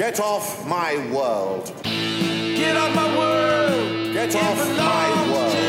Get 0.00 0.18
off 0.18 0.66
my 0.66 0.96
world. 1.12 1.70
Get 1.84 2.74
off 2.74 2.94
my 2.94 3.18
world. 3.18 4.14
Get 4.14 4.30
It 4.30 4.34
off 4.34 4.78
my 4.78 5.30
world. 5.30 5.59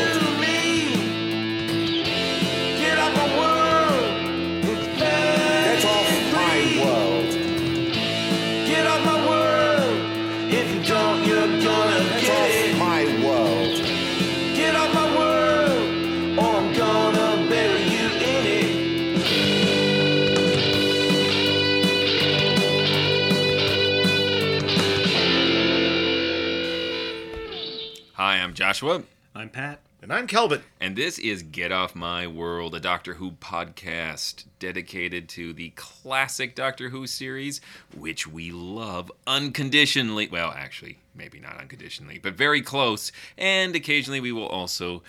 Hi, 28.82 28.88
I'm 28.88 28.98
Joshua, 28.98 29.06
I'm 29.36 29.48
Pat. 29.48 29.80
And 30.02 30.12
I'm 30.12 30.26
Kelvin. 30.26 30.62
and 30.80 30.96
this 30.96 31.16
is 31.20 31.44
Get 31.44 31.70
Off 31.70 31.94
My 31.94 32.26
World, 32.26 32.74
a 32.74 32.80
Doctor 32.80 33.14
Who 33.14 33.30
podcast 33.30 34.46
dedicated 34.58 35.28
to 35.30 35.52
the 35.52 35.70
classic 35.76 36.56
Doctor 36.56 36.88
Who 36.88 37.06
series, 37.06 37.60
which 37.96 38.26
we 38.26 38.50
love 38.50 39.12
unconditionally. 39.24 40.26
Well, 40.26 40.52
actually, 40.56 40.98
maybe 41.14 41.38
not 41.38 41.60
unconditionally, 41.60 42.18
but 42.18 42.34
very 42.34 42.60
close. 42.60 43.12
And 43.38 43.76
occasionally 43.76 44.18
we 44.20 44.32
will 44.32 44.48
also 44.48 45.04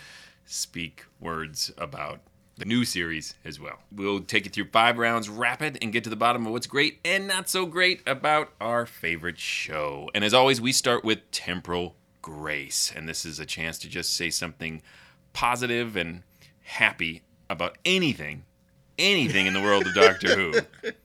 speak 0.45 1.05
words 1.19 1.71
about 1.75 2.19
the 2.57 2.65
new 2.65 2.85
series 2.85 3.33
as 3.43 3.59
well. 3.59 3.79
We'll 3.91 4.19
take 4.19 4.45
you 4.45 4.51
through 4.51 4.67
five 4.67 4.99
rounds 4.99 5.29
rapid 5.29 5.79
and 5.81 5.91
get 5.91 6.03
to 6.03 6.11
the 6.11 6.15
bottom 6.15 6.45
of 6.45 6.51
what's 6.51 6.67
great 6.67 6.99
and 7.03 7.27
not 7.27 7.49
so 7.49 7.65
great 7.65 8.03
about 8.05 8.51
our 8.61 8.85
favorite 8.85 9.39
show. 9.39 10.11
And 10.13 10.23
as 10.23 10.35
always, 10.35 10.61
we 10.61 10.71
start 10.71 11.03
with 11.03 11.31
temporal 11.31 11.95
grace. 12.23 12.91
And 12.95 13.07
this 13.07 13.23
is 13.23 13.39
a 13.39 13.45
chance 13.45 13.77
to 13.79 13.87
just 13.87 14.15
say 14.15 14.31
something 14.31 14.81
positive 15.33 15.95
and 15.95 16.23
happy 16.61 17.21
about 17.51 17.77
anything, 17.85 18.45
anything 18.97 19.45
in 19.45 19.53
the 19.53 19.61
world 19.61 19.85
of 19.85 19.93
Doctor 19.93 20.35
Who. 20.35 20.53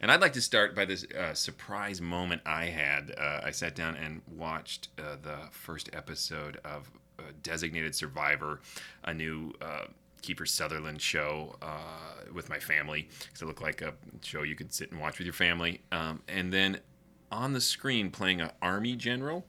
And 0.00 0.12
I'd 0.12 0.20
like 0.20 0.34
to 0.34 0.40
start 0.40 0.76
by 0.76 0.84
this 0.84 1.04
uh, 1.18 1.34
surprise 1.34 2.00
moment 2.00 2.42
I 2.46 2.66
had. 2.66 3.12
Uh, 3.18 3.40
I 3.42 3.50
sat 3.50 3.74
down 3.74 3.96
and 3.96 4.22
watched 4.36 4.88
uh, 4.98 5.16
the 5.20 5.38
first 5.50 5.90
episode 5.92 6.60
of 6.64 6.88
uh, 7.18 7.22
Designated 7.42 7.94
Survivor, 7.96 8.60
a 9.04 9.12
new 9.12 9.52
uh, 9.60 9.86
Kiefer 10.22 10.46
Sutherland 10.46 11.02
show 11.02 11.56
uh, 11.62 12.30
with 12.32 12.48
my 12.48 12.60
family, 12.60 13.08
because 13.24 13.42
it 13.42 13.46
looked 13.46 13.62
like 13.62 13.82
a 13.82 13.94
show 14.22 14.44
you 14.44 14.54
could 14.54 14.72
sit 14.72 14.92
and 14.92 15.00
watch 15.00 15.18
with 15.18 15.26
your 15.26 15.34
family. 15.34 15.80
Um, 15.90 16.22
and 16.28 16.52
then 16.52 16.78
on 17.32 17.52
the 17.52 17.60
screen, 17.60 18.10
playing 18.10 18.40
an 18.40 18.52
army 18.62 18.94
general, 18.94 19.46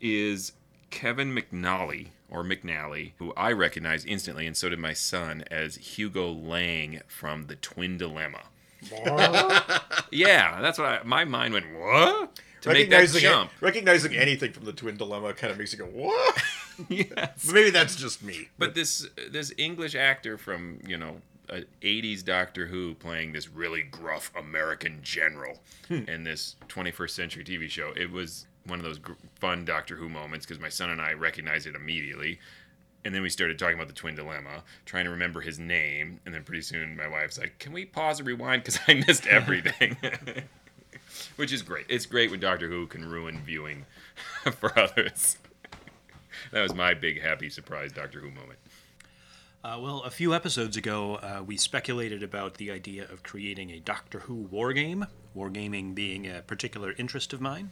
is 0.00 0.52
Kevin 0.90 1.34
McNally 1.34 2.08
or 2.28 2.44
McNally, 2.44 3.12
who 3.18 3.32
I 3.36 3.52
recognized 3.52 4.06
instantly, 4.06 4.46
and 4.46 4.56
so 4.56 4.68
did 4.68 4.78
my 4.78 4.92
son, 4.92 5.44
as 5.50 5.76
Hugo 5.76 6.30
Lang 6.30 7.00
from 7.08 7.46
The 7.46 7.56
Twin 7.56 7.98
Dilemma. 7.98 8.42
Yeah, 10.12 10.60
that's 10.60 10.78
what 10.78 10.88
I, 10.88 11.02
my 11.04 11.24
mind 11.24 11.54
went. 11.54 11.66
What 11.72 12.40
to 12.62 12.68
make 12.70 12.90
that 12.90 12.96
recognizing, 12.96 13.20
jump? 13.20 13.50
recognizing 13.60 14.16
anything 14.16 14.52
from 14.52 14.64
the 14.64 14.72
Twin 14.72 14.96
Dilemma 14.96 15.32
kind 15.34 15.52
of 15.52 15.58
makes 15.58 15.72
you 15.72 15.78
go, 15.78 15.84
what? 15.86 16.42
yes. 16.88 17.44
But 17.46 17.54
maybe 17.54 17.70
that's 17.70 17.96
just 17.96 18.22
me. 18.22 18.48
But 18.58 18.74
this 18.74 19.06
this 19.30 19.52
English 19.56 19.94
actor 19.94 20.36
from 20.36 20.80
you 20.86 20.96
know 20.96 21.20
a 21.48 21.62
80s 21.82 22.24
Doctor 22.24 22.66
Who 22.66 22.94
playing 22.94 23.32
this 23.32 23.48
really 23.48 23.82
gruff 23.82 24.30
American 24.36 25.00
general 25.02 25.60
hmm. 25.88 26.08
in 26.08 26.24
this 26.24 26.56
21st 26.68 27.10
century 27.10 27.44
TV 27.44 27.68
show. 27.68 27.92
It 27.96 28.10
was 28.10 28.46
one 28.66 28.78
of 28.78 28.84
those 28.84 28.98
gr- 28.98 29.12
fun 29.36 29.64
Doctor 29.64 29.96
Who 29.96 30.08
moments 30.08 30.46
because 30.46 30.60
my 30.60 30.68
son 30.68 30.90
and 30.90 31.00
I 31.00 31.12
recognized 31.12 31.66
it 31.66 31.74
immediately. 31.74 32.38
And 33.04 33.14
then 33.14 33.22
we 33.22 33.30
started 33.30 33.58
talking 33.58 33.76
about 33.76 33.88
the 33.88 33.94
twin 33.94 34.14
dilemma, 34.14 34.62
trying 34.84 35.06
to 35.06 35.10
remember 35.10 35.40
his 35.40 35.58
name. 35.58 36.20
And 36.26 36.34
then 36.34 36.44
pretty 36.44 36.60
soon 36.62 36.96
my 36.96 37.08
wife's 37.08 37.38
like, 37.38 37.58
Can 37.58 37.72
we 37.72 37.84
pause 37.86 38.18
and 38.18 38.28
rewind? 38.28 38.62
Because 38.64 38.80
I 38.86 38.94
missed 38.94 39.26
everything. 39.28 39.96
Which 41.36 41.52
is 41.52 41.62
great. 41.62 41.86
It's 41.88 42.06
great 42.06 42.30
when 42.30 42.40
Doctor 42.40 42.68
Who 42.68 42.86
can 42.86 43.08
ruin 43.08 43.40
viewing 43.40 43.86
for 44.52 44.78
others. 44.78 45.38
that 46.52 46.62
was 46.62 46.74
my 46.74 46.94
big 46.94 47.20
happy 47.20 47.50
surprise 47.50 47.92
Doctor 47.92 48.20
Who 48.20 48.30
moment. 48.30 48.58
Uh, 49.62 49.78
well, 49.78 50.00
a 50.04 50.10
few 50.10 50.34
episodes 50.34 50.78
ago, 50.78 51.16
uh, 51.16 51.42
we 51.44 51.54
speculated 51.56 52.22
about 52.22 52.54
the 52.54 52.70
idea 52.70 53.04
of 53.04 53.22
creating 53.22 53.70
a 53.70 53.78
Doctor 53.78 54.20
Who 54.20 54.34
war 54.34 54.72
wargame, 54.72 55.06
wargaming 55.36 55.94
being 55.94 56.26
a 56.26 56.40
particular 56.40 56.94
interest 56.96 57.34
of 57.34 57.40
mine. 57.42 57.70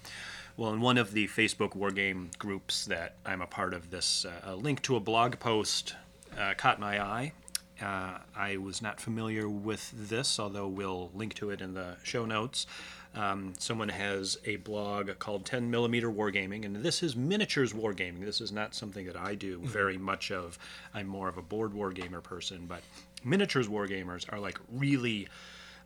Well, 0.59 0.73
in 0.73 0.81
one 0.81 0.99
of 0.99 1.13
the 1.13 1.29
Facebook 1.29 1.77
wargame 1.77 2.37
groups 2.37 2.85
that 2.87 3.15
I'm 3.25 3.43
a 3.43 3.47
part 3.47 3.73
of, 3.73 3.93
this 3.93 4.25
uh, 4.25 4.41
a 4.43 4.57
link 4.57 4.83
to 4.83 4.97
a 4.97 5.01
blog 5.01 5.39
post 5.39 5.95
uh, 6.37 6.55
caught 6.57 6.81
my 6.81 7.01
eye. 7.01 7.33
Uh, 7.81 8.19
I 8.35 8.57
was 8.57 8.83
not 8.83 9.01
familiar 9.01 9.49
with 9.49 9.93
this, 9.95 10.41
although 10.41 10.67
we'll 10.67 11.13
link 11.15 11.35
to 11.35 11.51
it 11.51 11.61
in 11.61 11.75
the 11.75 11.95
show 12.03 12.25
notes. 12.25 12.67
Um, 13.15 13.53
someone 13.61 13.89
has 13.89 14.37
a 14.47 14.57
blog 14.57 15.17
called 15.21 15.47
10 15.47 15.71
Millimeter 15.71 16.11
Wargaming, 16.11 16.65
and 16.65 16.75
this 16.75 17.05
is 17.05 17.15
miniatures 17.15 17.73
wargaming. 17.73 18.25
This 18.25 18.41
is 18.41 18.51
not 18.51 18.75
something 18.75 19.07
that 19.07 19.17
I 19.17 19.37
do 19.37 19.61
very 19.61 19.97
much 19.97 20.33
of. 20.33 20.59
I'm 20.93 21.07
more 21.07 21.29
of 21.29 21.39
a 21.39 21.43
board 21.43 21.73
wargamer 21.73 22.21
person, 22.21 22.67
but 22.67 22.83
miniatures 23.23 23.69
wargamers 23.69 24.27
are 24.33 24.41
like 24.41 24.59
really 24.73 25.29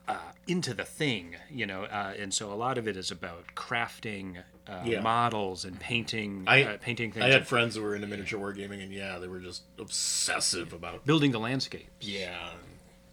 uh, 0.09 0.19
into 0.47 0.75
the 0.75 0.85
thing, 0.85 1.37
you 1.51 1.67
know, 1.67 1.85
uh, 1.85 2.15
and 2.19 2.33
so 2.35 2.53
a 2.53 2.55
lot 2.55 2.79
of 2.79 2.89
it 2.89 2.97
is 2.97 3.11
about 3.11 3.45
crafting 3.55 4.43
uh, 4.69 4.83
Yeah. 4.85 5.01
models 5.01 5.65
and 5.65 5.79
painting, 5.81 6.45
I, 6.47 6.63
uh, 6.65 6.77
painting 6.79 7.13
things, 7.13 7.25
I 7.25 7.29
had 7.31 7.47
friends 7.47 7.75
who 7.77 7.83
were 7.83 7.95
into 7.95 8.07
miniature 8.07 8.39
wargaming, 8.41 8.83
and 8.83 8.93
yeah, 8.93 9.19
they 9.19 9.29
were 9.29 9.41
just 9.41 9.63
obsessive 9.79 10.73
about. 10.73 11.05
building 11.07 11.31
the 11.33 11.41
landscape. 11.41 11.89
Yeah. 12.01 12.51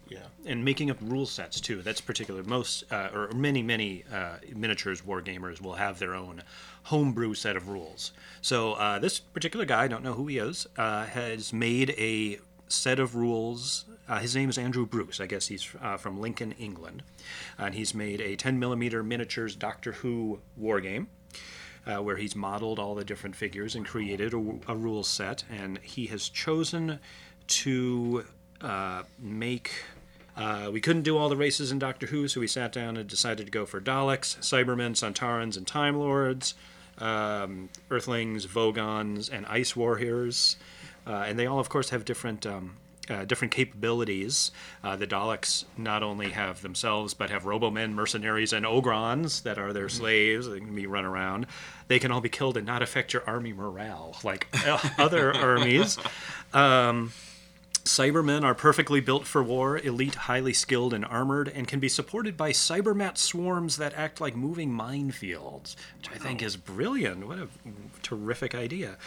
Yeah. 0.08 0.20
and 0.44 0.66
making 0.66 0.90
up 0.90 0.98
rule 1.02 1.28
sets 1.28 1.62
too. 1.62 1.84
That's 1.84 2.02
particular. 2.02 2.42
Most 2.42 2.84
uh, 2.92 3.10
or 3.14 3.30
many 3.36 3.62
many 3.62 4.04
uh, 4.12 4.38
miniatures 4.56 5.06
war 5.06 5.22
gamers 5.22 5.62
will 5.62 5.76
have 5.76 6.00
their 6.00 6.16
own 6.16 6.42
homebrew 6.84 7.36
set 7.36 7.56
of 7.56 7.68
rules. 7.70 8.12
So 8.42 8.74
uh, 8.74 8.98
this 8.98 9.20
particular 9.20 9.66
guy, 9.66 9.84
I 9.84 9.88
don't 9.88 10.04
know 10.04 10.14
who 10.14 10.26
he 10.26 10.40
is, 10.40 10.66
uh, 10.78 11.06
has 11.06 11.54
made 11.54 11.92
a 11.92 12.40
set 12.68 13.00
of 13.00 13.14
rules. 13.16 13.86
Uh, 14.10 14.18
his 14.18 14.36
name 14.36 14.50
is 14.50 14.58
Andrew 14.58 14.88
Bruce. 14.88 15.22
I 15.22 15.28
guess 15.28 15.48
he's 15.48 15.70
uh, 15.82 15.98
from 15.98 16.20
Lincoln, 16.20 16.54
England, 16.54 17.04
and 17.60 17.76
he's 17.76 17.94
made 17.94 18.20
a 18.20 18.36
10 18.36 18.58
millimeter 18.58 19.04
miniatures 19.04 19.56
Doctor 19.56 19.92
Who 19.92 20.40
war 20.58 20.82
game. 20.82 21.10
Uh, 21.88 22.04
where 22.04 22.18
he's 22.18 22.36
modeled 22.36 22.78
all 22.78 22.94
the 22.94 23.06
different 23.06 23.36
figures 23.36 23.74
and 23.74 23.86
created 23.86 24.34
a, 24.34 24.38
a 24.68 24.76
rule 24.76 25.02
set, 25.02 25.46
and 25.50 25.80
he 25.80 26.08
has 26.08 26.28
chosen 26.28 27.00
to 27.48 28.26
uh, 28.62 29.04
make 29.18 29.72
uh, 30.36 30.70
we 30.72 30.80
couldn't 30.80 31.02
do 31.02 31.18
all 31.18 31.30
the 31.30 31.36
races 31.36 31.72
in 31.72 31.80
Doctor 31.80 32.08
Who, 32.08 32.28
so 32.28 32.40
we 32.40 32.48
sat 32.48 32.72
down 32.72 32.96
and 32.96 33.10
decided 33.10 33.46
to 33.46 33.52
go 33.52 33.66
for 33.66 33.82
Daleks, 33.82 34.38
Cybermen, 34.40 34.92
Sontarans, 34.92 35.58
and 35.58 35.68
Time 35.68 35.98
Lords, 35.98 36.54
um, 36.98 37.70
Earthlings, 37.90 38.46
Vogons, 38.46 39.30
and 39.30 39.46
Ice 39.48 39.76
Warriors. 39.76 40.58
Uh, 41.06 41.26
and 41.28 41.40
they 41.40 41.46
all, 41.46 41.60
of 41.60 41.70
course, 41.70 41.90
have 41.90 42.06
different. 42.06 42.46
Um, 42.46 42.78
uh, 43.10 43.26
different 43.26 43.52
capabilities. 43.52 44.52
Uh, 44.84 44.96
the 44.96 45.08
Daleks 45.08 45.66
not 45.78 46.04
only 46.04 46.30
have 46.30 46.62
themselves, 46.62 47.14
but 47.14 47.30
have 47.30 47.44
Robomen, 47.44 47.94
mercenaries, 47.94 48.54
and 48.54 48.66
Ogrons 48.66 49.44
that 49.44 49.58
are 49.58 49.74
their 49.74 49.90
slaves. 49.90 50.48
They 50.48 50.60
can 50.60 50.76
be 50.76 50.88
run 50.88 51.06
around. 51.06 51.48
They 51.88 52.00
can 52.00 52.12
all 52.12 52.22
be 52.22 52.30
killed 52.30 52.58
and 52.58 52.66
not 52.66 52.82
affect 52.82 53.14
your 53.14 53.24
army 53.28 53.54
morale 53.54 54.18
like 54.24 54.48
uh, 54.66 54.80
other 54.98 55.34
armies. 55.36 55.98
Cybermen 57.90 58.44
are 58.44 58.54
perfectly 58.54 59.00
built 59.00 59.26
for 59.26 59.42
war, 59.42 59.78
elite, 59.80 60.16
highly 60.16 60.54
skilled, 60.54 60.94
and 60.94 61.04
armored, 61.04 61.48
and 61.48 61.68
can 61.68 61.80
be 61.80 61.90
supported 61.90 62.38
by 62.38 62.52
cybermat 62.52 63.18
swarms 63.18 63.78
that 63.78 63.94
act 63.96 64.22
like 64.22 64.36
moving 64.36 64.70
minefields, 64.72 65.76
which 65.98 66.10
I 66.14 66.18
think 66.18 66.44
is 66.44 66.56
brilliant. 66.56 67.28
What 67.28 67.40
a 67.40 67.48
terrific 68.04 68.54
idea. 68.54 68.98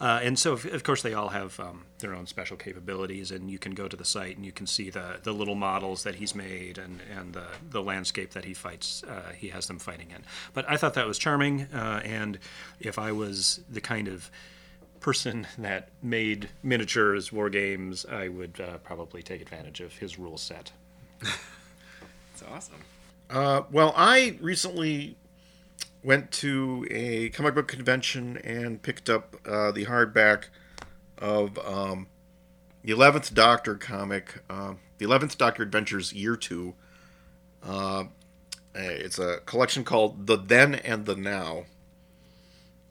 Uh, 0.00 0.18
and 0.22 0.38
so, 0.38 0.52
of, 0.52 0.64
of 0.66 0.82
course, 0.82 1.02
they 1.02 1.12
all 1.12 1.28
have 1.28 1.60
um, 1.60 1.84
their 1.98 2.14
own 2.14 2.26
special 2.26 2.56
capabilities, 2.56 3.30
and 3.30 3.50
you 3.50 3.58
can 3.58 3.72
go 3.72 3.86
to 3.86 3.96
the 3.96 4.04
site 4.04 4.36
and 4.36 4.46
you 4.46 4.52
can 4.52 4.66
see 4.66 4.88
the, 4.88 5.18
the 5.22 5.32
little 5.32 5.54
models 5.54 6.04
that 6.04 6.14
he's 6.14 6.34
made 6.34 6.78
and, 6.78 7.00
and 7.14 7.34
the, 7.34 7.44
the 7.68 7.82
landscape 7.82 8.30
that 8.30 8.44
he 8.44 8.54
fights, 8.54 9.04
uh, 9.04 9.32
he 9.36 9.48
has 9.48 9.66
them 9.66 9.78
fighting 9.78 10.10
in. 10.10 10.22
But 10.54 10.64
I 10.68 10.78
thought 10.78 10.94
that 10.94 11.06
was 11.06 11.18
charming, 11.18 11.62
uh, 11.74 12.00
and 12.02 12.38
if 12.80 12.98
I 12.98 13.12
was 13.12 13.60
the 13.68 13.80
kind 13.82 14.08
of 14.08 14.30
person 15.00 15.46
that 15.58 15.90
made 16.02 16.48
miniatures 16.62 17.30
war 17.30 17.50
games, 17.50 18.06
I 18.06 18.28
would 18.28 18.58
uh, 18.58 18.78
probably 18.78 19.22
take 19.22 19.42
advantage 19.42 19.80
of 19.80 19.98
his 19.98 20.18
rule 20.18 20.38
set. 20.38 20.72
It's 22.40 22.50
awesome. 22.50 22.80
Uh, 23.28 23.62
well, 23.70 23.92
I 23.96 24.38
recently 24.40 25.16
went 26.02 26.30
to 26.32 26.86
a 26.90 27.28
comic 27.30 27.54
book 27.54 27.68
convention 27.68 28.38
and 28.38 28.82
picked 28.82 29.10
up 29.10 29.36
uh, 29.46 29.70
the 29.70 29.86
hardback 29.86 30.44
of 31.18 31.58
um, 31.58 32.06
the 32.82 32.92
Eleventh 32.92 33.34
Doctor 33.34 33.74
comic, 33.74 34.42
uh, 34.48 34.74
the 34.98 35.04
Eleventh 35.04 35.36
Doctor 35.36 35.62
Adventures 35.62 36.12
Year 36.12 36.36
Two. 36.36 36.74
Uh, 37.62 38.04
it's 38.74 39.10
it's 39.10 39.18
a 39.18 39.38
collection 39.44 39.84
called 39.84 40.26
The 40.26 40.36
Then 40.36 40.74
and 40.76 41.04
the 41.04 41.16
Now. 41.16 41.64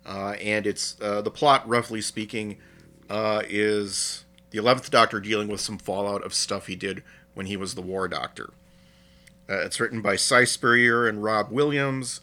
Uh, 0.06 0.32
and 0.42 0.66
it's 0.66 1.00
uh, 1.02 1.22
the 1.22 1.32
plot, 1.32 1.68
roughly 1.68 2.02
speaking, 2.02 2.58
uh, 3.10 3.44
is 3.48 4.26
the 4.52 4.58
Eleventh 4.58 4.90
Doctor 4.92 5.20
dealing 5.20 5.48
with 5.48 5.62
some 5.62 5.78
fallout 5.78 6.24
of 6.24 6.34
stuff 6.34 6.68
he 6.68 6.76
did 6.76 7.04
when 7.34 7.46
he 7.46 7.58
was 7.58 7.76
the 7.76 7.82
War 7.82 8.08
Doctor. 8.08 8.52
It's 9.48 9.80
written 9.80 10.02
by 10.02 10.16
Si 10.16 10.46
Spurrier 10.46 11.08
and 11.08 11.24
Rob 11.24 11.50
Williams. 11.50 12.22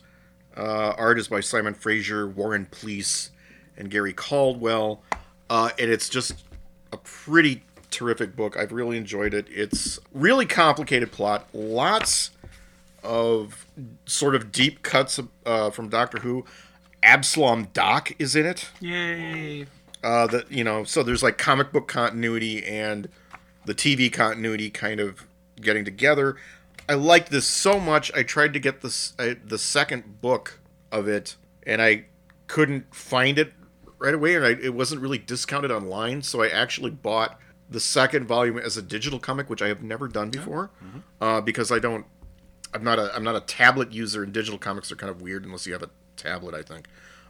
Uh, 0.56 0.94
art 0.97 1.19
is 1.19 1.29
by 1.29 1.41
Simon 1.41 1.75
Fraser, 1.75 2.26
Warren 2.26 2.67
Pleece, 2.70 3.31
and 3.76 3.91
Gary 3.91 4.12
Caldwell. 4.12 5.03
Uh, 5.50 5.70
and 5.79 5.91
it's 5.91 6.08
just 6.08 6.44
a 6.93 6.97
pretty 6.97 7.62
terrific 7.91 8.35
book. 8.35 8.56
I've 8.56 8.73
really 8.73 8.97
enjoyed 8.97 9.35
it. 9.35 9.47
It's 9.50 9.99
really 10.12 10.47
complicated 10.47 11.12
plot, 11.12 11.49
lots 11.53 12.31
of 13.03 13.67
sort 14.06 14.35
of 14.35 14.50
deep 14.50 14.82
cuts 14.82 15.20
uh, 15.44 15.70
from 15.70 15.88
Doctor 15.88 16.19
Who. 16.19 16.44
Abslom 17.02 17.73
Daak 17.73 18.17
is 18.19 18.35
in 18.35 18.47
it. 18.47 18.70
Yay! 18.81 19.67
Uh, 20.02 20.26
that 20.26 20.50
you 20.50 20.64
know, 20.64 20.85
so 20.85 21.02
there's 21.02 21.23
like 21.23 21.38
comic 21.38 21.73
book 21.73 21.88
continuity 21.88 22.64
and 22.64 23.09
the 23.64 23.75
TV 23.75 24.12
continuity 24.12 24.70
kind 24.70 25.00
of 25.00 25.26
getting 25.61 25.85
together. 25.85 26.37
I 26.88 26.94
liked 26.94 27.31
this 27.31 27.47
so 27.47 27.81
much. 27.81 28.12
I 28.15 28.23
tried 28.23 28.53
to 28.53 28.61
get 28.61 28.81
this 28.81 29.15
uh, 29.19 29.35
the 29.44 29.59
second 29.59 30.21
book 30.21 30.61
of 30.93 31.09
it, 31.09 31.37
and 31.67 31.83
I 31.83 32.06
couldn't 32.47 32.94
find 32.94 33.38
it 33.38 33.53
right 33.99 34.15
away, 34.15 34.37
and 34.37 34.44
I, 34.44 34.50
it 34.50 34.75
wasn't 34.75 35.00
really 35.00 35.19
discounted 35.19 35.71
online. 35.71 36.23
So 36.23 36.43
I 36.43 36.49
actually 36.49 36.91
bought 36.91 37.38
the 37.69 37.81
second 37.81 38.27
volume 38.27 38.59
as 38.59 38.77
a 38.77 38.83
digital 38.83 39.19
comic, 39.19 39.50
which 39.50 39.62
I 39.62 39.69
have 39.69 39.83
never 39.83 40.06
done 40.06 40.31
before, 40.31 40.71
uh, 41.21 41.41
because 41.41 41.73
I 41.73 41.79
don't. 41.79 42.06
I'm 42.75 42.85
not 42.85 42.99
a 42.99 43.15
I'm 43.15 43.25
not 43.25 43.37
a 43.37 43.41
tablet 43.41 43.93
user, 43.93 44.23
and 44.23 44.33
digital 44.33 44.59
comics 44.59 44.93
are 44.93 44.97
kind 44.97 45.11
of 45.11 45.21
weird 45.23 45.44
unless 45.44 45.67
you 45.67 45.73
have 45.73 45.83
a 45.83 45.91
tablet, 46.17 46.55
I 46.55 46.62
think. 46.62 46.88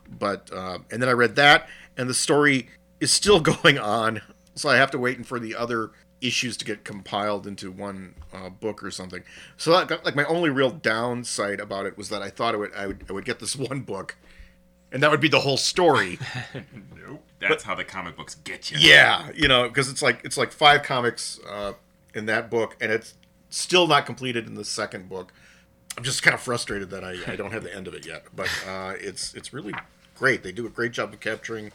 But 0.09 0.51
uh, 0.53 0.79
and 0.91 1.01
then 1.01 1.09
I 1.09 1.13
read 1.13 1.37
that, 1.37 1.69
and 1.97 2.11
the 2.11 2.15
story 2.15 2.69
is 3.01 3.11
still 3.11 3.41
going 3.63 3.79
on, 3.79 4.21
so 4.55 4.69
I 4.69 4.77
have 4.77 4.91
to 4.91 4.99
wait 4.99 5.17
and 5.17 5.27
for 5.27 5.39
the 5.39 5.55
other 5.55 5.93
issues 6.21 6.57
to 6.57 6.65
get 6.65 6.85
compiled 6.85 7.47
into 7.47 7.71
one 7.71 8.15
uh, 8.33 8.49
book 8.49 8.83
or 8.83 8.91
something. 8.91 9.23
So 9.57 9.71
that, 9.73 10.05
like 10.05 10.17
my 10.17 10.25
only 10.25 10.51
real 10.51 10.71
downside 10.71 11.61
about 11.61 11.87
it 11.87 11.97
was 11.99 12.09
that 12.09 12.23
I 12.23 12.31
thought 12.31 12.55
it 12.55 12.59
would 12.59 12.75
I 12.75 12.87
would 12.87 13.05
I 13.09 13.13
would 13.13 13.25
get 13.25 13.39
this 13.39 13.57
one 13.71 13.81
book, 13.81 14.17
and 14.93 15.03
that 15.03 15.11
would 15.11 15.21
be 15.21 15.29
the 15.29 15.41
whole 15.41 15.57
story. 15.59 16.19
Nope. 17.09 17.23
That's 17.39 17.63
how 17.63 17.77
the 17.77 17.85
comic 17.85 18.17
books 18.17 18.35
get 18.35 18.71
you. 18.71 18.79
Yeah, 18.81 19.31
you 19.35 19.47
know, 19.47 19.69
because 19.69 19.89
it's 19.89 20.03
like 20.03 20.23
it's 20.25 20.37
like 20.37 20.51
five 20.51 20.83
comics 20.83 21.39
uh, 21.49 21.75
in 22.15 22.27
that 22.27 22.51
book, 22.51 22.77
and 22.81 22.91
it's 22.91 23.15
still 23.51 23.87
not 23.87 24.07
completed 24.07 24.47
in 24.47 24.55
the 24.55 24.65
second 24.65 25.09
book. 25.09 25.33
I'm 25.97 26.03
just 26.03 26.23
kind 26.23 26.35
of 26.35 26.41
frustrated 26.41 26.91
that 26.91 27.05
I, 27.05 27.15
I 27.27 27.37
don't 27.37 27.53
have 27.53 27.63
the 27.63 27.75
end 27.75 27.87
of 27.87 27.95
it 27.95 28.07
yet, 28.07 28.25
but 28.35 28.49
uh, 28.67 28.95
it's 28.99 29.35
it's 29.35 29.53
really 29.53 29.75
great. 30.17 30.43
They 30.43 30.51
do 30.51 30.67
a 30.67 30.71
great 30.71 30.93
job 30.93 31.13
of 31.13 31.21
capturing 31.21 31.73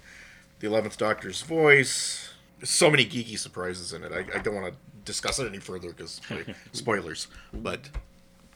the 0.60 0.68
Eleventh 0.68 0.98
Doctor's 0.98 1.42
voice. 1.42 2.34
There's 2.62 2.70
so 2.70 2.92
many 2.92 3.06
geeky 3.06 3.40
surprises 3.40 3.92
in 3.92 4.04
it. 4.04 4.12
I, 4.12 4.20
I 4.38 4.42
don't 4.42 4.54
want 4.54 4.72
to 4.72 4.80
discuss 5.04 5.40
it 5.40 5.48
any 5.48 5.58
further 5.58 5.90
because 5.90 6.22
spoilers. 6.74 7.28
But 7.52 7.90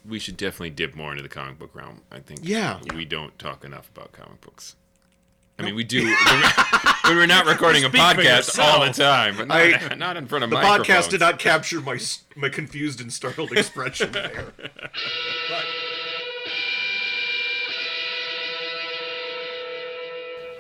We 0.08 0.20
should 0.20 0.38
definitely 0.38 0.70
dip 0.70 0.96
more 0.96 1.10
into 1.10 1.24
the 1.24 1.30
comic 1.30 1.58
book 1.58 1.74
realm. 1.74 2.02
I 2.12 2.20
think. 2.20 2.42
Yeah. 2.44 2.80
We 2.96 3.04
don't 3.06 3.38
talk 3.40 3.66
enough 3.66 3.90
about 3.96 4.12
comic 4.12 4.42
books. 4.42 4.76
I 5.58 5.64
mean, 5.64 5.74
we 5.74 5.84
do 5.86 6.04
when 6.04 7.16
we're, 7.16 7.26
not 7.26 7.46
recording 7.48 7.84
a 7.86 7.88
Speak 7.88 8.02
for 8.02 8.22
podcast 8.22 8.60
all 8.60 8.86
the 8.86 8.92
time, 8.92 9.38
but 9.38 9.48
not, 9.48 9.58
I- 9.58 9.96
not 9.96 10.18
in 10.18 10.28
front 10.28 10.44
of 10.44 10.50
the 10.50 10.58
podcast 10.58 11.10
did 11.10 11.22
not 11.22 11.40
capture 11.40 11.80
my 11.82 11.98
my 12.36 12.50
confused 12.50 13.00
and 13.02 13.12
startled 13.12 13.54
expression 13.54 14.12
there. 14.12 14.52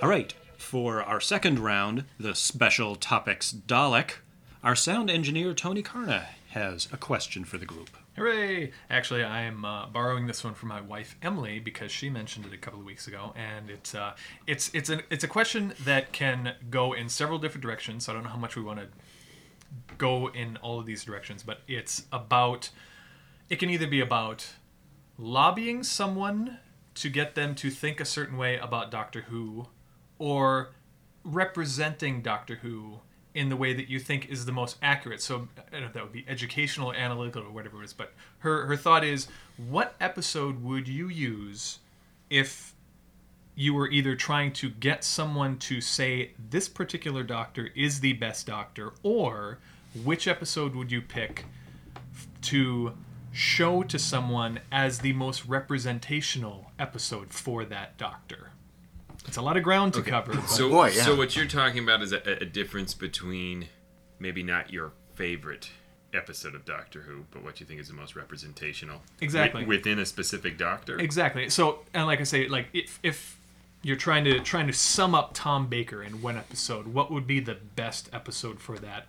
All 0.02 0.10
right, 0.10 0.34
for 0.66 1.04
our 1.04 1.22
second 1.22 1.60
round, 1.60 2.06
the 2.20 2.34
special 2.34 2.96
topics 2.96 3.54
Dalek, 3.54 4.16
our 4.64 4.76
sound 4.76 5.12
engineer 5.12 5.54
Tony 5.54 5.84
Karna 5.84 6.30
has 6.50 6.90
a 6.92 6.98
question 6.98 7.46
for 7.46 7.60
the 7.60 7.68
group. 7.68 7.92
Hooray! 8.16 8.72
Actually, 8.90 9.24
I 9.24 9.42
am 9.44 9.64
uh, 9.64 9.86
borrowing 9.86 10.26
this 10.26 10.44
one 10.44 10.56
from 10.56 10.70
my 10.70 10.82
wife 10.82 11.18
Emily 11.22 11.60
because 11.60 11.92
she 11.92 12.10
mentioned 12.10 12.48
it 12.48 12.54
a 12.54 12.58
couple 12.58 12.80
of 12.80 12.86
weeks 12.86 13.08
ago, 13.08 13.34
and 13.36 13.70
it's 13.70 13.94
uh, 13.94 14.16
it's 14.48 14.72
it's 14.74 14.90
a 14.90 15.02
it's 15.12 15.24
a 15.24 15.28
question 15.28 15.74
that 15.84 16.12
can 16.12 16.56
go 16.72 16.94
in 16.94 17.10
several 17.10 17.38
different 17.38 17.62
directions. 17.62 18.06
So 18.06 18.12
I 18.12 18.16
don't 18.16 18.24
know 18.24 18.32
how 18.32 18.38
much 18.38 18.56
we 18.56 18.64
want 18.64 18.80
to 18.80 18.88
go 19.98 20.30
in 20.30 20.58
all 20.58 20.80
of 20.80 20.88
these 20.88 21.04
directions, 21.04 21.44
but 21.44 21.60
it's 21.68 22.06
about 22.12 22.72
it 23.50 23.58
can 23.58 23.70
either 23.70 23.88
be 23.88 24.02
about 24.02 24.54
lobbying 25.18 25.84
someone 25.84 26.58
to 26.96 27.10
get 27.10 27.36
them 27.36 27.54
to 27.56 27.70
think 27.70 28.00
a 28.00 28.06
certain 28.06 28.38
way 28.38 28.58
about 28.58 28.90
Doctor 28.90 29.22
Who, 29.30 29.68
or 30.20 30.72
representing 31.24 32.22
Doctor 32.22 32.56
Who 32.56 33.00
in 33.34 33.50
the 33.50 33.58
way 33.58 33.74
that 33.74 33.90
you 33.90 34.00
think 34.00 34.30
is 34.30 34.46
the 34.46 34.52
most 34.52 34.78
accurate. 34.82 35.22
So 35.22 35.50
I 35.58 35.72
don't 35.72 35.82
know 35.82 35.88
if 35.88 35.94
that 35.94 36.04
would 36.04 36.14
be 36.14 36.26
educational, 36.28 36.94
analytical, 36.94 37.44
or 37.44 37.52
whatever 37.52 37.82
it 37.82 37.86
is. 37.86 37.94
But 37.94 38.14
her 38.40 38.66
her 38.66 38.78
thought 38.78 39.04
is, 39.04 39.28
what 39.58 39.96
episode 40.00 40.64
would 40.64 40.88
you 40.88 41.10
use 41.10 41.80
if 42.30 42.74
you 43.56 43.74
were 43.74 43.90
either 43.90 44.16
trying 44.16 44.52
to 44.52 44.70
get 44.70 45.04
someone 45.04 45.58
to 45.58 45.80
say 45.80 46.32
this 46.50 46.68
particular 46.68 47.24
doctor 47.24 47.70
is 47.76 48.00
the 48.00 48.14
best 48.14 48.48
doctor, 48.48 48.94
or 49.04 49.60
which 50.04 50.28
episode 50.28 50.76
would 50.76 50.92
you 50.92 51.02
pick 51.02 51.46
to 52.42 52.94
show 53.32 53.84
to 53.84 54.00
someone 54.00 54.60
as 54.72 55.00
the 55.00 55.14
most 55.14 55.46
representational 55.46 56.72
episode 56.80 57.32
for 57.32 57.66
that 57.66 57.98
doctor? 57.98 58.52
It's 59.28 59.38
a 59.38 59.42
lot 59.42 59.58
of 59.58 59.64
ground 59.64 59.94
to 59.96 60.02
cover. 60.02 60.34
but- 60.34 60.48
So, 60.50 60.70
boy, 60.70 60.88
yeah. 60.96 61.04
so 61.04 61.16
what 61.16 61.36
you're 61.36 61.46
talking 61.48 61.84
about 61.84 62.02
is 62.02 62.12
a, 62.12 62.22
a 62.42 62.46
difference 62.46 62.94
between 62.94 63.68
maybe 64.20 64.44
not 64.44 64.72
your 64.72 64.92
favorite 65.16 65.70
episode 66.14 66.56
of 66.56 66.64
Doctor 66.66 67.02
Who, 67.02 67.26
but 67.32 67.44
what 67.44 67.60
you 67.60 67.66
think 67.66 67.80
is 67.82 67.88
the 67.90 67.94
most 67.94 68.16
representational. 68.16 69.02
Exactly. 69.20 69.62
wi- 69.62 69.78
within 69.78 70.00
a 70.00 70.06
specific 70.06 70.58
Doctor. 70.58 70.98
Exactly. 71.00 71.50
So, 71.50 71.80
and 71.94 72.06
like 72.08 72.22
I 72.22 72.24
say, 72.24 72.48
like 72.48 72.68
if 72.74 73.00
if 73.04 73.38
you're 73.82 73.98
trying 73.98 74.24
to 74.26 74.40
trying 74.40 74.68
to 74.68 74.74
sum 74.74 75.14
up 75.14 75.32
Tom 75.34 75.68
Baker 75.68 76.02
in 76.02 76.22
one 76.22 76.38
episode, 76.38 76.88
what 76.88 77.12
would 77.12 77.28
be 77.28 77.40
the 77.40 77.56
best 77.76 78.10
episode 78.14 78.60
for 78.62 78.78
that? 78.80 79.08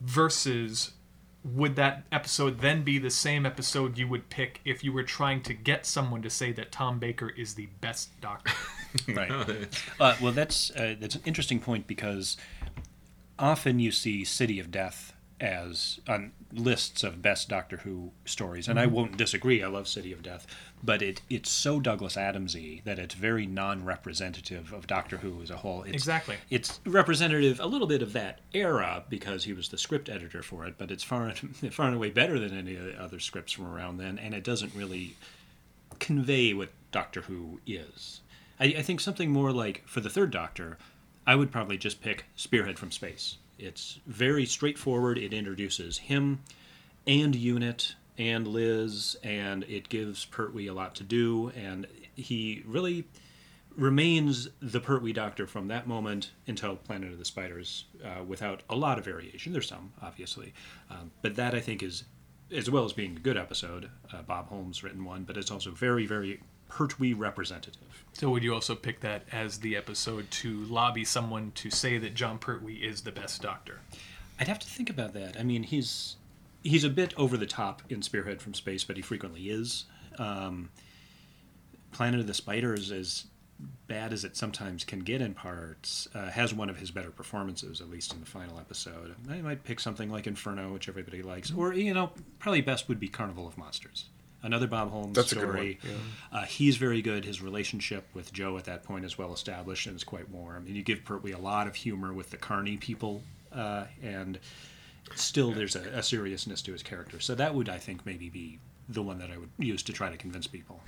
Versus, 0.00 0.92
would 1.44 1.76
that 1.76 2.04
episode 2.10 2.60
then 2.60 2.82
be 2.82 2.98
the 2.98 3.10
same 3.10 3.46
episode 3.46 3.96
you 3.96 4.08
would 4.08 4.28
pick 4.28 4.60
if 4.64 4.82
you 4.82 4.92
were 4.92 5.02
trying 5.04 5.40
to 5.42 5.54
get 5.54 5.86
someone 5.86 6.20
to 6.22 6.30
say 6.30 6.52
that 6.52 6.72
Tom 6.72 6.98
Baker 6.98 7.28
is 7.30 7.54
the 7.54 7.66
best 7.80 8.20
Doctor? 8.20 8.52
Right. 9.14 9.30
uh, 10.00 10.16
well, 10.20 10.32
that's 10.32 10.70
uh, 10.70 10.96
that's 10.98 11.14
an 11.14 11.20
interesting 11.26 11.60
point 11.60 11.86
because 11.86 12.38
often 13.38 13.78
you 13.78 13.92
see 13.92 14.24
City 14.24 14.58
of 14.58 14.70
Death 14.70 15.12
as 15.40 16.00
on 16.08 16.32
lists 16.52 17.04
of 17.04 17.22
best 17.22 17.48
Doctor 17.48 17.78
Who 17.78 18.10
stories, 18.24 18.68
and 18.68 18.78
I 18.78 18.86
mm-hmm. 18.86 18.94
won't 18.94 19.16
disagree. 19.16 19.62
I 19.62 19.68
love 19.68 19.86
City 19.86 20.12
of 20.12 20.22
Death, 20.22 20.46
but 20.82 21.02
it 21.02 21.22
it's 21.30 21.50
so 21.50 21.80
Douglas 21.80 22.16
Adamsy 22.16 22.82
that 22.84 22.98
it's 22.98 23.14
very 23.14 23.46
non-representative 23.46 24.72
of 24.72 24.86
Doctor 24.86 25.18
Who 25.18 25.40
as 25.42 25.50
a 25.50 25.56
whole. 25.58 25.82
It's, 25.82 25.92
Exactly. 25.92 26.36
It's 26.50 26.80
representative 26.84 27.60
a 27.60 27.66
little 27.66 27.86
bit 27.86 28.02
of 28.02 28.12
that 28.14 28.40
era 28.52 29.04
because 29.08 29.44
he 29.44 29.52
was 29.52 29.68
the 29.68 29.78
script 29.78 30.08
editor 30.08 30.42
for 30.42 30.66
it, 30.66 30.74
but 30.78 30.90
it's 30.90 31.04
far 31.04 31.32
far 31.70 31.86
and 31.86 31.96
away 31.96 32.10
better 32.10 32.38
than 32.38 32.56
any 32.56 32.76
of 32.76 32.84
the 32.84 33.00
other 33.00 33.20
scripts 33.20 33.52
from 33.52 33.66
around 33.66 33.98
then, 33.98 34.18
and 34.18 34.34
it 34.34 34.44
doesn't 34.44 34.74
really 34.74 35.16
convey 35.98 36.54
what 36.54 36.70
Doctor 36.90 37.22
Who 37.22 37.60
is. 37.66 38.20
I, 38.60 38.66
I 38.66 38.82
think 38.82 39.00
something 39.00 39.30
more 39.30 39.52
like 39.52 39.86
for 39.86 40.00
the 40.00 40.10
third 40.10 40.30
Doctor, 40.30 40.78
I 41.26 41.36
would 41.36 41.52
probably 41.52 41.78
just 41.78 42.00
pick 42.00 42.24
Spearhead 42.36 42.78
from 42.78 42.90
Space. 42.90 43.36
It's 43.58 44.00
very 44.06 44.46
straightforward. 44.46 45.18
It 45.18 45.32
introduces 45.32 45.98
him 45.98 46.40
and 47.06 47.34
Unit 47.34 47.94
and 48.16 48.46
Liz, 48.46 49.16
and 49.22 49.64
it 49.64 49.88
gives 49.88 50.24
Pertwee 50.24 50.66
a 50.66 50.74
lot 50.74 50.94
to 50.96 51.04
do, 51.04 51.50
and 51.56 51.86
he 52.14 52.62
really 52.66 53.04
remains 53.76 54.48
the 54.60 54.80
Pertwee 54.80 55.12
Doctor 55.12 55.46
from 55.46 55.68
that 55.68 55.86
moment 55.86 56.32
until 56.48 56.76
Planet 56.76 57.12
of 57.12 57.18
the 57.18 57.24
Spiders, 57.24 57.84
uh, 58.04 58.24
without 58.24 58.62
a 58.68 58.74
lot 58.74 58.98
of 58.98 59.04
variation. 59.04 59.52
There's 59.52 59.68
some, 59.68 59.92
obviously, 60.02 60.52
um, 60.90 61.12
but 61.22 61.36
that 61.36 61.54
I 61.54 61.60
think 61.60 61.82
is, 61.82 62.04
as 62.52 62.68
well 62.68 62.84
as 62.84 62.92
being 62.92 63.16
a 63.16 63.20
good 63.20 63.36
episode. 63.36 63.88
Uh, 64.12 64.22
Bob 64.22 64.48
Holmes 64.48 64.82
written 64.82 65.04
one, 65.04 65.22
but 65.22 65.36
it's 65.36 65.52
also 65.52 65.70
very, 65.70 66.06
very 66.06 66.40
Pertwee 66.68 67.12
representative. 67.12 68.04
so, 68.12 68.30
would 68.30 68.42
you 68.42 68.54
also 68.54 68.74
pick 68.74 69.00
that 69.00 69.22
as 69.32 69.58
the 69.58 69.76
episode 69.76 70.30
to 70.30 70.64
lobby 70.64 71.04
someone 71.04 71.52
to 71.56 71.70
say 71.70 71.98
that 71.98 72.14
Jon 72.14 72.38
Pertwee 72.38 72.76
is 72.76 73.02
the 73.02 73.12
best 73.12 73.42
Doctor? 73.42 73.80
I'd 74.38 74.48
have 74.48 74.58
to 74.58 74.66
think 74.66 74.90
about 74.90 75.14
that. 75.14 75.38
I 75.38 75.42
mean, 75.42 75.64
he's 75.64 76.16
he's 76.62 76.84
a 76.84 76.90
bit 76.90 77.14
over 77.16 77.36
the 77.36 77.46
top 77.46 77.82
in 77.88 78.02
Spearhead 78.02 78.40
from 78.40 78.54
Space, 78.54 78.84
but 78.84 78.96
he 78.96 79.02
frequently 79.02 79.50
is. 79.50 79.84
Um, 80.18 80.70
Planet 81.92 82.20
of 82.20 82.26
the 82.26 82.34
Spiders, 82.34 82.90
as 82.92 83.26
bad 83.88 84.12
as 84.12 84.24
it 84.24 84.36
sometimes 84.36 84.84
can 84.84 85.00
get 85.00 85.20
in 85.20 85.34
parts, 85.34 86.06
uh, 86.14 86.30
has 86.30 86.54
one 86.54 86.70
of 86.70 86.78
his 86.78 86.90
better 86.90 87.10
performances, 87.10 87.80
at 87.80 87.90
least 87.90 88.12
in 88.12 88.20
the 88.20 88.26
final 88.26 88.58
episode. 88.58 89.14
I 89.28 89.40
might 89.40 89.64
pick 89.64 89.80
something 89.80 90.10
like 90.10 90.26
Inferno, 90.26 90.72
which 90.72 90.88
everybody 90.88 91.22
likes, 91.22 91.52
or 91.52 91.72
you 91.72 91.94
know, 91.94 92.12
probably 92.38 92.60
best 92.60 92.88
would 92.88 93.00
be 93.00 93.08
Carnival 93.08 93.48
of 93.48 93.58
Monsters. 93.58 94.06
Another 94.42 94.66
Bob 94.68 94.90
Holmes 94.90 95.16
That's 95.16 95.32
a 95.32 95.34
good 95.34 95.40
story. 95.42 95.78
one, 95.82 96.42
Uh, 96.42 96.44
he's 96.44 96.76
very 96.76 97.02
good. 97.02 97.24
His 97.24 97.42
relationship 97.42 98.06
with 98.14 98.32
Jo 98.32 98.56
at 98.56 98.64
that 98.64 98.84
point 98.84 99.04
is 99.04 99.18
well 99.18 99.32
established 99.32 99.86
and 99.86 99.96
is 99.96 100.04
quite 100.04 100.28
warm. 100.30 100.66
And 100.66 100.76
you 100.76 100.82
give 100.82 101.04
Pertwee 101.04 101.32
a 101.32 101.38
lot 101.38 101.66
of 101.66 101.74
humor 101.74 102.12
with 102.12 102.30
the 102.30 102.36
Carney 102.36 102.76
people, 102.76 103.22
uh, 103.52 103.86
and 104.02 104.38
still 105.16 105.50
there's 105.52 105.74
a, 105.74 105.80
a 105.88 106.02
seriousness 106.02 106.62
to 106.62 106.72
his 106.72 106.82
character. 106.84 107.18
So 107.18 107.34
that 107.34 107.54
would, 107.54 107.68
I 107.68 107.78
think, 107.78 108.06
maybe 108.06 108.28
be 108.28 108.58
the 108.88 109.02
one 109.02 109.18
that 109.18 109.30
I 109.30 109.38
would 109.38 109.50
use 109.58 109.82
to 109.84 109.92
try 109.92 110.08
to 110.10 110.16
convince 110.16 110.46
people. 110.46 110.80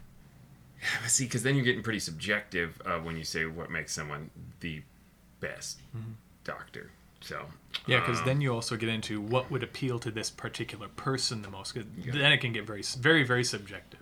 Yeah, 0.81 1.07
See, 1.09 1.25
because 1.25 1.43
then 1.43 1.57
you're 1.57 1.65
getting 1.65 1.83
pretty 1.83 2.01
subjective 2.01 2.81
uh, 2.87 2.99
when 2.99 3.17
you 3.17 3.25
say 3.25 3.47
what 3.47 3.71
makes 3.71 3.93
someone 3.93 4.31
the 4.61 4.83
best 5.41 5.81
doctor. 6.45 6.91
So 7.21 7.47
Yeah, 7.87 8.01
because 8.01 8.21
um, 8.21 8.25
then 8.27 8.41
you 8.41 8.53
also 8.53 8.77
get 8.77 8.89
into 8.89 9.21
what 9.21 9.51
would 9.51 9.63
appeal 9.63 9.99
to 10.01 10.11
this 10.11 10.31
particular 10.31 10.89
person 10.89 11.43
the 11.43 11.51
most. 11.51 11.73
'cause 11.73 11.85
Then 11.97 12.33
it 12.33 12.39
can 12.39 12.53
get 12.53 12.67
very, 12.67 12.83
very, 12.99 13.23
very 13.25 13.45
subjective. 13.45 14.01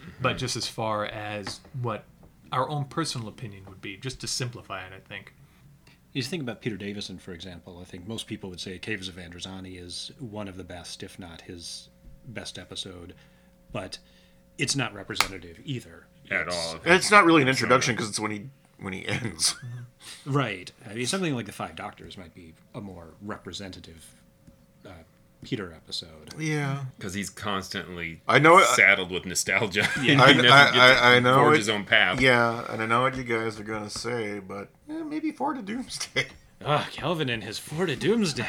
Mm-hmm. 0.00 0.10
But 0.22 0.38
just 0.38 0.56
as 0.56 0.66
far 0.66 1.04
as 1.06 1.60
what 1.80 2.04
our 2.52 2.68
own 2.68 2.84
personal 2.86 3.28
opinion 3.28 3.64
would 3.68 3.80
be, 3.80 3.96
just 3.96 4.20
to 4.20 4.26
simplify 4.26 4.84
it, 4.86 4.92
I 4.92 5.00
think. 5.00 5.34
You 6.12 6.22
think 6.22 6.42
about 6.42 6.60
Peter 6.60 6.76
Davison, 6.76 7.18
for 7.18 7.32
example. 7.32 7.78
I 7.80 7.84
think 7.84 8.06
most 8.06 8.26
people 8.26 8.50
would 8.50 8.60
say 8.60 8.78
Caves 8.78 9.08
of 9.08 9.14
Androzani 9.16 9.80
is 9.82 10.12
one 10.18 10.46
of 10.48 10.56
the 10.58 10.64
best, 10.64 11.02
if 11.02 11.18
not 11.18 11.40
his 11.42 11.88
best 12.28 12.58
episode. 12.58 13.14
But 13.72 13.98
it's 14.58 14.76
not 14.76 14.92
representative 14.94 15.58
either. 15.64 16.06
at 16.30 16.42
It's- 16.42 16.74
all. 16.74 16.80
It's 16.84 17.10
not 17.10 17.24
really 17.24 17.42
an 17.42 17.48
introduction 17.48 17.94
because 17.94 18.08
it's 18.08 18.20
when 18.20 18.30
he 18.30 18.48
when 18.82 18.92
he 18.92 19.06
ends. 19.08 19.54
Right. 20.26 20.70
I 20.88 20.94
mean, 20.94 21.06
something 21.06 21.34
like 21.34 21.46
the 21.46 21.52
Five 21.52 21.76
Doctors 21.76 22.16
might 22.18 22.34
be 22.34 22.54
a 22.74 22.80
more 22.80 23.14
representative 23.22 24.06
uh, 24.86 24.90
Peter 25.42 25.72
episode. 25.72 26.34
Yeah, 26.38 26.84
because 26.96 27.14
he's 27.14 27.30
constantly 27.30 28.20
I 28.28 28.38
know 28.38 28.58
it- 28.58 28.66
saddled 28.66 29.10
with 29.10 29.24
nostalgia. 29.26 29.88
I, 29.96 30.00
He 30.00 30.14
never 30.14 30.30
I, 30.48 30.64
gets 30.72 30.76
I, 30.76 31.16
I 31.16 31.20
know 31.20 31.36
forge 31.36 31.54
it- 31.54 31.58
his 31.58 31.68
own 31.68 31.84
path. 31.84 32.20
Yeah, 32.20 32.64
and 32.72 32.82
I 32.82 32.86
know 32.86 33.02
what 33.02 33.16
you 33.16 33.24
guys 33.24 33.58
are 33.58 33.64
gonna 33.64 33.90
say, 33.90 34.38
but 34.40 34.68
eh, 34.90 35.02
maybe 35.02 35.30
Four 35.32 35.54
to 35.54 35.62
Doomsday. 35.62 36.26
Ah, 36.64 36.88
Calvin 36.92 37.28
and 37.28 37.42
his 37.42 37.58
Four 37.58 37.86
to 37.86 37.96
Doomsday. 37.96 38.46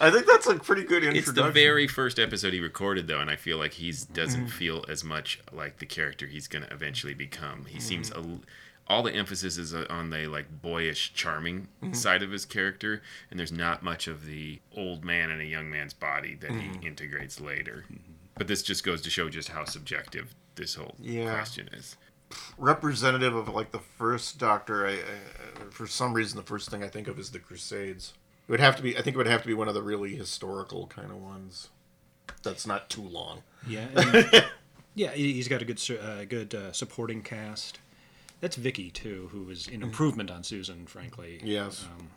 I 0.00 0.10
think 0.12 0.26
that's 0.26 0.46
a 0.46 0.54
pretty 0.56 0.82
good 0.84 1.04
introduction. 1.04 1.16
It's 1.18 1.32
the 1.32 1.50
very 1.50 1.88
first 1.88 2.18
episode 2.20 2.52
he 2.52 2.60
recorded, 2.60 3.08
though, 3.08 3.18
and 3.20 3.28
I 3.30 3.34
feel 3.36 3.58
like 3.58 3.72
he 3.72 3.92
doesn't 4.12 4.46
Mm. 4.46 4.50
feel 4.50 4.84
as 4.88 5.02
much 5.02 5.40
like 5.52 5.78
the 5.78 5.86
character 5.86 6.26
he's 6.26 6.46
going 6.48 6.64
to 6.64 6.72
eventually 6.72 7.14
become. 7.14 7.64
Mm. 7.64 7.68
He 7.68 7.80
seems 7.80 8.10
a, 8.12 8.16
l- 8.18 8.40
all 8.88 9.02
the 9.02 9.12
emphasis 9.12 9.56
is 9.58 9.72
on 9.74 10.10
the 10.10 10.26
like 10.26 10.60
boyish, 10.62 11.12
charming 11.14 11.68
Mm-hmm. 11.82 11.94
side 11.94 12.22
of 12.22 12.30
his 12.30 12.44
character, 12.44 13.02
and 13.30 13.38
there's 13.38 13.52
not 13.52 13.82
much 13.82 14.06
of 14.06 14.26
the 14.26 14.60
old 14.76 15.04
man 15.04 15.30
in 15.30 15.40
a 15.40 15.44
young 15.44 15.70
man's 15.70 15.94
body 15.94 16.34
that 16.36 16.50
Mm-hmm. 16.50 16.80
he 16.80 16.86
integrates 16.86 17.40
later. 17.40 17.84
But 18.36 18.48
this 18.48 18.62
just 18.62 18.84
goes 18.84 19.00
to 19.02 19.10
show 19.10 19.28
just 19.28 19.48
how 19.48 19.64
subjective 19.64 20.34
this 20.54 20.74
whole 20.74 20.94
Yeah. 21.00 21.32
question 21.32 21.68
is. 21.72 21.96
representative 22.58 23.34
of 23.34 23.48
like 23.48 23.72
the 23.72 23.78
first 23.78 24.38
Doctor. 24.38 24.86
I, 24.86 24.92
I, 24.92 25.70
for 25.70 25.86
some 25.86 26.14
reason, 26.14 26.36
the 26.36 26.42
first 26.42 26.70
thing 26.70 26.82
I 26.82 26.88
think 26.88 27.08
of 27.08 27.18
is 27.18 27.30
the 27.30 27.38
Crusades. 27.38 28.14
It 28.48 28.50
would 28.50 28.60
have 28.60 28.76
to 28.76 28.82
be. 28.82 28.96
I 28.96 29.02
think 29.02 29.14
it 29.14 29.18
would 29.18 29.26
have 29.26 29.42
to 29.42 29.48
be 29.48 29.54
one 29.54 29.68
of 29.68 29.74
the 29.74 29.82
really 29.82 30.14
historical 30.16 30.86
kind 30.88 31.10
of 31.10 31.16
ones. 31.22 31.68
That's 32.42 32.66
not 32.66 32.88
too 32.90 33.02
long. 33.02 33.42
Yeah. 33.66 33.86
and- 33.94 34.44
yeah, 34.94 35.10
he- 35.12 35.34
he's 35.34 35.48
got 35.48 35.62
a 35.62 35.64
good 35.64 35.80
uh, 36.02 36.24
good 36.24 36.54
uh, 36.54 36.72
supporting 36.72 37.22
cast. 37.22 37.78
That's 38.42 38.56
Vicki 38.56 38.90
too, 38.90 39.28
who 39.30 39.48
is 39.50 39.68
an 39.68 39.82
improvement 39.82 40.28
on 40.28 40.42
Susan, 40.42 40.84
frankly. 40.86 41.40
Yes. 41.44 41.84
Um, 41.84 42.08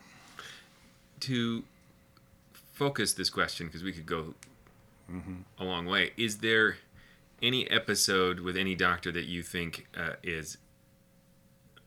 to 1.22 1.64
focus 2.74 3.14
this 3.14 3.30
question 3.30 3.68
because 3.68 3.84
we 3.84 3.94
could 3.94 4.08
go 4.08 4.34
a 5.60 5.64
long 5.64 5.86
way 5.86 6.12
is 6.18 6.40
there 6.40 6.78
any 7.42 7.70
episode 7.70 8.40
with 8.40 8.58
any 8.58 8.74
doctor 8.76 9.12
that 9.12 9.26
you 9.26 9.44
think 9.44 9.88
uh, 9.96 10.14
is 10.24 10.58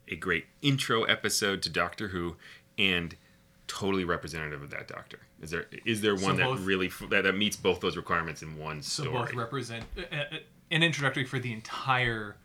a 0.07 0.15
great 0.15 0.45
intro 0.61 1.03
episode 1.03 1.61
to 1.61 1.69
doctor 1.69 2.07
who 2.07 2.37
and 2.77 3.15
totally 3.67 4.03
representative 4.05 4.63
of 4.63 4.71
that 4.71 4.87
doctor 4.87 5.19
is 5.41 5.51
there 5.51 5.65
is 5.85 6.01
there 6.01 6.15
one 6.15 6.37
that 6.37 6.45
both- 6.45 6.61
really 6.61 6.89
that, 7.09 7.23
that 7.23 7.35
meets 7.35 7.57
both 7.57 7.81
those 7.81 7.97
requirements 7.97 8.41
in 8.41 8.57
one 8.57 8.81
So 8.81 9.03
story 9.03 9.17
both 9.17 9.33
represent 9.33 9.83
uh, 9.97 10.15
uh, 10.15 10.37
an 10.71 10.81
introductory 10.81 11.25
for 11.25 11.39
the 11.39 11.51
entire 11.53 12.35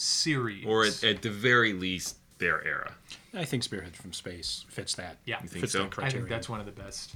series. 0.00 0.64
or 0.66 0.84
at, 0.84 1.02
at 1.04 1.22
the 1.22 1.30
very 1.30 1.72
least 1.72 2.16
their 2.38 2.64
era 2.66 2.94
I 3.34 3.44
think 3.44 3.62
Spearhead 3.62 3.94
from 3.96 4.12
Space 4.12 4.64
fits 4.68 4.94
that. 4.94 5.18
Yeah. 5.24 5.42
You 5.42 5.48
think 5.48 5.60
fits 5.60 5.72
so? 5.74 5.84
that 5.84 5.98
I 5.98 6.06
I 6.06 6.10
think 6.10 6.28
that's 6.28 6.48
one 6.48 6.58
of 6.58 6.66
the 6.66 6.72
best. 6.72 7.14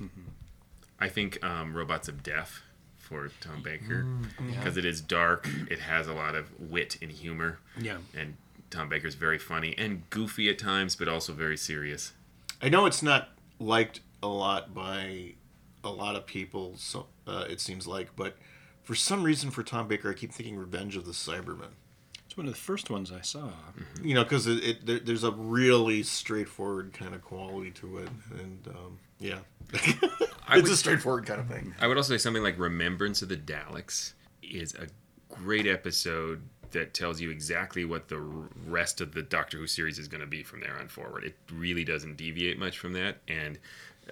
I 1.01 1.09
think 1.09 1.43
um, 1.45 1.75
Robots 1.77 2.09
of 2.09 2.23
Death 2.23 2.61
for 2.99 3.31
Tom 3.41 3.63
Baker 3.63 4.05
Mm, 4.05 4.27
because 4.47 4.77
it 4.77 4.85
is 4.85 5.01
dark. 5.01 5.49
It 5.71 5.81
has 5.81 6.07
a 6.09 6.13
lot 6.15 6.35
of 6.35 6.49
wit 6.61 6.99
and 7.03 7.11
humor. 7.11 7.59
Yeah. 7.81 7.97
And 8.17 8.37
Tom 8.71 8.89
Baker's 8.89 9.15
very 9.15 9.39
funny 9.39 9.75
and 9.77 10.09
goofy 10.11 10.49
at 10.49 10.59
times, 10.59 10.95
but 10.95 11.09
also 11.09 11.33
very 11.33 11.57
serious. 11.57 12.13
I 12.63 12.69
know 12.69 12.87
it's 12.87 13.03
not 13.03 13.31
liked 13.59 14.01
a 14.23 14.29
lot 14.29 14.73
by 14.75 15.35
a 15.83 15.91
lot 15.91 16.17
of 16.17 16.27
people. 16.27 16.75
So 16.77 17.07
uh, 17.27 17.45
it 17.49 17.61
seems 17.61 17.87
like, 17.87 18.15
but 18.17 18.37
for 18.83 18.95
some 18.95 19.23
reason, 19.25 19.51
for 19.51 19.63
Tom 19.63 19.89
Baker, 19.89 20.11
I 20.11 20.15
keep 20.15 20.33
thinking 20.33 20.57
Revenge 20.57 20.97
of 20.97 21.07
the 21.07 21.13
Cybermen. 21.13 21.71
It's 22.35 22.39
one 22.39 22.49
of 22.49 22.53
the 22.53 22.61
first 22.61 22.91
ones 22.91 23.13
I 23.13 23.21
saw. 23.21 23.51
You 24.03 24.17
know, 24.17 24.25
because 24.25 24.49
it, 24.49 24.65
it 24.65 24.85
there, 24.87 24.99
there's 24.99 25.23
a 25.23 25.31
really 25.31 26.03
straightforward 26.03 26.93
kind 26.93 27.15
of 27.15 27.23
quality 27.23 27.71
to 27.71 27.99
it, 27.99 28.09
and 28.41 28.67
um, 28.71 28.99
yeah, 29.21 29.39
it's 29.73 30.03
would, 30.53 30.65
a 30.67 30.77
straightforward 30.77 31.27
kind 31.27 31.39
of 31.39 31.47
thing. 31.47 31.77
I 31.81 31.87
would 31.87 31.97
also 31.97 32.13
say 32.13 32.19
something 32.19 32.43
like 32.43 32.59
Remembrance 32.59 33.23
of 33.23 33.29
the 33.29 33.37
Daleks 33.37 34.15
is 34.43 34.75
a 34.75 34.89
great 35.33 35.69
episode 35.69 36.43
that 36.73 36.93
tells 36.93 37.21
you 37.21 37.31
exactly 37.31 37.85
what 37.85 38.09
the 38.09 38.19
rest 38.67 39.01
of 39.01 39.15
the 39.15 39.23
Doctor 39.23 39.59
Who 39.59 39.69
series 39.69 40.01
is 40.01 40.09
going 40.09 40.21
to 40.21 40.27
be 40.27 40.43
from 40.43 40.59
there 40.59 40.77
on 40.77 40.89
forward. 40.89 41.23
It 41.23 41.37
really 41.53 41.85
doesn't 41.85 42.17
deviate 42.17 42.59
much 42.59 42.81
from 42.81 42.95
that, 42.95 43.19
and 43.29 43.61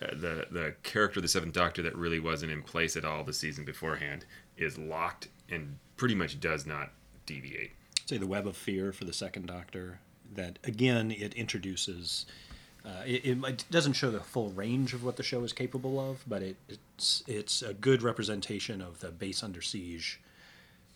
uh, 0.01 0.15
the 0.15 0.47
the 0.49 0.75
character 0.85 1.19
of 1.19 1.23
the 1.23 1.29
Seventh 1.29 1.55
Doctor 1.55 1.83
that 1.83 1.97
really 1.97 2.21
wasn't 2.21 2.53
in 2.53 2.63
place 2.63 2.97
at 2.97 3.05
all 3.05 3.25
the 3.25 3.33
season 3.33 3.65
beforehand 3.65 4.27
is 4.57 4.79
locked 4.79 5.27
and 5.49 5.77
pretty 5.97 6.15
much 6.15 6.39
does 6.39 6.67
not 6.67 6.91
deviate. 7.27 7.73
Say 8.07 8.17
the 8.19 8.27
web 8.27 8.47
of 8.47 8.57
fear 8.57 8.93
for 8.93 9.05
the 9.05 9.13
second 9.13 9.47
doctor 9.47 10.01
that 10.35 10.59
again 10.65 11.11
it 11.11 11.35
introduces 11.35 12.27
uh, 12.85 13.03
it, 13.07 13.39
it 13.45 13.65
doesn't 13.71 13.93
show 13.93 14.11
the 14.11 14.19
full 14.21 14.51
range 14.51 14.93
of 14.93 15.05
what 15.05 15.17
the 15.17 15.23
show 15.23 15.43
is 15.45 15.53
capable 15.53 16.01
of 16.01 16.25
but 16.27 16.43
it, 16.43 16.57
it's 16.69 17.23
it's 17.27 17.63
a 17.63 17.75
good 17.75 18.03
representation 18.03 18.81
of 18.81 19.01
the 19.01 19.11
base 19.11 19.43
under 19.43 19.63
siege 19.63 20.21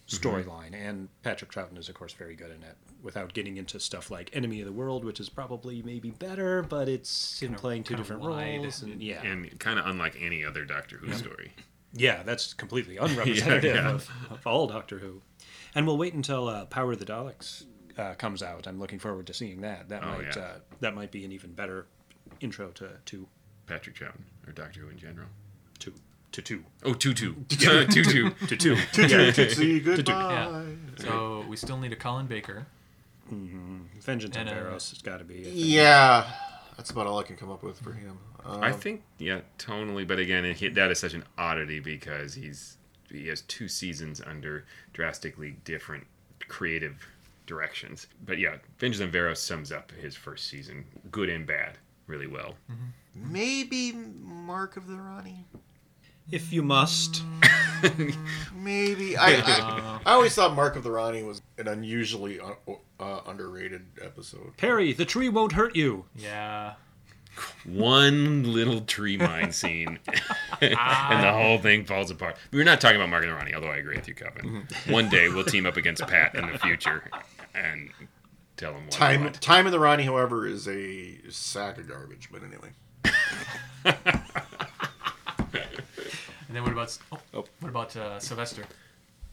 storyline. 0.08 0.72
And 0.72 1.08
patrick 1.22 1.50
troughton 1.50 1.78
is 1.78 1.88
of 1.88 1.94
course 1.94 2.12
very 2.12 2.34
good 2.34 2.50
in 2.50 2.62
it 2.62 2.76
without 3.02 3.34
getting 3.34 3.56
into 3.56 3.78
stuff 3.80 4.10
like 4.10 4.30
enemy 4.32 4.60
of 4.60 4.66
the 4.66 4.72
world 4.72 5.04
which 5.04 5.20
is 5.20 5.28
probably 5.28 5.82
maybe 5.82 6.10
better 6.10 6.62
but 6.62 6.88
it's 6.88 7.40
him 7.40 7.54
playing 7.54 7.84
two 7.84 7.94
different 7.96 8.22
roles 8.22 8.82
and 8.82 9.02
yeah. 9.02 9.22
And 9.22 9.58
kind 9.58 9.78
of 9.78 9.86
unlike 9.86 10.16
any 10.20 10.44
other 10.44 10.64
Doctor 10.64 10.98
Who 10.98 11.12
story. 11.12 11.52
yeah 11.92 12.22
that's 12.24 12.54
completely 12.54 12.96
unrepresentative 13.00 13.76
yeah. 13.76 13.90
Of, 13.90 14.10
of 14.30 14.46
all 14.46 14.66
doctor 14.66 14.98
who 14.98 15.20
and 15.76 15.86
we'll 15.86 15.96
wait 15.98 16.14
until 16.14 16.48
uh, 16.48 16.64
Power 16.64 16.92
of 16.92 16.98
the 16.98 17.04
Daleks 17.04 17.64
uh, 17.96 18.14
comes 18.14 18.42
out. 18.42 18.66
I'm 18.66 18.80
looking 18.80 18.98
forward 18.98 19.28
to 19.28 19.34
seeing 19.34 19.60
that. 19.60 19.88
That 19.90 20.02
Oh, 20.02 20.08
might 20.08 20.34
yeah. 20.36 20.42
uh, 20.42 20.52
that 20.80 20.94
might 20.94 21.12
be 21.12 21.24
an 21.24 21.30
even 21.30 21.52
better 21.52 21.86
intro 22.40 22.70
to 22.72 22.90
to 23.04 23.28
Patrick 23.66 23.94
Troughton 23.96 24.22
or 24.46 24.52
Doctor 24.52 24.80
Who 24.80 24.88
in 24.88 24.98
general. 24.98 25.28
to 25.80 25.92
to 26.32 26.42
two 26.42 26.64
Oh, 26.84 26.92
Tutu. 26.94 27.34
Tutu. 27.48 27.86
to 28.48 28.56
two. 28.56 28.76
Tootsie, 28.92 29.80
goodbye. 29.80 30.12
Yeah. 30.12 30.62
So 30.98 31.44
we 31.48 31.56
still 31.56 31.78
need 31.78 31.92
a 31.92 31.96
Colin 31.96 32.26
Baker. 32.26 32.66
Vengeance 33.30 34.36
on 34.36 34.46
And, 34.46 34.50
uh, 34.50 34.62
Varos 34.70 34.90
has 34.90 35.02
got 35.02 35.18
to 35.18 35.24
be. 35.24 35.40
I 35.40 35.44
think. 35.44 35.54
Yeah, 35.56 36.30
that's 36.76 36.90
about 36.90 37.06
all 37.06 37.18
I 37.18 37.22
can 37.24 37.36
come 37.36 37.50
up 37.50 37.62
with 37.62 37.80
for 37.80 37.92
him. 37.92 38.18
Um, 38.44 38.62
I 38.62 38.70
think, 38.70 39.02
yeah, 39.18 39.40
tonally, 39.58 40.06
but 40.06 40.20
again, 40.20 40.44
it, 40.44 40.74
that 40.76 40.90
is 40.92 41.00
such 41.00 41.14
an 41.14 41.24
oddity 41.36 41.80
because 41.80 42.34
he's 42.34 42.76
he 43.10 43.28
has 43.28 43.42
two 43.42 43.68
seasons 43.68 44.20
under 44.24 44.64
drastically 44.92 45.56
different 45.64 46.06
creative 46.48 47.06
directions. 47.46 48.06
But 48.24 48.38
yeah, 48.38 48.56
Vengeance 48.78 49.02
on 49.02 49.10
Varos 49.10 49.38
sums 49.38 49.72
up 49.72 49.92
his 49.92 50.14
first 50.16 50.48
season, 50.48 50.84
good 51.10 51.28
and 51.28 51.46
bad, 51.46 51.78
really 52.06 52.26
well. 52.26 52.54
maybe 53.14 53.92
Mark 53.92 54.76
of 54.76 54.86
the 54.86 54.96
Rani. 54.96 55.44
If 56.30 56.52
you 56.52 56.62
must, 56.62 57.22
Maybe 58.54 59.16
I, 59.16 59.34
I, 59.36 60.00
I 60.06 60.12
always 60.12 60.34
thought 60.34 60.54
Mark 60.54 60.76
of 60.76 60.82
the 60.82 60.90
Rani 60.90 61.22
was 61.22 61.42
an 61.58 61.68
unusually 61.68 62.40
uh, 62.40 62.52
uh, 62.98 63.20
underrated 63.26 63.84
episode. 64.02 64.56
Peri, 64.56 64.92
the 64.92 65.04
tree 65.04 65.28
won't 65.28 65.52
hurt 65.52 65.76
you. 65.76 66.06
Yeah. 66.14 66.74
One 67.64 68.52
little 68.52 68.80
tree 68.82 69.16
mine 69.16 69.52
scene, 69.52 69.98
and 70.60 71.24
the 71.24 71.32
whole 71.32 71.58
thing 71.58 71.84
falls 71.84 72.10
apart. 72.10 72.36
We're 72.52 72.64
not 72.64 72.80
talking 72.80 72.96
about 72.96 73.08
Mark 73.08 73.24
and 73.24 73.32
Rani, 73.32 73.54
although 73.54 73.70
I 73.70 73.76
agree 73.76 73.96
with 73.96 74.08
you, 74.08 74.14
Kevin. 74.14 74.66
One 74.88 75.08
day 75.08 75.28
we'll 75.28 75.44
team 75.44 75.66
up 75.66 75.76
against 75.76 76.06
Pat 76.06 76.34
in 76.34 76.50
the 76.50 76.58
future 76.58 77.10
and 77.54 77.90
tell 78.56 78.72
him 78.72 78.84
what 78.84 78.92
Time 78.92 79.24
want. 79.24 79.40
Time 79.40 79.66
of 79.66 79.72
the 79.72 79.80
Rani, 79.80 80.04
however, 80.04 80.46
is 80.46 80.68
a 80.68 81.18
sack 81.30 81.78
of 81.78 81.88
garbage. 81.88 82.28
But 82.30 82.42
anyway, 82.42 82.70
And 86.48 86.54
then 86.54 86.62
what 86.62 86.72
about 86.72 86.98
oh, 87.34 87.44
what 87.60 87.68
about 87.68 87.96
uh, 87.96 88.20
Sylvester? 88.20 88.64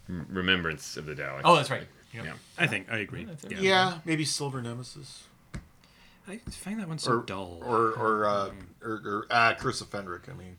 Remembrance 0.08 0.98
of 0.98 1.06
the 1.06 1.14
Daleks. 1.14 1.42
Oh, 1.46 1.56
that's 1.56 1.70
right. 1.70 1.88
Yep. 2.14 2.26
Yeah. 2.26 2.34
I 2.58 2.68
think 2.68 2.92
I 2.92 2.98
agree. 2.98 3.28
Yeah. 3.50 3.60
Yeah, 3.60 3.98
maybe 4.06 4.26
Silver 4.26 4.62
Nemesis. 4.62 5.24
I 6.28 6.38
find 6.38 6.80
that 6.80 6.88
one 6.88 7.00
so 7.00 7.14
Or, 7.14 7.24
dull. 7.24 7.60
or 7.64 7.92
or 7.94 8.26
uh, 8.26 8.50
or, 8.82 8.92
or 9.06 9.28
uh, 9.30 9.56
Curse 9.56 9.82
of 9.82 9.90
Fenric. 9.90 10.30
I 10.30 10.34
mean, 10.34 10.58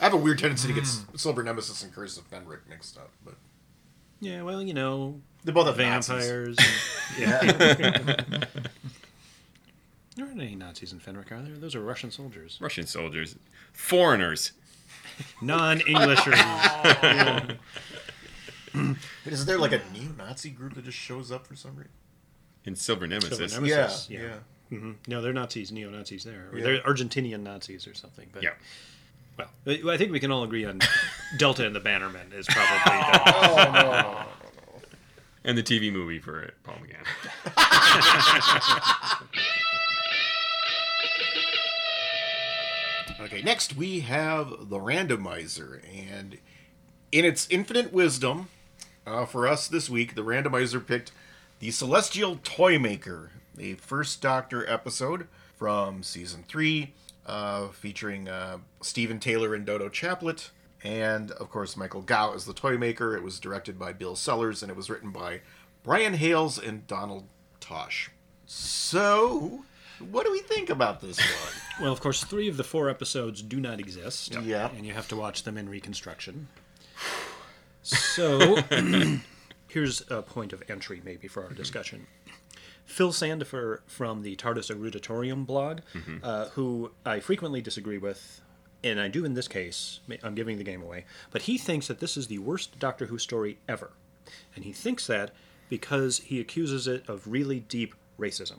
I 0.00 0.04
have 0.04 0.14
a 0.14 0.16
weird 0.16 0.38
tendency 0.38 0.68
to 0.68 0.74
get 0.74 0.84
S- 0.84 1.04
Silver 1.16 1.42
Nemesis 1.42 1.82
and 1.82 1.92
Curse 1.92 2.16
of 2.18 2.30
Fenric 2.30 2.60
mixed 2.68 2.96
up, 2.96 3.10
but 3.24 3.34
yeah, 4.20 4.42
well, 4.42 4.62
you 4.62 4.74
know, 4.74 5.20
they're 5.44 5.54
both 5.54 5.66
have 5.66 5.76
vampires. 5.76 6.56
and- 6.58 6.68
yeah. 7.18 7.40
there 10.16 10.26
aren't 10.26 10.40
any 10.40 10.54
Nazis 10.54 10.92
in 10.92 11.00
Fenric, 11.00 11.32
are 11.32 11.40
there? 11.42 11.56
Those 11.56 11.74
are 11.74 11.80
Russian 11.80 12.10
soldiers. 12.10 12.58
Russian 12.60 12.86
soldiers, 12.86 13.36
foreigners. 13.72 14.52
Non-Englishers. 15.42 16.38
Is 19.26 19.44
there 19.46 19.58
like 19.58 19.72
a 19.72 19.80
neo-Nazi 19.92 20.50
group 20.50 20.74
that 20.74 20.84
just 20.84 20.96
shows 20.96 21.30
up 21.32 21.46
for 21.46 21.56
some 21.56 21.72
reason? 21.76 21.90
In 22.64 22.76
Silver 22.76 23.06
Nemesis. 23.06 23.36
Silver 23.52 23.66
Nemesis. 23.66 24.08
yeah, 24.10 24.20
yeah. 24.20 24.26
yeah. 24.28 24.34
Hmm 24.70 24.92
No, 25.06 25.20
they're 25.20 25.32
Nazis, 25.34 25.70
neo-Nazis 25.72 26.24
there. 26.24 26.48
Or 26.52 26.58
Yeah. 26.58 26.64
They're 26.64 26.80
Argentinian 26.80 27.40
Nazis 27.42 27.86
or 27.86 27.94
something. 27.94 28.28
But 28.32 28.42
Yeah. 28.42 28.50
well, 29.36 29.48
I 29.66 29.82
I 29.92 29.96
think 29.98 30.10
we 30.12 30.20
can 30.20 30.30
all 30.30 30.42
agree 30.44 30.64
on 30.64 30.80
Delta 31.38 31.66
and 31.66 31.74
the 31.76 31.80
Bannermen 31.80 32.32
is 32.32 32.46
probably 32.46 32.78
the, 33.82 34.26
And 35.44 35.56
the 35.58 35.62
TV 35.62 35.90
movie 35.92 36.18
for 36.18 36.42
it, 36.42 36.54
Paul 36.64 36.76
McGann. 36.76 37.06
Okay, 43.20 43.42
next 43.42 43.76
we 43.76 44.00
have 44.00 44.70
the 44.70 44.78
randomizer, 44.78 45.80
and 46.10 46.38
in 47.12 47.24
its 47.26 47.46
infinite 47.50 47.92
wisdom, 47.92 48.48
uh, 49.06 49.26
for 49.26 49.46
us 49.46 49.68
this 49.68 49.90
week, 49.90 50.14
the 50.14 50.24
randomizer 50.24 50.84
picked 50.84 51.12
the 51.58 51.70
Celestial 51.70 52.40
Toy 52.42 52.78
Maker, 53.56 53.72
a 53.72 53.76
First 53.76 54.20
Doctor 54.20 54.68
episode 54.68 55.26
from 55.56 56.02
season 56.02 56.44
three, 56.46 56.94
uh, 57.26 57.68
featuring 57.68 58.28
uh, 58.28 58.58
Steven 58.80 59.20
Taylor 59.20 59.54
and 59.54 59.66
Dodo 59.66 59.88
Chaplet, 59.88 60.50
and 60.82 61.30
of 61.32 61.50
course 61.50 61.76
Michael 61.76 62.02
Gough 62.02 62.34
as 62.34 62.44
the 62.46 62.54
Toy 62.54 62.76
Maker. 62.78 63.16
It 63.16 63.22
was 63.22 63.38
directed 63.38 63.78
by 63.78 63.92
Bill 63.92 64.16
Sellars, 64.16 64.62
and 64.62 64.70
it 64.70 64.76
was 64.76 64.88
written 64.90 65.10
by 65.10 65.40
Brian 65.82 66.14
Hayles 66.14 66.58
and 66.58 66.86
Donald 66.86 67.26
Tosh. 67.60 68.10
So, 68.46 69.62
what 70.10 70.24
do 70.24 70.32
we 70.32 70.40
think 70.40 70.70
about 70.70 71.00
this 71.00 71.18
one? 71.18 71.54
Well, 71.80 71.92
of 71.94 72.00
course, 72.02 72.22
three 72.24 72.46
of 72.46 72.58
the 72.58 72.64
four 72.64 72.90
episodes 72.90 73.40
do 73.40 73.58
not 73.58 73.80
exist. 73.80 74.36
Yeah. 74.42 74.68
And 74.76 74.84
you 74.84 74.92
have 74.92 75.08
to 75.08 75.16
watch 75.16 75.44
them 75.44 75.56
in 75.56 75.68
reconstruction. 75.68 76.48
So, 77.82 78.58
here's 79.68 80.02
a 80.10 80.20
point 80.20 80.52
of 80.52 80.62
entry, 80.68 81.00
maybe, 81.02 81.28
for 81.28 81.44
our 81.44 81.52
discussion. 81.54 82.06
Phil 82.90 83.12
Sandifer 83.12 83.80
from 83.86 84.22
the 84.22 84.34
TARDIS 84.36 84.70
Eruditorum 84.74 85.46
blog, 85.46 85.78
uh, 86.22 86.46
who 86.50 86.90
I 87.06 87.20
frequently 87.20 87.60
disagree 87.62 87.98
with, 87.98 88.40
and 88.82 89.00
I 89.00 89.08
do 89.08 89.24
in 89.24 89.34
this 89.34 89.46
case, 89.48 90.00
I'm 90.22 90.34
giving 90.34 90.58
the 90.58 90.64
game 90.64 90.82
away, 90.82 91.04
but 91.30 91.42
he 91.42 91.56
thinks 91.56 91.86
that 91.86 92.00
this 92.00 92.16
is 92.16 92.26
the 92.26 92.38
worst 92.38 92.78
Doctor 92.78 93.06
Who 93.06 93.18
story 93.18 93.58
ever. 93.68 93.92
And 94.56 94.64
he 94.64 94.72
thinks 94.72 95.06
that 95.06 95.30
because 95.68 96.18
he 96.18 96.40
accuses 96.40 96.88
it 96.88 97.08
of 97.08 97.26
really 97.28 97.60
deep 97.60 97.94
racism. 98.18 98.58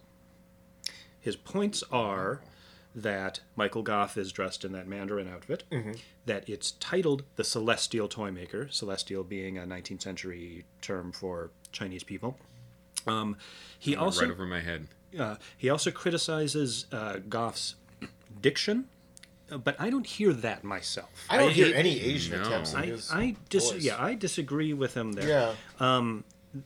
His 1.19 1.35
points 1.35 1.83
are 1.91 2.41
that 2.95 3.41
Michael 3.55 3.83
Gough 3.83 4.17
is 4.17 4.31
dressed 4.31 4.65
in 4.65 4.71
that 4.71 4.87
Mandarin 4.87 5.27
outfit, 5.27 5.63
that 6.25 6.47
it's 6.49 6.71
titled 6.71 7.23
the 7.35 7.43
Celestial 7.43 8.07
Toy 8.07 8.31
Maker, 8.31 8.67
Celestial 8.69 9.23
being 9.23 9.57
a 9.57 9.63
19th 9.63 10.01
century 10.01 10.65
term 10.81 11.11
for 11.11 11.51
Chinese 11.71 12.03
people. 12.03 12.37
Um, 13.07 13.37
he 13.79 13.95
also 13.95 14.21
right 14.21 14.31
over 14.31 14.45
my 14.45 14.59
head. 14.61 14.87
uh, 15.19 15.35
he 15.57 15.69
also 15.69 15.91
criticizes 15.91 16.85
uh, 16.91 17.17
Gough's 17.29 17.75
diction, 18.41 18.85
uh, 19.51 19.57
but 19.57 19.75
I 19.79 19.89
don't 19.89 20.05
hear 20.05 20.33
that 20.33 20.63
myself. 20.63 21.09
I 21.29 21.37
don't 21.37 21.51
hear 21.51 21.67
hate- 21.67 21.75
any 21.75 21.99
Asian 21.99 22.39
No. 22.41 22.47
attempts. 22.47 22.73
in 22.73 22.79
I, 22.79 22.85
his 22.85 23.11
I 23.11 23.35
dis- 23.49 23.71
voice. 23.71 23.83
yeah, 23.83 24.01
I 24.01 24.13
disagree 24.15 24.73
with 24.73 24.93
him 24.93 25.13
there. 25.13 25.27
Yeah. 25.79 26.11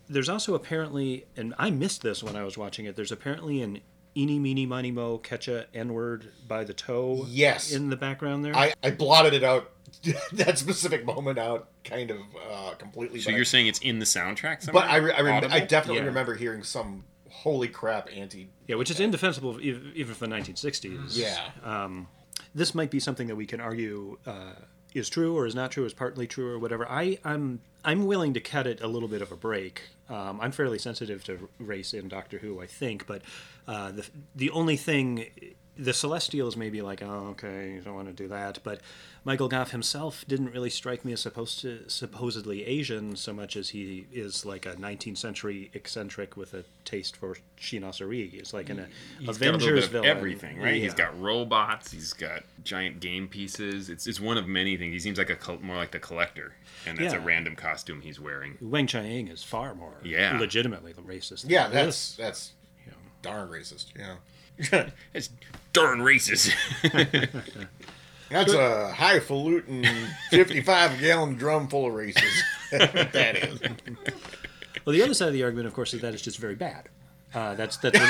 There's 0.10 0.30
also 0.30 0.56
apparently, 0.56 1.26
and 1.38 1.54
I 1.60 1.70
missed 1.70 2.02
this 2.02 2.24
when 2.24 2.36
I 2.36 2.44
was 2.44 2.58
watching 2.58 2.86
it. 2.86 2.96
There's 2.96 3.12
apparently 3.12 3.62
an 3.62 3.82
eeny 4.18 4.40
meeny 4.40 4.66
miny 4.66 4.90
mo 4.90 5.20
catch 5.20 5.48
a 5.48 5.68
n 5.76 5.94
word 5.94 6.32
by 6.48 6.64
the 6.64 6.74
toe. 6.74 7.26
Yes. 7.30 7.72
in 7.72 7.92
the 7.92 7.96
background 7.96 8.44
there. 8.44 8.56
I, 8.56 8.74
I 8.82 8.90
blotted 8.90 9.34
it 9.36 9.44
out, 9.44 9.70
that 10.34 10.58
specific 10.58 11.06
moment 11.06 11.38
out, 11.38 11.68
kind 11.86 12.12
of 12.12 12.18
uh, 12.52 12.74
completely. 12.76 13.22
So 13.22 13.30
you're 13.32 13.46
saying 13.46 13.68
it's 13.68 13.80
in 13.80 14.00
the 14.00 14.06
soundtrack 14.06 14.64
somewhere? 14.64 14.84
but 14.84 14.90
I, 14.92 14.98
re- 14.98 15.14
I, 15.14 15.22
rem- 15.22 15.52
I 15.52 15.60
definitely 15.62 16.02
Yeah. 16.02 16.08
remember 16.08 16.36
hearing 16.36 16.64
some 16.64 17.06
holy 17.30 17.68
crap 17.68 18.10
anti. 18.16 18.50
yeah, 18.68 18.76
which 18.76 18.90
is 18.92 19.00
indefensible 19.00 19.60
even 19.62 20.14
for 20.14 20.28
the 20.28 20.34
1960s. 20.36 21.18
Yeah. 21.18 21.96
this 22.54 22.74
might 22.76 22.90
be 22.92 23.00
something 23.00 23.28
that 23.28 23.36
we 23.36 23.46
can 23.46 23.60
argue 23.62 24.18
uh, 24.26 24.54
is 24.94 25.10
true 25.10 25.38
or 25.38 25.46
is 25.46 25.54
not 25.56 25.72
true, 25.72 25.86
is 25.86 25.94
partly 25.94 26.26
true 26.28 26.50
or 26.54 26.60
whatever. 26.60 26.90
I, 26.90 27.18
I'm 27.24 27.60
I'm 27.84 28.06
willing 28.08 28.34
to 28.34 28.40
cut 28.40 28.66
it 28.66 28.82
a 28.82 28.88
little 28.88 29.10
bit 29.10 29.22
of 29.22 29.32
a 29.32 29.36
break. 29.36 29.84
Um, 30.10 30.40
I'm 30.42 30.52
fairly 30.52 30.80
sensitive 30.80 31.24
to 31.26 31.50
race 31.60 31.94
in 31.94 32.08
Doctor 32.08 32.38
Who, 32.40 32.62
I 32.62 32.66
think, 32.66 33.06
but 33.06 33.22
uh, 33.68 33.92
the 33.92 34.08
the 34.36 34.50
only 34.52 34.78
thing. 34.78 35.26
The 35.78 35.94
Celestials 35.94 36.56
may 36.56 36.70
be 36.70 36.82
like, 36.82 37.02
oh, 37.04 37.28
okay, 37.32 37.74
you 37.74 37.82
don't 37.82 37.96
want 37.96 38.08
to 38.08 38.14
do 38.14 38.30
that. 38.30 38.60
But 38.64 38.80
Michael 39.26 39.50
Gough 39.50 39.72
himself 39.72 40.24
didn't 40.26 40.52
really 40.52 40.70
strike 40.70 41.04
me 41.04 41.12
as 41.12 41.20
supposed 41.20 41.60
to, 41.62 41.84
supposedly 41.90 42.66
Asian 42.66 43.18
so 43.18 43.34
much 43.34 43.58
as 43.58 43.70
he 43.70 44.08
is 44.14 44.46
like 44.46 44.66
a 44.66 44.76
19th 44.76 45.18
century 45.18 45.70
eccentric 45.74 46.38
with 46.38 46.54
a 46.54 46.64
taste 46.86 47.18
for 47.18 47.36
chinoiserie. 47.60 48.34
It's 48.36 48.54
like 48.54 48.70
an 48.70 48.88
He's 49.20 49.28
got 49.28 49.28
a 49.28 49.36
Avengers 49.50 49.62
little 49.64 49.74
bit 49.76 49.84
of 49.86 49.92
villain. 49.92 50.08
everything, 50.18 50.62
right? 50.62 50.82
He's 50.82 50.94
got 50.94 51.20
robots. 51.20 51.92
He's 51.92 52.14
got 52.14 52.44
giant 52.64 53.02
game 53.02 53.28
pieces. 53.28 53.90
It's, 53.90 54.08
it's 54.08 54.20
one 54.22 54.38
of 54.38 54.48
many 54.48 54.78
things. 54.78 54.94
He 54.94 55.00
seems 55.00 55.18
like 55.18 55.30
a 55.30 55.36
col- 55.36 55.60
more 55.60 55.76
like 55.76 55.92
the 55.92 56.00
collector, 56.00 56.54
and 56.88 56.98
that's 56.98 57.14
Yeah. 57.14 57.20
a 57.20 57.22
random 57.22 57.58
costume 57.58 58.00
he's 58.00 58.20
wearing. 58.20 58.58
Weng-Chiang 58.64 59.28
is 59.28 59.44
far 59.44 59.76
more 59.76 59.96
Yeah. 60.06 60.38
legitimately 60.40 60.94
the 60.94 61.02
racist. 61.02 61.42
than 61.42 61.50
Yeah, 61.52 61.68
this. 61.68 62.16
that's 62.16 62.16
that's 62.16 62.52
darn 63.22 63.50
racist. 63.50 63.88
Yeah. 63.98 64.16
It's 65.14 65.30
darn 65.74 66.00
racist. 66.00 66.54
That's 68.30 68.54
a 68.54 68.92
highfalutin 68.92 69.86
55 70.32 71.00
gallon 71.00 71.36
drum 71.36 71.68
full 71.68 71.88
of 71.88 71.94
races. 71.94 72.44
that 72.72 73.36
is. 73.38 73.60
Well, 74.86 74.94
the 74.94 75.04
other 75.04 75.14
side 75.14 75.28
of 75.28 75.34
the 75.34 75.44
argument, 75.44 75.68
of 75.68 75.74
course, 75.74 75.94
is 75.94 76.02
that 76.02 76.14
it's 76.14 76.24
just 76.24 76.38
very 76.40 76.56
bad. 76.56 76.90
Uh, 77.34 77.54
that's 77.54 77.76
that's 77.78 78.00
what, 78.00 78.10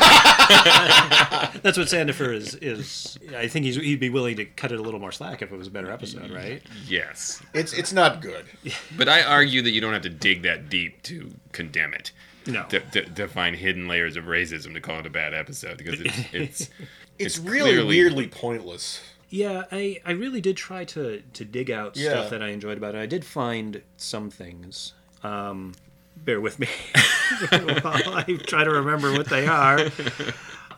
that's 1.64 1.78
what 1.80 1.88
Sandifer 1.88 2.32
is 2.32 2.54
is. 2.56 3.18
I 3.36 3.48
think 3.48 3.66
he's, 3.66 3.76
he'd 3.76 4.00
be 4.00 4.12
willing 4.12 4.36
to 4.36 4.46
cut 4.46 4.72
it 4.72 4.80
a 4.80 4.84
little 4.84 5.00
more 5.00 5.12
slack 5.12 5.42
if 5.42 5.52
it 5.52 5.58
was 5.58 5.66
a 5.68 5.72
better 5.72 5.90
episode, 5.92 6.30
right? 6.30 6.62
yes. 6.88 7.42
It's 7.56 7.74
it's 7.74 7.92
not 7.92 8.22
good. 8.22 8.46
But 8.96 9.10
I 9.10 9.24
argue 9.24 9.64
that 9.64 9.72
you 9.72 9.82
don't 9.82 9.94
have 9.94 10.04
to 10.04 10.10
dig 10.10 10.44
that 10.44 10.70
deep 10.70 11.02
to 11.04 11.32
condemn 11.54 11.96
it. 11.96 12.12
No. 12.48 12.64
To, 12.70 12.80
to, 12.80 13.02
to 13.04 13.28
find 13.28 13.56
hidden 13.56 13.88
layers 13.88 14.16
of 14.18 14.26
racism 14.26 14.74
to 14.74 14.82
call 14.82 15.00
it 15.00 15.06
a 15.06 15.10
bad 15.10 15.34
episode 15.34 15.78
because 15.78 16.00
it's 16.02 16.18
it's 16.34 16.62
It's, 16.62 16.70
It's 17.18 17.40
really 17.40 17.72
clearly- 17.72 17.88
weirdly 17.88 18.28
pointless. 18.28 19.02
Yeah, 19.30 19.64
I, 19.72 20.00
I 20.06 20.12
really 20.12 20.40
did 20.40 20.56
try 20.56 20.86
to, 20.86 21.22
to 21.34 21.44
dig 21.46 21.72
out 21.72 21.98
Yeah. 21.98 22.10
stuff 22.12 22.30
that 22.30 22.44
I 22.44 22.50
enjoyed 22.50 22.78
about 22.78 22.94
it. 22.96 23.00
I 23.00 23.06
did 23.08 23.26
find 23.26 23.82
some 23.98 24.30
things. 24.30 24.94
Um, 25.24 25.74
bear 26.16 26.40
with 26.40 26.60
me 26.60 26.68
while 27.50 28.14
I 28.16 28.24
try 28.46 28.64
to 28.64 28.70
remember 28.70 29.12
what 29.12 29.28
they 29.28 29.48
are. 29.48 29.80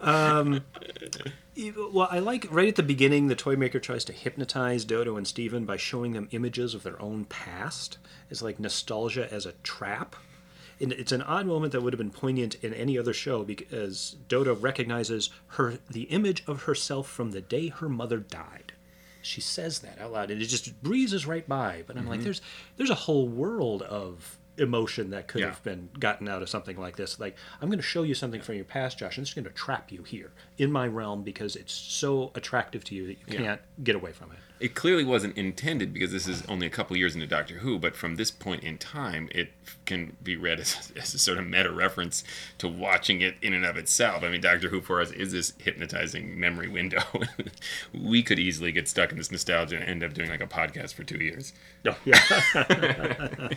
Um, 0.01 0.61
well, 1.91 2.07
I 2.09 2.19
like 2.19 2.47
right 2.49 2.67
at 2.67 2.75
the 2.75 2.83
beginning, 2.83 3.27
the 3.27 3.35
toy 3.35 3.55
maker 3.55 3.79
tries 3.79 4.05
to 4.05 4.13
hypnotize 4.13 4.85
Dodo 4.85 5.17
and 5.17 5.27
Steven 5.27 5.65
by 5.65 5.75
showing 5.77 6.13
them 6.13 6.27
images 6.31 6.73
of 6.73 6.83
their 6.83 6.99
own 7.01 7.25
past. 7.25 7.97
It's 8.29 8.41
like 8.41 8.59
nostalgia 8.59 9.31
as 9.31 9.45
a 9.45 9.51
trap. 9.63 10.15
And 10.79 10.91
it's 10.93 11.11
an 11.11 11.21
odd 11.23 11.45
moment 11.47 11.71
that 11.73 11.81
would 11.81 11.93
have 11.93 11.97
been 11.97 12.11
poignant 12.11 12.55
in 12.63 12.73
any 12.73 12.97
other 12.97 13.13
show 13.13 13.43
because 13.43 14.15
Dodo 14.27 14.55
recognizes 14.55 15.29
her 15.49 15.79
the 15.89 16.03
image 16.03 16.43
of 16.47 16.63
herself 16.63 17.07
from 17.09 17.31
the 17.31 17.41
day 17.41 17.69
her 17.69 17.89
mother 17.89 18.17
died. 18.17 18.73
She 19.23 19.41
says 19.41 19.79
that 19.79 19.99
out 19.99 20.13
loud, 20.13 20.31
and 20.31 20.41
it 20.41 20.45
just 20.45 20.81
breezes 20.83 21.25
right 21.25 21.47
by. 21.47 21.83
But 21.87 21.95
I'm 21.97 22.03
Mm-hmm. 22.03 22.11
like, 22.11 22.21
there's 22.21 22.41
there's 22.77 22.89
a 22.91 22.95
whole 22.95 23.27
world 23.27 23.81
of 23.81 24.37
emotion 24.57 25.09
that 25.11 25.27
could 25.27 25.41
Yeah. 25.41 25.47
have 25.47 25.63
been 25.63 25.89
gotten 25.99 26.27
out 26.27 26.41
of 26.41 26.49
something 26.49 26.77
like 26.77 26.95
this. 26.95 27.19
Like, 27.19 27.35
I'm 27.61 27.69
going 27.69 27.79
to 27.79 27.83
show 27.83 28.03
you 28.03 28.13
something 28.15 28.41
from 28.41 28.55
your 28.55 28.65
past, 28.65 28.99
Josh. 28.99 29.17
I'm 29.17 29.23
just 29.23 29.35
going 29.35 29.45
to 29.45 29.51
trap 29.51 29.91
you 29.91 30.03
here 30.03 30.31
in 30.57 30.71
my 30.71 30.87
realm 30.87 31.23
because 31.23 31.55
it's 31.55 31.73
so 31.73 32.31
attractive 32.35 32.83
to 32.85 32.95
you 32.95 33.07
that 33.07 33.17
you 33.19 33.25
Yeah. 33.27 33.37
can't 33.37 33.61
get 33.83 33.95
away 33.95 34.11
from 34.13 34.31
it. 34.31 34.37
it 34.59 34.73
clearly 34.73 35.03
wasn't 35.03 35.37
intended 35.37 35.93
because 35.93 36.11
this 36.11 36.27
is 36.27 36.41
only 36.47 36.65
a 36.65 36.69
couple 36.71 36.97
years 36.97 37.13
into 37.13 37.27
Doctor 37.27 37.59
Who, 37.59 37.77
but 37.77 37.95
from 37.95 38.15
this 38.15 38.31
point 38.31 38.63
in 38.63 38.79
time, 38.79 39.29
it 39.31 39.51
can 39.85 40.17
be 40.23 40.35
read 40.35 40.59
as, 40.59 40.91
as 40.99 41.13
a 41.13 41.19
sort 41.19 41.37
of 41.37 41.45
meta 41.45 41.71
reference 41.71 42.23
to 42.57 42.67
watching 42.67 43.21
it 43.21 43.35
in 43.43 43.53
and 43.53 43.63
of 43.63 43.77
itself. 43.77 44.23
I 44.23 44.29
mean, 44.29 44.41
Doctor 44.41 44.69
Who 44.69 44.81
for 44.81 44.99
us 44.99 45.11
is 45.11 45.31
this 45.31 45.53
hypnotizing 45.59 46.39
memory 46.39 46.67
window. 46.69 47.03
we 47.93 48.23
could 48.23 48.39
easily 48.39 48.71
get 48.71 48.87
stuck 48.87 49.11
in 49.11 49.17
this 49.19 49.29
nostalgia 49.31 49.75
and 49.75 49.85
end 49.85 50.03
up 50.03 50.15
doing 50.15 50.29
like 50.31 50.41
a 50.41 50.47
podcast 50.47 50.95
for 50.95 51.03
two 51.03 51.19
years. 51.23 51.53
Oh, 51.85 51.95
yeah. 52.03 52.19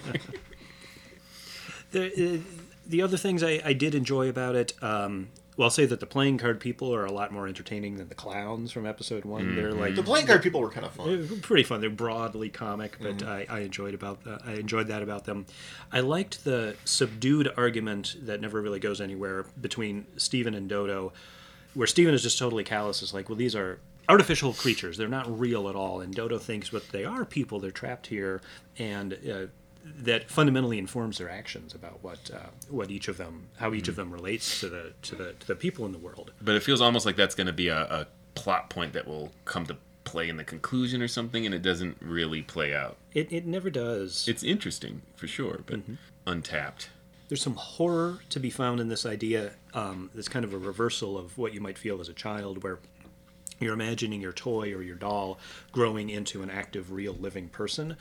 The, 1.93 2.35
uh, 2.37 2.39
the 2.87 3.03
other 3.03 3.17
things 3.17 3.43
I, 3.43 3.61
I 3.65 3.73
did 3.73 3.95
enjoy 3.95 4.29
about 4.29 4.57
it, 4.57 4.73
um, 4.83 5.29
well, 5.57 5.67
I'll 5.67 5.71
say 5.71 5.85
that 5.87 6.01
the 6.01 6.07
playing 6.07 6.39
card 6.39 6.59
people 6.59 6.95
are 6.95 7.05
a 7.05 7.13
lot 7.13 7.33
more 7.33 7.47
entertaining 7.47 7.97
than 7.97 8.09
the 8.09 8.15
clowns 8.15 8.73
from 8.73 8.87
episode 8.87 9.25
one. 9.25 9.55
They're 9.57 9.73
like 9.73 9.95
The 9.95 10.03
playing 10.03 10.27
card 10.27 10.43
people 10.43 10.61
were 10.61 10.71
kind 10.71 10.87
of 10.87 10.93
fun. 10.93 11.27
they're 11.29 11.39
pretty 11.39 11.65
fun. 11.65 11.81
They're 11.81 11.91
broadly 11.91 12.49
comic, 12.49 12.97
but 13.01 13.23
I, 13.23 13.47
I 13.49 13.61
enjoyed 13.61 13.93
about 13.95 14.21
uh, 14.27 14.39
I 14.45 14.53
enjoyed 14.55 14.87
that 14.89 15.03
about 15.03 15.25
them. 15.27 15.45
I 15.93 16.01
liked 16.01 16.45
the 16.45 16.77
subdued 16.85 17.51
argument 17.57 18.17
that 18.23 18.41
never 18.41 18.63
really 18.63 18.81
goes 18.81 19.01
anywhere 19.01 19.45
between 19.61 20.07
Steven 20.17 20.55
and 20.55 20.69
Dodo, 20.69 21.13
where 21.75 21.87
Steven 21.87 22.15
is 22.15 22.23
just 22.23 22.39
totally 22.39 22.65
callous. 22.65 23.03
Is 23.03 23.13
like, 23.13 23.29
well, 23.29 23.37
these 23.37 23.55
are 23.55 23.81
artificial 24.09 24.55
creatures. 24.55 24.97
They're 24.97 25.09
not 25.09 25.39
real 25.39 25.69
at 25.69 25.77
all. 25.77 26.01
And 26.01 26.15
Dodo 26.15 26.39
thinks, 26.39 26.71
but 26.71 26.89
they 26.89 27.05
are 27.05 27.25
people. 27.27 27.61
They're 27.61 27.71
trapped 27.71 28.07
here, 28.07 28.41
and 28.79 29.13
uh, 29.31 29.47
that 29.85 30.31
fundamentally 30.31 30.79
informs 30.79 31.19
their 31.19 31.31
actions 31.31 31.75
about 31.75 32.03
what 32.03 32.31
uh, 32.35 32.49
what 32.69 32.91
each 32.91 33.09
of 33.09 33.17
them, 33.17 33.49
how 33.57 33.73
each 33.75 33.89
of 33.89 33.97
them 33.97 34.11
relates 34.13 34.61
to 34.61 34.69
the 34.69 34.93
to 35.03 35.15
the 35.15 35.33
to 35.35 35.47
the 35.47 35.55
people 35.55 35.87
in 35.87 35.93
the 35.93 35.99
world. 35.99 36.33
But 36.41 36.55
it 36.55 36.63
feels 36.63 36.81
almost 36.81 37.07
like 37.07 37.17
that's 37.17 37.35
going 37.35 37.47
to 37.47 37.53
be 37.53 37.69
a, 37.69 37.81
a 37.83 38.07
plot 38.35 38.71
point 38.71 38.93
that 38.93 39.07
will 39.07 39.33
come 39.45 39.67
to 39.67 39.77
play 40.05 40.29
in 40.29 40.37
the 40.37 40.45
conclusion 40.45 41.03
or 41.03 41.09
something, 41.09 41.45
and 41.47 41.55
it 41.55 41.63
doesn't 41.63 41.97
really 42.01 42.43
play 42.43 42.75
out. 42.75 42.97
It 43.15 43.33
it 43.33 43.47
never 43.47 43.71
does. 43.71 44.27
It's 44.29 44.43
interesting 44.43 45.03
for 45.17 45.27
sure, 45.27 45.61
but 45.67 45.81
untapped. 46.27 46.91
there's 47.29 47.43
some 47.43 47.55
horror 47.55 48.21
to 48.29 48.41
be 48.41 48.51
found 48.51 48.81
in 48.81 48.89
this 48.89 49.07
idea 49.07 49.53
um, 49.75 50.11
that's 50.15 50.29
kind 50.29 50.45
of 50.45 50.53
a 50.53 50.59
reversal 50.59 51.17
of 51.17 51.39
what 51.39 51.55
you 51.55 51.61
might 51.61 51.79
feel 51.79 52.01
as 52.01 52.09
a 52.09 52.13
child 52.13 52.63
where 52.63 52.79
you're 53.61 53.75
imagining 53.75 54.21
your 54.21 54.33
toy 54.33 54.73
or 54.73 54.83
your 54.83 54.97
doll 54.97 55.39
growing 55.73 56.09
into 56.11 56.43
an 56.43 56.51
active 56.51 56.91
real 56.93 57.13
living 57.13 57.49
person 57.49 57.97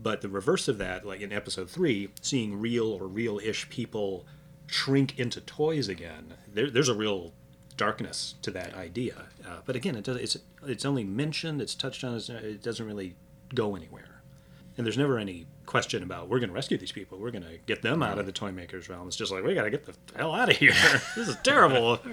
but 0.00 0.20
the 0.20 0.28
reverse 0.28 0.68
of 0.68 0.78
that 0.78 1.04
like 1.06 1.20
in 1.20 1.32
episode 1.32 1.68
3 1.68 2.10
seeing 2.20 2.60
real 2.60 2.86
or 2.92 3.06
real-ish 3.06 3.68
people 3.68 4.26
shrink 4.66 5.18
into 5.18 5.40
toys 5.40 5.88
again 5.88 6.34
there, 6.52 6.70
there's 6.70 6.88
a 6.88 6.94
real 6.94 7.32
darkness 7.76 8.34
to 8.42 8.50
that 8.50 8.74
idea 8.74 9.26
uh, 9.46 9.58
but 9.64 9.76
again 9.76 9.94
it 9.94 10.04
does, 10.04 10.16
it's, 10.16 10.36
it's 10.66 10.84
only 10.84 11.04
mentioned 11.04 11.60
it's 11.60 11.74
touched 11.74 12.04
on 12.04 12.14
it 12.16 12.62
doesn't 12.62 12.86
really 12.86 13.14
go 13.54 13.76
anywhere 13.76 14.22
and 14.76 14.86
there's 14.86 14.98
never 14.98 15.18
any 15.18 15.46
question 15.66 16.02
about 16.02 16.28
we're 16.28 16.38
going 16.38 16.48
to 16.48 16.54
rescue 16.54 16.78
these 16.78 16.92
people. 16.92 17.18
We're 17.18 17.32
going 17.32 17.42
to 17.42 17.58
get 17.66 17.82
them 17.82 18.02
out 18.02 18.18
of 18.18 18.26
the 18.26 18.32
toy 18.32 18.52
maker's 18.52 18.88
realm. 18.88 19.08
It's 19.08 19.16
just 19.16 19.32
like 19.32 19.44
we 19.44 19.54
got 19.54 19.64
to 19.64 19.70
get 19.70 19.84
the 19.84 19.92
hell 20.16 20.32
out 20.32 20.48
of 20.48 20.56
here. 20.56 20.72
this 21.16 21.28
is 21.28 21.36
terrible. 21.42 21.98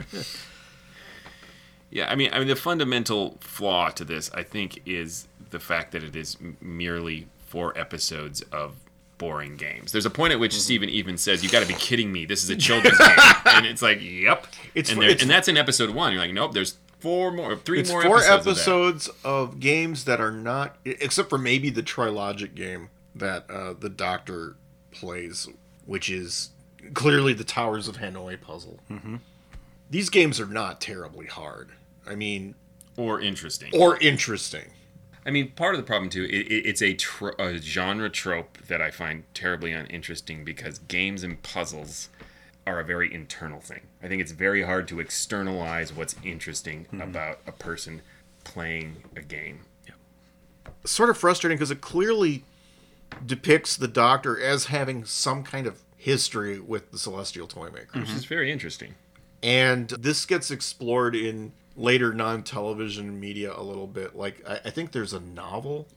Yeah, 1.91 2.11
I 2.11 2.15
mean, 2.15 2.29
I 2.33 2.39
mean, 2.39 2.49
the 2.49 2.57
fundamental 2.57 3.37
flaw 3.39 3.89
to 3.89 4.03
this, 4.03 4.29
I 4.33 4.43
think, 4.43 4.81
is 4.85 5.27
the 5.51 5.61
fact 5.61 5.93
that 5.93 6.03
it 6.03 6.13
is 6.13 6.35
merely 6.59 7.27
four 7.45 7.77
episodes 7.77 8.41
of 8.51 8.75
boring 9.17 9.55
games. 9.55 9.91
There's 9.93 10.05
a 10.05 10.09
point 10.09 10.33
at 10.33 10.39
which 10.39 10.51
Mm-hmm. 10.51 10.59
Steven 10.59 10.89
even 10.89 11.17
says, 11.17 11.43
"You 11.43 11.49
got 11.49 11.61
to 11.61 11.67
be 11.67 11.73
kidding 11.75 12.11
me! 12.11 12.25
This 12.25 12.43
is 12.43 12.49
a 12.49 12.55
children's 12.57 12.97
game," 12.97 13.17
and 13.45 13.65
it's 13.65 13.81
like, 13.81 13.99
"Yep." 14.01 14.47
It's- 14.75 14.93
and, 14.93 15.03
it's- 15.03 15.21
and 15.21 15.29
that's 15.31 15.47
in 15.47 15.55
episode 15.57 15.91
one. 15.91 16.11
You're 16.11 16.21
like, 16.21 16.33
"Nope." 16.33 16.53
There's 16.53 16.77
four 16.99 17.31
more, 17.31 17.55
three 17.55 17.83
more 17.83 18.01
four 18.03 18.19
episodes. 18.23 19.07
of 19.07 19.21
that." 19.23 19.29
of, 19.29 19.59
games 19.59 20.05
that 20.05 20.19
are 20.19 20.31
not, 20.31 20.75
except 20.83 21.29
for 21.29 21.37
maybe 21.37 21.69
the 21.69 21.83
Trilogic 21.83 22.55
game 22.55 22.89
that 23.15 23.49
uh, 23.49 23.73
the 23.79 23.89
Doctor 23.89 24.55
plays, 24.91 25.47
which 25.85 26.09
is 26.09 26.49
clearly 26.93 27.33
the 27.33 27.43
Towers 27.43 27.87
of 27.87 27.97
Hanoi 27.97 28.39
puzzle. 28.41 28.79
Mm-hmm. 28.91 29.15
These 29.89 30.09
games 30.09 30.39
are 30.41 30.45
not 30.47 30.81
terribly 30.81 31.27
hard. 31.27 31.69
I 32.07 32.15
mean, 32.15 32.55
or 32.97 33.21
interesting. 33.21 33.69
or 33.73 33.97
interesting. 33.99 34.65
I 35.25 35.31
mean, 35.31 35.51
part 35.51 35.73
of 35.73 35.81
the 35.81 35.87
problem 35.87 36.09
too, 36.09 36.23
it, 36.25 36.51
it, 36.51 36.65
it's 36.67 36.81
a, 36.81 36.93
tro- 36.93 37.33
a 37.39 37.57
genre 37.57 38.09
trope 38.09 38.59
that 38.67 38.81
I 38.81 38.91
find 38.91 39.23
terribly 39.33 39.71
uninteresting 39.71 40.45
because 40.45 40.79
games 40.79 41.23
and 41.23 41.41
puzzles 41.41 42.09
are 42.67 42.79
a 42.79 42.83
very 42.83 43.13
internal 43.13 43.59
thing. 43.59 43.81
I 44.03 44.07
think 44.07 44.21
it's 44.21 44.31
very 44.31 44.63
hard 44.63 44.87
to 44.89 44.99
externalize 44.99 45.93
what's 45.93 46.15
interesting 46.23 46.85
mm-hmm. 46.85 47.01
about 47.01 47.39
a 47.47 47.51
person 47.51 48.01
playing 48.43 48.97
a 49.15 49.21
game. 49.21 49.61
Sort 50.83 51.09
of 51.09 51.17
frustrating 51.17 51.57
because 51.57 51.71
it 51.71 51.81
clearly 51.81 52.43
depicts 53.25 53.75
the 53.75 53.87
Doctor 53.87 54.39
as 54.39 54.65
having 54.65 55.03
some 55.03 55.43
kind 55.43 55.65
of 55.65 55.81
history 55.97 56.59
with 56.59 56.91
the 56.91 56.99
Celestial 56.99 57.47
Toymaker. 57.47 57.99
Which 57.99 58.09
is 58.09 58.17
mm-hmm. 58.17 58.29
very 58.29 58.51
interesting. 58.51 58.93
and 59.41 59.89
this 59.89 60.25
gets 60.25 60.51
explored 60.51 61.15
in 61.15 61.53
later 61.75 62.13
non-television 62.13 63.19
media 63.19 63.53
a 63.55 63.61
little 63.61 63.87
bit 63.87 64.15
like 64.15 64.41
i, 64.47 64.53
I 64.65 64.69
think 64.69 64.91
there's 64.91 65.13
a 65.13 65.19
novel 65.19 65.87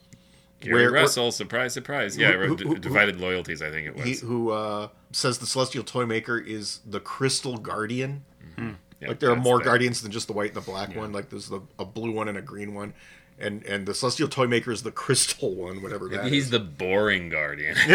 Gary 0.61 0.73
Where- 0.73 0.91
where- 0.91 1.01
Russell, 1.03 1.31
surprise, 1.31 1.71
surprise. 1.73 2.17
Yeah, 2.17 2.33
Who- 2.33 2.57
who- 2.57 2.67
who- 2.67 2.77
Divided 2.79 3.17
Loyalties, 3.21 3.61
I 3.61 3.71
think 3.71 3.87
it 3.87 3.95
was. 3.95 4.03
he, 4.03 4.15
who 4.15 4.51
uh, 4.51 4.89
says 5.13 5.37
the 5.37 5.45
celestial 5.45 5.85
toy 5.85 6.05
maker 6.05 6.37
is 6.37 6.81
the 6.85 6.99
crystal 6.99 7.55
guardian 7.57 8.25
mm-hmm. 8.43 8.67
hmm. 8.69 8.73
Yeah, 9.01 9.07
like 9.07 9.19
there 9.19 9.31
are 9.31 9.37
more 9.37 9.59
the- 9.59 9.63
guardians 9.63 10.01
than 10.01 10.11
just 10.11 10.27
the 10.27 10.33
white 10.33 10.53
and 10.53 10.57
the 10.57 10.69
black 10.69 10.93
one 10.97 11.13
like 11.13 11.29
there's 11.29 11.47
the, 11.47 11.61
a 11.79 11.85
blue 11.85 12.11
one 12.11 12.27
and 12.27 12.37
a 12.37 12.41
green 12.41 12.73
one 12.73 12.93
and 13.39 13.63
and 13.65 13.85
the 13.85 13.93
celestial 13.93 14.27
toy 14.27 14.47
maker 14.47 14.69
is 14.73 14.83
the 14.83 14.91
crystal 14.91 15.55
one 15.55 15.81
whatever 15.81 16.09
that 16.09 16.25
He's 16.25 16.43
is. 16.45 16.49
the 16.49 16.59
boring 16.59 17.29
guardian. 17.29 17.77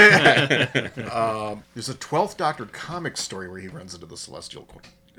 Um, 1.13 1.65
there's 1.75 1.91
a 1.91 1.95
12th 1.95 2.39
doctor 2.39 2.65
comic 2.67 3.19
story 3.19 3.49
where 3.49 3.59
he 3.61 3.69
runs 3.69 3.93
into 3.93 4.07
the 4.07 4.17
celestial 4.17 4.63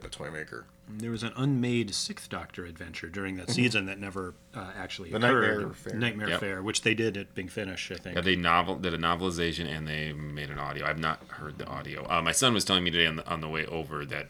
co- 0.09 0.23
uh, 0.23 0.27
toy 0.27 0.31
maker 0.31 0.65
there 0.87 1.11
was 1.11 1.23
an 1.23 1.31
unmade 1.35 1.93
Sixth 1.95 2.29
Doctor 2.29 2.65
adventure 2.65 3.09
during 3.09 3.37
that 3.37 3.49
season 3.49 3.87
that 3.87 3.99
never 3.99 4.35
uh, 4.53 4.71
actually 4.77 5.09
The 5.09 5.17
occurred. 5.17 5.57
Nightmare 5.57 5.73
Fair. 5.73 5.93
Nightmare 5.95 6.29
Yep. 6.29 6.39
Fair, 6.39 6.61
which 6.61 6.81
they 6.83 6.93
did 6.93 7.17
at 7.17 7.33
Big 7.33 7.49
Finish, 7.49 7.91
I 7.91 7.95
think. 7.95 8.15
Yeah, 8.15 8.21
they 8.21 8.35
novel 8.35 8.75
did 8.75 8.93
a 8.93 8.97
novelization 8.97 9.65
and 9.67 9.87
they 9.87 10.13
made 10.13 10.49
an 10.51 10.59
audio. 10.59 10.85
I've 10.85 10.99
not 10.99 11.23
heard 11.27 11.57
the 11.57 11.65
audio. 11.65 12.07
Uh, 12.09 12.21
my 12.21 12.31
son 12.31 12.53
was 12.53 12.63
telling 12.65 12.83
me 12.83 12.91
today 12.91 13.07
on 13.07 13.15
the, 13.15 13.27
on 13.27 13.41
the 13.41 13.49
way 13.49 13.65
over 13.65 14.05
that 14.05 14.27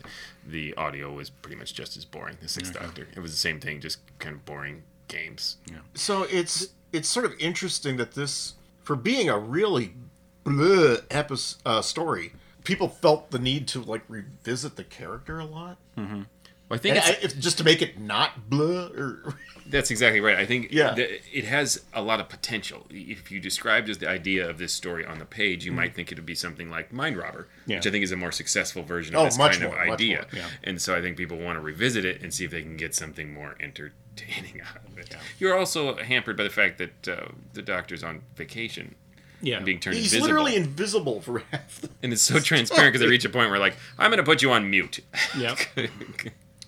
the 0.48 0.74
audio 0.76 1.12
was 1.12 1.30
pretty 1.30 1.58
much 1.58 1.74
just 1.74 1.98
as 1.98 2.06
boring. 2.06 2.38
The 2.42 2.48
Sixth 2.48 2.74
Doctor. 2.74 3.08
It 3.16 3.20
was 3.20 3.32
the 3.32 3.38
same 3.38 3.60
thing, 3.60 3.82
just 3.82 4.00
kind 4.20 4.36
of 4.36 4.46
boring 4.46 4.84
games. 5.10 5.58
So 5.94 6.24
it's 6.24 6.70
it's 6.94 7.10
sort 7.10 7.26
of 7.26 7.34
interesting 7.38 7.98
that 7.98 8.14
this, 8.14 8.54
for 8.82 8.96
being 8.96 9.30
a 9.30 9.38
really 9.38 9.94
bleh 10.46 11.04
episode 11.12 11.58
uh, 11.66 11.82
story, 11.82 12.32
people 12.66 12.90
felt 12.90 13.32
the 13.32 13.40
need 13.40 13.68
to 13.70 13.82
like 13.82 14.02
revisit 14.10 14.76
the 14.76 14.84
character 14.84 15.40
a 15.40 15.46
lot, 15.46 15.78
Well, 15.96 16.26
I 16.72 16.78
think 16.78 16.98
it's, 16.98 17.08
I, 17.10 17.12
if, 17.22 17.40
just 17.40 17.58
to 17.60 17.64
make 17.64 17.82
it 17.82 18.00
not 18.00 18.50
bleh. 18.50 18.98
Or 18.98 19.36
that's 19.68 19.92
exactly 19.92 20.20
right. 20.20 20.36
I 20.36 20.46
think 20.46 20.70
Yeah. 20.72 20.96
it 20.98 21.46
has 21.46 21.84
a 21.94 22.02
lot 22.02 22.20
of 22.20 22.28
potential. 22.28 22.88
If 22.90 23.32
you 23.32 23.40
describe 23.40 23.86
just 23.86 24.00
the 24.00 24.10
idea 24.10 24.50
of 24.50 24.58
this 24.58 24.74
story 24.74 25.06
on 25.06 25.20
the 25.20 25.26
page, 25.26 25.64
you 25.64 25.72
might 25.72 25.94
think 25.96 26.12
it 26.12 26.18
would 26.18 26.26
be 26.26 26.34
something 26.36 26.70
like 26.70 26.92
Mind 26.92 27.18
Robber, 27.18 27.48
Yeah. 27.68 27.78
which 27.78 27.88
I 27.88 27.92
think 27.92 28.04
is 28.04 28.12
a 28.12 28.18
more 28.18 28.32
successful 28.32 28.82
version 28.84 29.16
Oh, 29.16 29.20
of 29.22 29.26
this 29.28 29.38
much 29.38 29.54
kind 29.60 29.66
of 29.66 29.72
more, 29.72 29.86
much 29.86 29.94
idea. 29.94 30.18
more, 30.18 30.42
yeah. 30.42 30.50
And 30.64 30.82
so 30.82 30.96
I 30.96 31.02
think 31.02 31.18
people 31.18 31.38
want 31.38 31.56
to 31.58 31.62
revisit 31.62 32.04
it 32.04 32.22
and 32.24 32.34
see 32.34 32.46
if 32.46 32.52
they 32.52 32.64
can 32.64 32.78
get 32.78 32.96
something 32.96 33.32
more 33.34 33.56
entertaining 33.60 34.62
out 34.68 34.82
of 34.88 34.98
it. 34.98 35.16
You're 35.40 35.56
also 35.58 35.96
hampered 35.98 36.36
by 36.36 36.44
the 36.44 36.50
fact 36.50 36.80
that 36.80 37.08
uh, 37.08 37.28
the 37.54 37.62
doctor's 37.62 38.04
on 38.04 38.24
vacation. 38.36 38.96
Yeah. 39.42 39.58
and 39.58 39.66
being 39.66 39.80
turned 39.80 39.96
he's 39.98 40.14
invisible. 40.14 40.26
literally 40.28 40.56
invisible 40.56 41.22
for 41.22 41.40
half. 41.52 41.82
The, 41.82 41.90
and 42.04 42.14
it's 42.14 42.22
so 42.22 42.40
transparent 42.40 42.94
because 42.94 43.02
they 43.02 43.10
reach 43.10 43.26
a 43.26 43.30
point 43.30 43.50
where 43.50 43.60
like 43.60 43.76
I'm 43.98 44.10
going 44.12 44.18
to 44.18 44.24
put 44.24 44.42
you 44.42 44.52
on 44.52 44.70
mute. 44.70 45.00
Yep. 45.38 45.58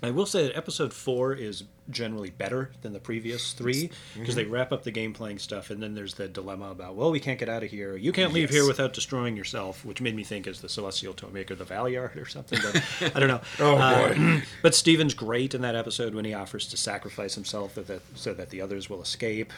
I 0.04 0.12
will 0.12 0.28
say 0.28 0.44
that 0.46 0.56
episode 0.56 0.94
four 0.94 1.34
is 1.34 1.64
generally 1.90 2.30
better 2.30 2.70
than 2.84 2.94
the 2.94 3.00
previous 3.00 3.54
three 3.54 3.90
because 4.16 4.36
they 4.36 4.44
wrap 4.46 4.72
up 4.72 4.84
the 4.84 4.92
game 4.92 5.12
playing 5.12 5.40
stuff, 5.40 5.72
and 5.72 5.82
then 5.82 5.96
there's 5.96 6.14
the 6.14 6.28
dilemma 6.28 6.70
about, 6.70 6.96
well, 6.96 7.10
we 7.10 7.20
can't 7.20 7.40
get 7.40 7.50
out 7.50 7.64
of 7.64 7.72
here. 7.72 7.98
You 7.98 8.12
can't 8.12 8.32
leave 8.32 8.52
here 8.52 8.68
without 8.68 8.94
destroying 8.94 9.36
yourself, 9.36 9.84
which 9.84 10.00
made 10.00 10.16
me 10.16 10.24
think 10.24 10.46
is 10.46 10.62
the 10.62 10.70
Celestial 10.70 11.14
Toymaker, 11.16 11.56
the 11.56 11.66
Valeyard 11.66 12.16
or 12.16 12.28
something. 12.28 12.60
But 12.62 13.16
I 13.16 13.20
don't 13.20 13.28
know. 13.30 13.42
oh 13.60 13.78
Uh, 13.78 14.14
boy! 14.14 14.42
But 14.62 14.76
Steven's 14.76 15.16
great 15.16 15.56
in 15.56 15.62
that 15.62 15.76
episode 15.76 16.14
when 16.14 16.26
he 16.26 16.34
offers 16.36 16.68
to 16.68 16.78
sacrifice 16.78 17.34
himself 17.34 17.74
so 17.74 17.82
that, 17.82 18.02
so 18.14 18.36
that 18.36 18.52
the 18.52 18.62
others 18.62 18.92
will 18.92 19.02
escape. 19.02 19.52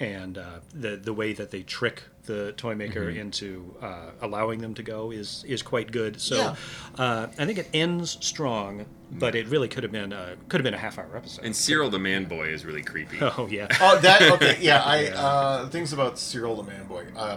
And 0.00 0.38
uh, 0.38 0.60
the 0.72 0.96
the 0.96 1.12
way 1.12 1.34
that 1.34 1.50
they 1.50 1.62
trick 1.62 2.02
the 2.24 2.52
toy 2.52 2.74
maker 2.74 3.10
into 3.10 3.74
uh, 3.82 4.10
allowing 4.22 4.60
them 4.60 4.72
to 4.74 4.82
go 4.82 5.10
is 5.10 5.44
is 5.46 5.60
quite 5.62 5.92
good. 5.92 6.18
So 6.20 6.36
Yeah. 6.36 6.56
uh, 6.98 7.26
I 7.38 7.44
think 7.44 7.58
it 7.58 7.68
ends 7.74 8.16
strong, 8.20 8.86
but 9.12 9.34
it 9.34 9.46
really 9.48 9.68
could 9.68 9.82
have 9.82 9.92
been 9.92 10.12
a, 10.14 10.36
could 10.48 10.58
have 10.60 10.64
been 10.64 10.72
a 10.72 10.78
half 10.78 10.98
hour 10.98 11.14
episode. 11.16 11.44
And 11.44 11.54
Cyril 11.54 11.90
the 11.90 11.98
man 11.98 12.24
boy 12.24 12.46
is 12.48 12.64
really 12.64 12.82
creepy. 12.82 13.18
oh 13.20 13.46
yeah, 13.50 13.66
oh, 13.80 13.98
that 14.00 14.22
okay? 14.22 14.56
Yeah, 14.60 14.82
I 14.82 15.06
uh, 15.14 15.68
things 15.68 15.92
about 15.92 16.18
Cyril 16.18 16.56
the 16.56 16.62
Man 16.62 16.86
Boy. 16.86 17.04
Uh, 17.14 17.36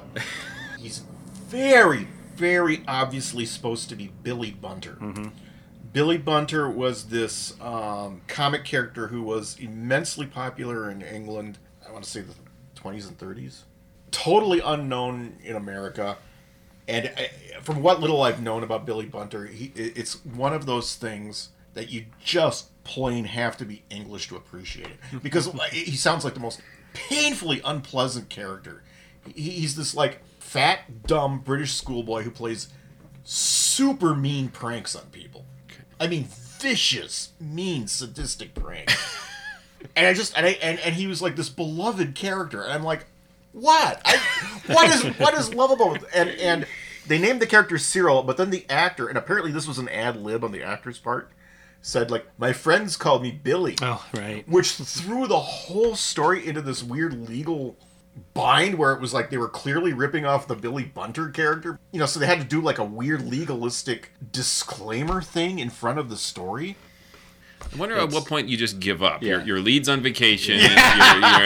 he's 0.80 1.00
very, 1.48 2.08
very 2.36 2.82
obviously 2.88 3.46
supposed 3.46 3.90
to 3.90 3.96
be 3.96 4.10
Billy 4.24 4.52
Bunter. 4.52 4.98
Billy 5.92 6.18
Bunter 6.18 6.70
was 6.70 7.06
this 7.10 7.60
um, 7.62 8.22
comic 8.28 8.64
character 8.64 9.08
who 9.08 9.22
was 9.22 9.58
immensely 9.60 10.26
popular 10.26 10.90
in 10.90 11.02
England. 11.02 11.60
I 11.88 11.92
want 11.92 12.04
to 12.06 12.10
say 12.10 12.22
the 12.22 12.34
20s 12.84 13.08
and 13.08 13.18
30s. 13.18 13.62
Totally 14.12 14.60
unknown 14.60 15.38
in 15.44 15.56
America. 15.56 16.18
And 16.88 17.12
I, 17.18 17.30
from 17.62 17.82
what 17.82 18.02
little 18.02 18.22
I've 18.22 18.42
known 18.42 18.64
about 18.64 18.86
Billy 18.86 19.06
Bunter, 19.06 19.46
he, 19.46 19.72
it's 19.76 20.24
one 20.26 20.54
of 20.54 20.66
those 20.66 20.96
things 20.96 21.50
that 21.74 21.90
you 21.90 22.06
just 22.24 22.70
plain 22.84 23.26
have 23.26 23.58
to 23.58 23.66
be 23.66 23.84
English 23.90 24.28
to 24.28 24.36
appreciate 24.36 24.88
it 24.88 25.00
because 25.24 25.48
uh, 25.48 25.58
he 25.72 25.96
sounds 25.96 26.24
like 26.24 26.34
the 26.34 26.40
most 26.40 26.62
painfully 26.94 27.62
unpleasant 27.64 28.30
character. 28.30 28.84
He, 29.34 29.52
he's 29.52 29.76
this 29.76 29.96
like 29.96 30.20
fat, 30.40 31.08
dumb 31.08 31.40
British 31.40 31.74
schoolboy 31.74 32.24
who 32.24 32.32
plays 32.32 32.68
super 33.24 34.14
mean 34.14 34.50
pranks 34.50 34.96
on 34.96 35.06
people. 35.06 35.46
I 36.00 36.08
mean, 36.08 36.28
vicious, 36.60 37.32
mean, 37.40 37.88
sadistic 37.88 38.54
pranks. 38.54 38.96
and 39.96 40.08
I 40.08 40.14
just 40.14 40.38
and 40.38 40.46
I 40.46 40.50
and, 40.62 40.80
and 40.80 40.96
he 40.96 41.08
was 41.08 41.22
like 41.22 41.36
this 41.36 41.50
beloved 41.50 42.16
character, 42.16 42.62
and 42.64 42.72
I'm 42.74 42.84
like, 42.84 43.06
what? 43.52 44.02
I, 44.06 44.18
what 44.68 44.90
is 44.90 45.04
what 45.20 45.34
is 45.36 45.54
lovable? 45.54 45.98
And 46.14 46.30
and 46.32 46.66
they 47.08 47.18
named 47.20 47.42
the 47.42 47.48
character 47.48 47.78
Cyril, 47.78 48.24
but 48.24 48.38
then 48.38 48.50
the 48.50 48.66
actor, 48.70 49.08
and 49.08 49.18
apparently 49.18 49.52
this 49.52 49.68
was 49.68 49.78
an 49.78 49.90
ad 49.90 50.16
lib 50.18 50.44
on 50.44 50.52
the 50.54 50.64
actor's 50.64 50.98
part, 51.00 51.32
said 51.82 52.10
like, 52.10 52.26
my 52.38 52.54
friends 52.54 52.96
called 52.96 53.22
me 53.22 53.32
Billy 53.32 53.76
Oh, 53.82 54.06
right. 54.14 54.48
which 54.48 54.72
threw 54.72 55.28
the 55.28 55.40
whole 55.40 55.96
story 55.96 56.48
into 56.48 56.62
this 56.62 56.82
weird 56.82 57.28
legal 57.28 57.76
bind 58.34 58.76
where 58.76 58.94
it 58.94 59.02
was 59.02 59.14
like 59.14 59.30
they 59.32 59.38
were 59.38 59.50
clearly 59.50 59.92
ripping 59.92 60.26
off 60.26 60.48
the 60.48 60.56
Billy 60.56 60.84
Bunter 60.84 61.30
character. 61.30 61.78
You 61.92 62.00
know, 62.00 62.06
so 62.06 62.20
they 62.20 62.26
had 62.28 62.40
to 62.40 62.46
do 62.46 62.62
like 62.62 62.78
a 62.78 62.84
weird 62.86 63.26
legalistic 63.28 64.12
disclaimer 64.32 65.22
thing 65.22 65.60
in 65.60 65.70
front 65.70 66.00
of 66.00 66.10
the 66.10 66.16
story. 66.18 66.76
I 67.74 67.78
wonder 67.78 67.96
at 67.98 68.10
what 68.12 68.26
point 68.28 68.50
you 68.50 68.58
just 68.58 68.80
give 68.80 69.02
up. 69.04 69.22
Your, 69.24 69.40
Yeah. 69.40 69.46
your 69.46 69.60
lead's 69.60 69.90
on 69.90 70.02
vacation. 70.02 70.56
You're, 70.60 70.70
you're 70.70 70.78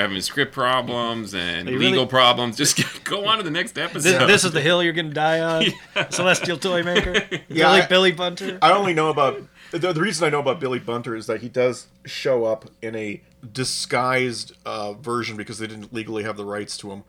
having 0.02 0.20
script 0.22 0.54
problems 0.54 1.34
and 1.34 1.68
They 1.68 1.74
really- 1.74 1.88
legal 1.92 2.08
problems. 2.08 2.58
Just 2.58 3.04
go 3.04 3.26
on 3.28 3.38
to 3.38 3.44
the 3.44 3.52
next 3.52 3.78
episode. 3.78 4.28
this 4.28 4.44
is 4.44 4.52
the 4.52 4.62
hill 4.62 4.84
you're 4.84 4.94
going 4.94 5.08
to 5.10 5.14
die 5.14 5.40
on. 5.40 5.66
Celestial 6.12 6.58
Toy 6.58 6.84
Maker. 6.84 7.14
Yeah, 7.48 7.68
Billy, 7.70 7.82
I- 7.82 7.88
Billy 7.88 8.12
Bunter. 8.12 8.58
I 8.62 8.72
only 8.74 8.94
know 8.94 9.10
about 9.10 9.42
the, 9.72 9.80
the 9.94 10.02
reason 10.02 10.26
I 10.26 10.30
know 10.30 10.40
about 10.40 10.60
Billy 10.60 10.80
Bunter 10.80 11.16
is 11.16 11.28
that 11.28 11.42
he 11.42 11.50
does 11.50 11.88
show 12.06 12.46
up 12.46 12.70
in 12.82 12.96
a 12.96 13.22
disguised 13.54 14.54
uh, 14.66 14.94
version 14.94 15.38
because 15.38 15.60
they 15.60 15.68
didn't 15.68 15.94
legally 15.94 16.24
have 16.24 16.38
the 16.38 16.46
rights 16.46 16.78
to 16.78 16.92
him 16.92 17.04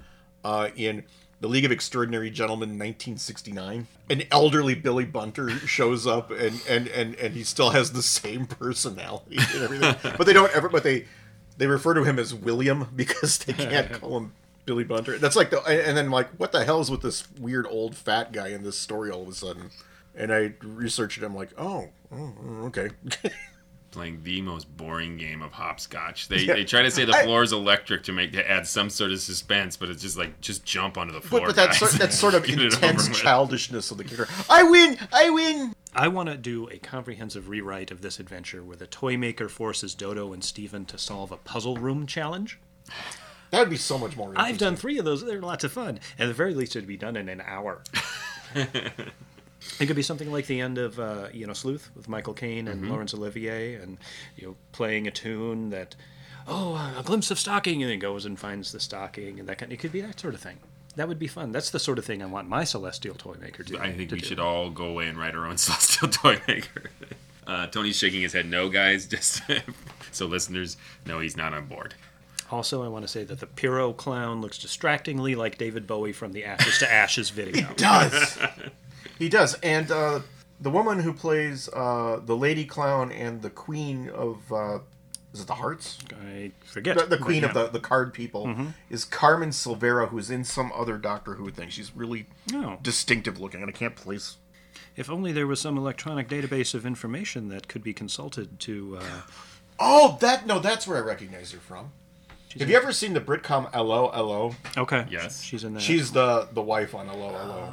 uh, 0.44 0.68
in 0.76 1.04
the 1.40 1.48
League 1.48 1.64
of 1.64 1.72
Extraordinary 1.72 2.30
Gentlemen 2.30 2.70
1969. 2.70 3.86
An 4.10 4.22
elderly 4.30 4.74
Billy 4.74 5.04
Bunter 5.04 5.50
shows 5.50 6.06
up 6.06 6.30
and 6.30 6.60
and 6.68 6.88
and 6.88 7.14
and 7.16 7.34
he 7.34 7.44
still 7.44 7.70
has 7.70 7.92
the 7.92 8.02
same 8.02 8.46
personality 8.46 9.36
and 9.38 9.62
everything, 9.62 9.94
but 10.16 10.26
they 10.26 10.32
don't 10.32 10.54
ever. 10.54 10.68
But 10.68 10.82
they 10.82 11.06
they 11.56 11.66
refer 11.66 11.94
to 11.94 12.04
him 12.04 12.18
as 12.18 12.34
William 12.34 12.88
because 12.94 13.38
they 13.38 13.52
can't 13.52 13.92
call 14.00 14.16
him. 14.18 14.32
Billy 14.66 14.84
Bunter. 14.84 15.16
That's 15.16 15.34
like 15.34 15.48
the, 15.48 15.62
and 15.62 15.96
then 15.96 16.10
like, 16.10 16.28
what 16.32 16.52
the 16.52 16.62
hell 16.62 16.78
is 16.82 16.90
with 16.90 17.00
this 17.00 17.26
weird 17.40 17.66
old 17.70 17.96
fat 17.96 18.32
guy 18.32 18.48
in 18.48 18.64
this 18.64 18.76
story 18.76 19.10
all 19.10 19.22
of 19.22 19.28
a 19.28 19.32
sudden? 19.32 19.70
And 20.14 20.30
I 20.30 20.52
researched 20.62 21.16
it. 21.16 21.24
I'm 21.24 21.34
like, 21.34 21.48
oh, 21.56 21.88
oh, 22.12 22.34
okay. 22.66 22.90
playing 23.90 24.20
the 24.22 24.40
most 24.42 24.74
boring 24.76 25.16
game 25.16 25.40
of 25.42 25.52
hopscotch. 25.52 26.28
They 26.28 26.38
Yeah. 26.38 26.54
they 26.54 26.64
try 26.64 26.82
to 26.82 26.90
say 26.90 27.04
the 27.04 27.16
I- 27.16 27.24
floor 27.24 27.42
is 27.42 27.52
electric 27.52 28.02
to 28.04 28.12
make 28.12 28.32
to 28.32 28.50
add 28.50 28.66
some 28.66 28.90
sort 28.90 29.12
of 29.12 29.20
suspense, 29.20 29.76
but 29.76 29.88
it's 29.88 30.02
just 30.02 30.16
like 30.18 30.40
just 30.40 30.64
jump 30.64 30.98
onto 30.98 31.12
the 31.12 31.20
floor. 31.20 31.40
but 31.40 31.46
but 31.48 31.56
that's 31.56 31.78
guys. 31.80 31.90
sort, 31.90 32.00
that's 32.00 32.18
sort 32.18 32.34
of 32.34 32.44
Get 32.46 32.60
it 32.60 32.74
intense 32.74 33.08
with. 33.08 33.18
childishness 33.18 33.90
of 33.90 33.98
the 33.98 34.04
character. 34.04 34.34
I 34.50 34.62
win. 34.62 34.98
I 35.12 35.30
win. 35.30 35.74
I 35.94 36.08
want 36.08 36.28
to 36.28 36.36
do 36.36 36.68
a 36.68 36.78
comprehensive 36.78 37.48
rewrite 37.48 37.90
of 37.90 38.02
this 38.02 38.20
adventure 38.20 38.62
where 38.62 38.76
the 38.76 38.86
toy 38.86 39.16
maker 39.16 39.48
forces 39.48 39.94
Dodo 39.94 40.32
and 40.32 40.44
Steven 40.44 40.84
to 40.84 40.98
solve 40.98 41.32
a 41.32 41.36
puzzle 41.38 41.76
room 41.76 42.06
challenge. 42.06 42.58
That 43.50 43.60
would 43.60 43.70
be 43.70 43.78
so 43.78 43.96
much 43.96 44.14
more. 44.14 44.34
I've 44.36 44.58
done 44.58 44.76
three 44.76 44.98
of 44.98 45.06
those. 45.06 45.24
They're 45.24 45.40
lots 45.40 45.64
of 45.64 45.72
fun. 45.72 46.00
At 46.18 46.26
the 46.28 46.34
very 46.34 46.52
least, 46.52 46.76
it'd 46.76 46.86
be 46.86 46.98
done 46.98 47.16
in 47.16 47.30
an 47.30 47.40
hour. 47.40 47.82
it 49.80 49.86
could 49.86 49.96
be 49.96 50.02
something 50.02 50.30
like 50.32 50.46
the 50.46 50.60
end 50.60 50.78
of 50.78 50.98
uh, 50.98 51.28
you 51.32 51.46
know 51.46 51.52
Sleuth 51.52 51.90
with 51.94 52.08
Michael 52.08 52.34
Caine 52.34 52.68
and 52.68 52.88
Laurence 52.88 53.14
Olivier, 53.14 53.74
and 53.74 53.98
you 54.36 54.46
know 54.48 54.56
playing 54.72 55.06
a 55.06 55.10
tune 55.10 55.70
that 55.70 55.94
oh 56.46 56.74
a 56.98 57.02
glimpse 57.02 57.30
of 57.30 57.38
stocking, 57.38 57.82
and 57.82 57.90
then 57.90 57.98
goes 57.98 58.24
and 58.24 58.38
finds 58.38 58.72
the 58.72 58.80
stocking, 58.80 59.38
and 59.38 59.48
that 59.48 59.58
kind. 59.58 59.72
It 59.72 59.78
could 59.78 59.92
be 59.92 60.00
that 60.00 60.18
sort 60.20 60.34
of 60.34 60.40
thing. 60.40 60.58
That 60.96 61.06
would 61.06 61.18
be 61.18 61.28
fun. 61.28 61.52
That's 61.52 61.70
the 61.70 61.78
sort 61.78 61.98
of 61.98 62.04
thing 62.04 62.22
I 62.22 62.26
want 62.26 62.48
my 62.48 62.64
celestial 62.64 63.14
toy 63.14 63.36
maker 63.40 63.62
to. 63.62 63.72
Do. 63.74 63.78
I 63.78 63.92
think 63.92 64.08
to 64.08 64.16
we 64.16 64.20
do. 64.20 64.26
should 64.26 64.40
all 64.40 64.68
go 64.70 64.84
away 64.86 65.06
and 65.06 65.16
write 65.16 65.34
our 65.36 65.46
own 65.46 65.56
celestial 65.58 66.08
toy 66.08 66.40
maker. 66.48 66.90
Uh, 67.46 67.66
Tony's 67.66 67.96
shaking 67.96 68.20
his 68.20 68.34
head. 68.34 68.44
No, 68.44 68.68
guys, 68.68 69.06
just 69.08 69.40
so 70.12 70.26
listeners 70.26 70.76
know 71.06 71.18
he's 71.18 71.34
not 71.34 71.54
on 71.54 71.64
board. 71.64 71.94
Also, 72.50 72.84
I 72.84 72.88
want 72.88 73.04
to 73.06 73.08
say 73.08 73.24
that 73.24 73.40
the 73.40 73.46
Pyro 73.46 73.94
clown 73.94 74.42
looks 74.42 74.58
distractingly 74.58 75.34
like 75.34 75.56
David 75.56 75.86
Bowie 75.86 76.12
from 76.12 76.32
the 76.32 76.44
Ashes 76.44 76.76
to 76.80 76.92
Ashes 76.92 77.30
video. 77.30 77.66
does. 77.76 78.36
He 79.18 79.28
does. 79.28 79.54
And 79.60 79.90
uh, 79.90 80.20
the 80.60 80.70
woman 80.70 81.00
who 81.00 81.12
plays 81.12 81.68
uh, 81.72 82.20
the 82.24 82.36
lady 82.36 82.64
clown 82.64 83.12
and 83.12 83.42
the 83.42 83.50
queen 83.50 84.08
of 84.10 84.52
uh, 84.52 84.78
is 85.34 85.42
it 85.42 85.46
the 85.46 85.54
hearts? 85.54 85.98
I 86.32 86.52
forget. 86.64 86.96
The, 86.96 87.04
the 87.04 87.16
but 87.18 87.24
queen 87.24 87.44
of 87.44 87.52
the, 87.54 87.68
the 87.68 87.80
card 87.80 88.14
people 88.14 88.56
is 88.90 89.04
Carmen 89.04 89.50
Silvera, 89.50 90.08
who's 90.08 90.30
in 90.30 90.42
some 90.44 90.72
other 90.74 90.96
Doctor 90.96 91.34
Who 91.34 91.50
thing. 91.50 91.68
She's 91.68 91.94
really 91.94 92.26
Oh. 92.54 92.78
distinctive 92.82 93.38
looking, 93.38 93.60
and 93.60 93.68
I 93.68 93.72
can't 93.72 93.94
place. 93.94 94.36
If 94.96 95.10
only 95.10 95.32
there 95.32 95.46
was 95.46 95.60
some 95.60 95.76
electronic 95.76 96.28
database 96.28 96.74
of 96.74 96.86
information 96.86 97.48
that 97.50 97.68
could 97.68 97.82
be 97.84 97.92
consulted 97.92 98.58
to. 98.60 98.98
Uh, 99.00 99.20
Oh, 99.80 100.16
that 100.20 100.44
no, 100.46 100.58
that's 100.58 100.88
where 100.88 100.96
I 100.96 101.00
recognize 101.02 101.52
her 101.52 101.60
from. 101.60 101.92
Have 102.58 102.68
you 102.68 102.76
ever 102.76 102.90
seen 102.92 103.12
the 103.12 103.20
Britcom 103.20 103.72
LO 103.74 104.06
LO? 104.06 104.54
okay. 104.76 105.06
Yes. 105.10 105.40
She's 105.42 105.62
in 105.62 105.74
that. 105.74 105.82
She's 105.82 106.10
the 106.10 106.48
the 106.52 106.62
wife 106.62 106.94
on 106.96 107.06
LO 107.06 107.28
LO. 107.28 107.72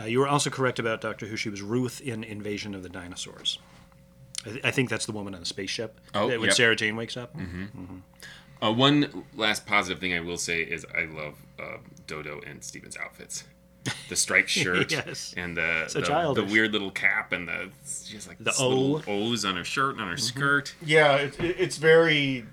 Uh, 0.00 0.04
you 0.04 0.18
were 0.20 0.28
also 0.28 0.48
correct 0.50 0.78
about 0.78 1.00
Doctor 1.00 1.26
Who. 1.26 1.36
She 1.36 1.50
was 1.50 1.60
Ruth 1.62 2.00
in 2.00 2.24
Invasion 2.24 2.74
of 2.74 2.82
the 2.82 2.88
Dinosaurs. 2.88 3.58
I, 4.46 4.48
th- 4.50 4.64
I 4.64 4.70
think 4.70 4.88
that's 4.88 5.04
the 5.06 5.12
woman 5.12 5.34
on 5.34 5.40
the 5.40 5.46
spaceship. 5.46 6.00
Oh, 6.14 6.28
when 6.28 6.42
yep. 6.44 6.52
Sarah 6.54 6.76
Jane 6.76 6.96
wakes 6.96 7.16
up. 7.16 7.36
Uh, 8.62 8.72
one 8.72 9.24
last 9.34 9.66
positive 9.66 10.00
thing 10.00 10.12
I 10.14 10.20
will 10.20 10.36
say 10.38 10.62
is 10.62 10.86
I 10.96 11.04
love 11.04 11.34
uh, 11.58 11.78
Dodo 12.06 12.40
and 12.46 12.62
Steven's 12.62 12.96
outfits. 12.96 13.44
The 14.10 14.16
striped 14.16 14.50
shirt 14.60 14.92
Yes. 14.92 15.32
and 15.36 15.56
the 15.56 15.86
So 15.88 16.00
the, 16.00 16.42
the 16.42 16.44
weird 16.44 16.72
little 16.72 16.90
cap 16.90 17.32
and 17.32 17.48
the 17.48 17.70
it's 17.82 18.06
just 18.08 18.28
like 18.28 18.36
The 18.38 18.54
O. 18.58 18.68
little 18.68 19.02
O's 19.32 19.44
on 19.46 19.56
her 19.56 19.64
shirt 19.64 19.92
and 19.94 20.02
on 20.02 20.08
her 20.08 20.14
Mm-hmm. 20.14 20.22
skirt. 20.22 20.74
Yeah, 20.84 21.16
it, 21.16 21.40
it- 21.40 21.56
it's 21.58 21.76
very 21.78 22.44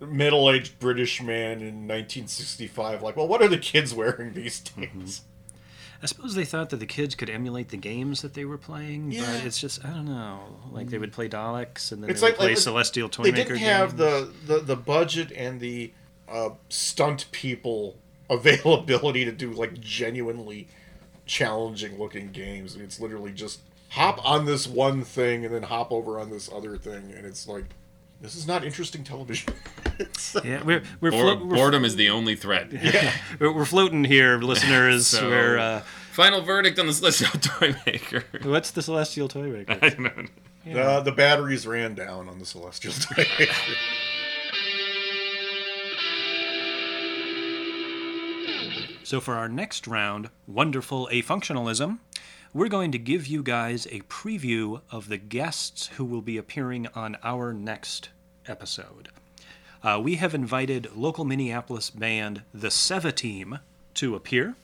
middle-aged 0.00 0.78
British 0.78 1.22
man 1.22 1.62
in 1.62 1.88
1965. 1.88 3.02
Like, 3.02 3.16
well, 3.16 3.26
what 3.28 3.40
are 3.40 3.48
the 3.48 3.56
kids 3.58 3.94
wearing 3.94 4.34
these 4.34 4.60
days? 4.60 5.22
I 6.04 6.06
suppose 6.06 6.34
they 6.34 6.44
thought 6.44 6.68
that 6.68 6.76
the 6.76 6.86
kids 6.86 7.14
could 7.14 7.30
emulate 7.30 7.70
the 7.70 7.78
games 7.78 8.20
that 8.20 8.34
they 8.34 8.44
were 8.44 8.58
playing, 8.58 9.10
Yeah. 9.10 9.22
but 9.24 9.46
it's 9.46 9.58
just 9.58 9.82
I 9.84 9.88
don't 9.88 10.04
know. 10.04 10.40
Like 10.70 10.90
they 10.90 10.98
would 10.98 11.12
play 11.12 11.30
Daleks 11.30 11.90
and 11.92 12.02
then 12.02 12.10
It's 12.10 12.20
they 12.20 12.26
would 12.28 12.36
play 12.36 12.48
like- 12.48 12.58
Celestial 12.58 13.08
Toy 13.08 13.22
They 13.24 13.32
didn't 13.32 13.56
have 13.56 13.96
games. 13.96 13.98
the, 14.46 14.54
the 14.54 14.60
the 14.60 14.76
budget 14.76 15.32
and 15.32 15.60
the 15.60 15.92
uh, 16.28 16.50
stunt 16.68 17.24
people 17.32 17.96
availability 18.28 19.24
to 19.24 19.32
do 19.32 19.50
like 19.52 19.80
genuinely 19.80 20.68
challenging 21.24 21.98
looking 21.98 22.28
games. 22.32 22.76
It's 22.76 23.00
literally 23.00 23.32
just 23.32 23.60
hop 23.88 24.22
on 24.28 24.44
this 24.44 24.66
one 24.66 25.04
thing 25.04 25.44
and 25.46 25.54
then 25.54 25.62
hop 25.62 25.90
over 25.90 26.20
on 26.20 26.28
this 26.30 26.50
other 26.52 26.76
thing, 26.76 27.14
and 27.16 27.24
it's 27.24 27.48
like 27.48 27.64
this 28.20 28.34
is 28.34 28.46
not 28.46 28.62
interesting 28.62 29.04
television. 29.04 29.54
It's- 29.98 30.36
Yeah, 30.44 30.62
we're 30.62 30.82
we're, 31.00 31.10
Bor- 31.10 31.20
flo- 31.36 31.44
we're, 31.44 31.54
boredom 31.56 31.84
is 31.84 31.96
the 31.96 32.10
only 32.10 32.34
threat. 32.36 32.72
we're, 33.40 33.52
we're 33.52 33.64
floating 33.64 34.04
here, 34.04 34.38
listeners. 34.38 35.06
So- 35.06 35.28
we're 35.28 35.58
uh, 35.58 35.82
Final 36.12 36.42
verdict 36.42 36.78
on 36.78 36.86
the 36.86 36.92
Celestial 36.92 37.40
Toy 37.40 37.74
Maker. 37.86 38.24
what's 38.44 38.70
the 38.70 38.82
Celestial 38.82 39.26
Toy 39.28 39.48
Maker? 39.50 39.76
I 39.82 39.88
don't 39.88 40.00
know. 40.66 40.80
Uh, 40.80 41.00
the 41.00 41.10
batteries 41.12 41.66
ran 41.66 41.94
down 41.94 42.28
on 42.28 42.38
the 42.38 42.46
Celestial 42.46 42.92
Toy. 43.00 43.24
maker. 43.38 43.52
So 49.02 49.20
for 49.20 49.34
our 49.34 49.48
next 49.48 49.86
round, 49.86 50.30
wonderful 50.46 51.08
afunctionalism, 51.12 51.98
we're 52.54 52.68
going 52.68 52.90
to 52.92 52.98
give 52.98 53.26
you 53.26 53.42
guys 53.42 53.86
a 53.86 54.00
preview 54.02 54.80
of 54.90 55.08
the 55.08 55.18
guests 55.18 55.88
who 55.88 56.04
will 56.04 56.22
be 56.22 56.38
appearing 56.38 56.86
on 56.94 57.16
our 57.22 57.52
next 57.52 58.08
episode. 58.46 59.10
Uh, 59.84 60.00
we 60.02 60.14
have 60.14 60.34
invited 60.34 60.96
local 60.96 61.26
Minneapolis 61.26 61.90
band 61.90 62.40
The 62.54 62.70
Sevateem 62.70 63.60
to 63.92 64.14
appear 64.14 64.54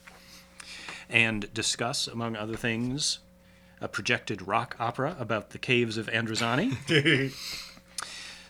and 1.10 1.52
discuss, 1.52 2.06
among 2.06 2.36
other 2.36 2.56
things, 2.56 3.18
a 3.82 3.88
projected 3.88 4.48
rock 4.48 4.76
opera 4.80 5.14
about 5.20 5.50
the 5.50 5.58
caves 5.58 5.98
of 5.98 6.06
Androzani. 6.06 6.72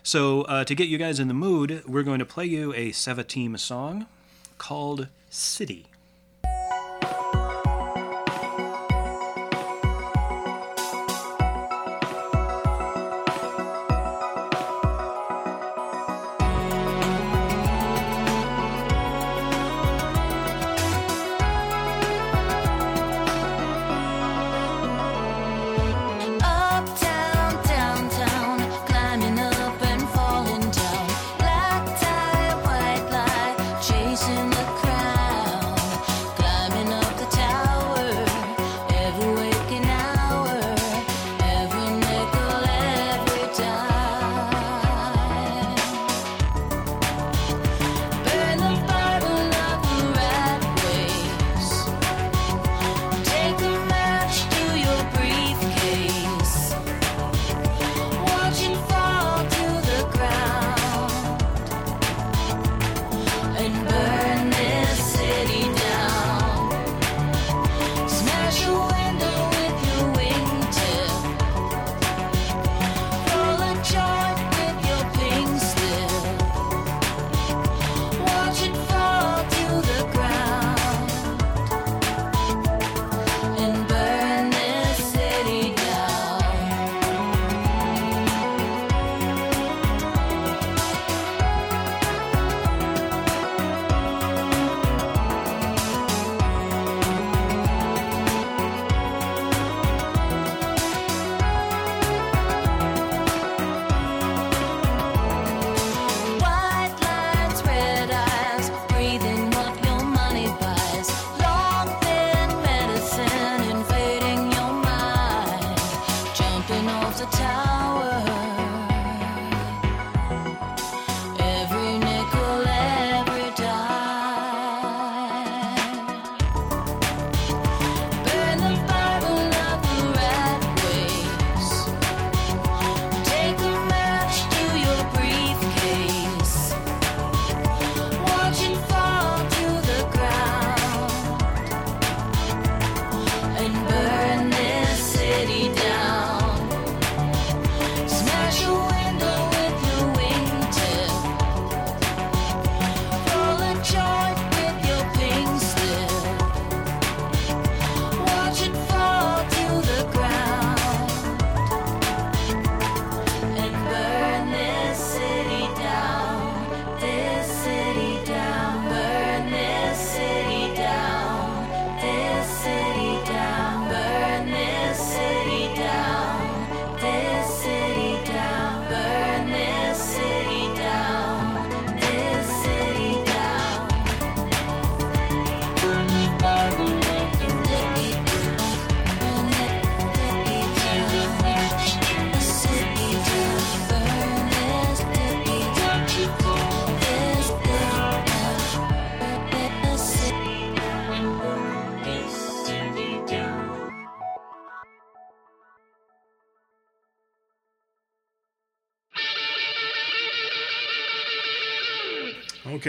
so, 0.05 0.43
uh, 0.43 0.63
to 0.63 0.75
get 0.77 0.87
you 0.87 0.97
guys 0.97 1.19
in 1.19 1.27
the 1.27 1.35
mood, 1.35 1.83
we're 1.89 2.05
going 2.05 2.21
to 2.21 2.25
play 2.25 2.47
you 2.47 2.73
a 2.75 2.93
Sevateem 2.93 3.59
song 3.59 4.07
called 4.57 5.09
City. 5.29 5.90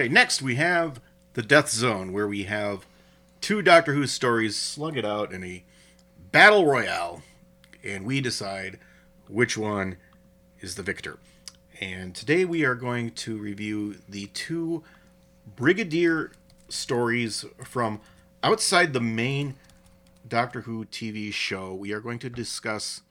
Okay, 0.02 0.10
next 0.10 0.42
we 0.42 0.56
have 0.56 1.00
the 1.34 1.44
Death 1.44 1.70
Zone, 1.70 2.12
where 2.12 2.28
we 2.28 2.46
have 2.46 2.88
two 3.40 3.62
Doctor 3.62 3.94
Who 3.94 4.08
stories 4.08 4.56
slug 4.56 4.98
it 4.98 5.06
out 5.06 5.32
in 5.32 5.44
a 5.44 5.64
battle 6.32 6.66
royale, 6.66 7.22
and 7.84 8.04
we 8.04 8.20
decide 8.20 8.80
which 9.28 9.60
one 9.60 9.98
is 10.60 10.74
the 10.74 10.82
victor. 10.82 11.20
And 11.80 12.16
today 12.16 12.46
we 12.46 12.66
are 12.66 12.74
going 12.74 13.12
to 13.12 13.38
review 13.38 13.98
the 14.10 14.26
two 14.34 14.82
Brigadier 15.56 16.32
stories 16.68 17.46
from 17.64 18.02
outside 18.42 18.94
the 18.94 19.00
main 19.00 19.54
Doctor 20.28 20.62
Who 20.62 20.86
TV 20.86 21.32
show. 21.32 21.76
We 21.76 21.92
are 21.92 22.02
going 22.02 22.18
to 22.20 22.30
discuss 22.32 23.04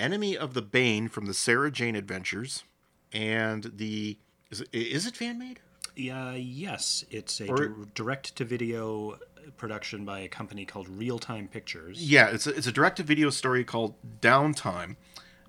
Enemy 0.00 0.36
of 0.36 0.54
the 0.54 0.62
Bane 0.62 1.06
from 1.06 1.26
the 1.26 1.34
Sarah 1.34 1.70
Jane 1.70 1.94
Adventures 1.94 2.64
and 3.12 3.70
the. 3.76 4.18
Is 4.50 4.62
it, 4.62 4.68
is 4.72 5.06
it 5.06 5.14
fan 5.14 5.38
made? 5.38 5.60
Yeah, 5.98 6.34
yes, 6.34 7.04
it's 7.10 7.40
a 7.40 7.48
Or- 7.48 7.74
direct 7.94 8.36
to 8.36 8.44
video 8.44 9.18
production 9.56 10.04
by 10.04 10.20
a 10.20 10.28
company 10.28 10.64
called 10.64 10.88
Real 10.88 11.18
Time 11.18 11.48
Pictures. 11.48 12.00
Yeah, 12.00 12.28
it's 12.28 12.46
a, 12.46 12.50
it's 12.54 12.68
a 12.68 12.72
direct 12.72 12.98
to 12.98 13.02
video 13.02 13.30
story 13.30 13.64
called 13.64 13.94
Downtime, 14.20 14.94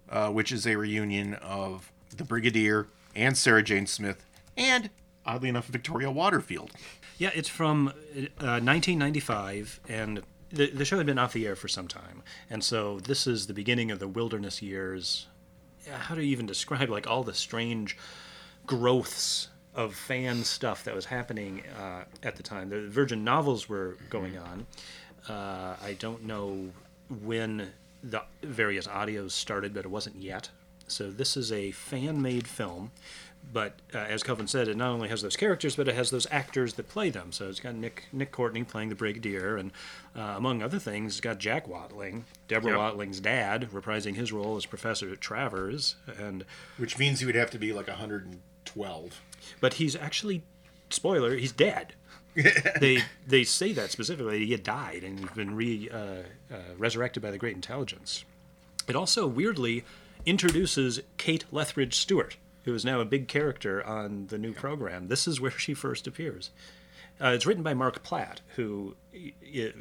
uh, 0.09 0.31
which 0.31 0.51
is 0.51 0.65
a 0.65 0.75
reunion 0.75 1.35
of 1.35 1.91
the 2.15 2.23
Brigadier 2.23 2.88
and 3.15 3.38
Sarah 3.38 3.62
Jane 3.62 3.85
Smith 3.85 4.25
and, 4.57 4.89
oddly 5.25 5.49
enough, 5.49 5.67
Victoria 5.67 6.09
Waterfield. 6.09 6.71
Yeah, 7.19 7.29
it's 7.35 7.49
from 7.49 7.89
uh, 7.89 8.57
1995, 8.63 9.81
and 9.88 10.23
the, 10.51 10.71
the 10.71 10.83
show 10.85 10.97
had 10.97 11.05
been 11.05 11.19
off 11.19 11.33
the 11.33 11.45
air 11.45 11.55
for 11.55 11.67
some 11.67 11.88
time. 11.88 12.23
And 12.49 12.63
so 12.63 12.99
this 12.99 13.27
is 13.27 13.45
the 13.45 13.53
beginning 13.53 13.91
of 13.91 13.99
the 13.99 14.07
wilderness 14.07 14.62
years. 14.63 15.27
How 15.88 16.15
do 16.15 16.21
you 16.21 16.31
even 16.31 16.47
describe 16.47 16.89
like 16.89 17.05
all 17.05 17.23
the 17.23 17.33
strange 17.35 17.97
growths 18.65 19.49
of 19.79 19.95
fan 19.95 20.43
stuff 20.43 20.83
that 20.83 20.93
was 20.93 21.05
happening 21.05 21.63
uh, 21.79 22.03
at 22.21 22.35
the 22.35 22.43
time? 22.43 22.69
The 22.69 22.87
Virgin 22.87 23.23
novels 23.23 23.69
were 23.69 23.97
going 24.09 24.37
on. 24.37 24.65
Uh, 25.27 25.75
I 25.81 25.95
don't 25.99 26.23
know 26.25 26.69
when 27.23 27.71
the 28.03 28.23
various 28.43 28.87
audios 28.87 29.31
started, 29.31 29.73
but 29.73 29.85
it 29.85 29.89
wasn't 29.91 30.17
yet. 30.17 30.49
So 30.87 31.11
this 31.11 31.37
is 31.37 31.51
a 31.51 31.71
fan-made 31.71 32.47
film, 32.47 32.91
but 33.53 33.73
uh, 33.93 33.99
as 33.99 34.23
Calvin 34.23 34.47
said, 34.47 34.67
it 34.67 34.75
not 34.75 34.89
only 34.89 35.07
has 35.09 35.21
those 35.21 35.35
characters, 35.35 35.75
but 35.75 35.88
it 35.88 35.93
has 35.95 36.09
those 36.09 36.25
actors 36.32 36.73
that 36.73 36.89
play 36.89 37.09
them. 37.11 37.32
So 37.32 37.47
it's 37.47 37.59
got 37.59 37.75
Nick 37.75 38.05
Nick 38.11 38.32
Courtney 38.32 38.63
playing 38.63 38.89
the 38.89 38.95
Brigadier, 38.95 39.55
and 39.55 39.71
uh, 40.15 40.34
among 40.36 40.63
other 40.63 40.80
things, 40.80 41.13
it's 41.13 41.21
got 41.21 41.38
Jack 41.38 41.67
Watling, 41.67 42.25
Deborah 42.47 42.71
Yep. 42.71 42.80
Watling's 42.80 43.19
dad, 43.19 43.69
reprising 43.71 44.15
his 44.15 44.32
role 44.34 44.57
as 44.57 44.65
Professor 44.65 45.15
Travers, 45.15 45.95
and 46.17 46.43
Which 46.77 46.97
means 46.97 47.19
he 47.19 47.25
would 47.27 47.36
have 47.36 47.51
to 47.51 47.59
be 47.59 47.71
like 47.71 47.88
112. 48.76 49.22
but 49.59 49.76
he's 49.76 49.95
actually 49.95 50.43
spoiler 50.89 51.36
he's 51.36 51.51
dead. 51.51 51.93
They 52.80 53.03
they 53.28 53.43
say 53.43 53.74
that 53.74 53.91
specifically 53.91 54.45
he 54.45 54.51
had 54.51 54.63
died 54.63 55.03
and 55.03 55.20
he's 55.20 55.32
been 55.32 55.55
re 55.55 55.89
uh, 55.91 56.24
uh, 56.53 56.57
resurrected 56.78 57.22
by 57.24 57.32
the 57.32 57.38
great 57.38 57.55
intelligence. 57.55 58.24
It 58.88 58.95
also 58.95 59.28
weirdly 59.28 59.84
introduces 60.26 61.01
kate 61.17 61.45
lethbridge 61.51 61.95
stewart 61.95 62.38
who 62.65 62.74
is 62.74 62.86
now 62.86 62.99
a 62.99 63.05
big 63.05 63.28
character 63.28 63.86
on 63.86 64.28
the 64.28 64.38
new 64.38 64.53
program. 64.53 65.07
This 65.07 65.28
is 65.28 65.41
where 65.41 65.51
she 65.51 65.74
first 65.74 66.07
appears. 66.07 66.51
Uh, 67.22 67.30
it's 67.30 67.45
written 67.45 67.63
by 67.63 67.74
mark 67.74 68.03
platt 68.03 68.41
who 68.55 68.95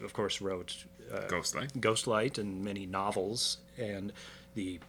of 0.03 0.13
course 0.13 0.41
wrote 0.41 0.85
uh, 1.13 1.21
Ghostlight. 1.29 1.73
Ghostlight 1.81 2.39
and 2.39 2.65
many 2.65 2.87
novels, 2.87 3.59
and 3.77 4.13
the 4.55 4.81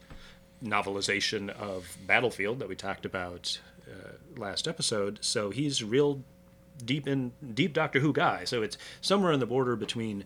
novelization 0.63 1.49
of 1.49 1.97
Battlefield 2.05 2.59
that 2.59 2.67
we 2.69 2.75
talked 2.75 3.05
about 3.05 3.59
last 4.37 4.67
episode. 4.67 5.19
So 5.21 5.49
he's 5.49 5.83
real 5.83 6.23
deep 6.83 7.07
in 7.07 7.31
deep 7.53 7.73
Doctor 7.73 7.99
Who 7.99 8.13
guy. 8.13 8.43
So 8.45 8.61
it's 8.61 8.77
somewhere 9.01 9.31
on 9.31 9.39
the 9.39 9.45
border 9.45 9.75
between 9.75 10.23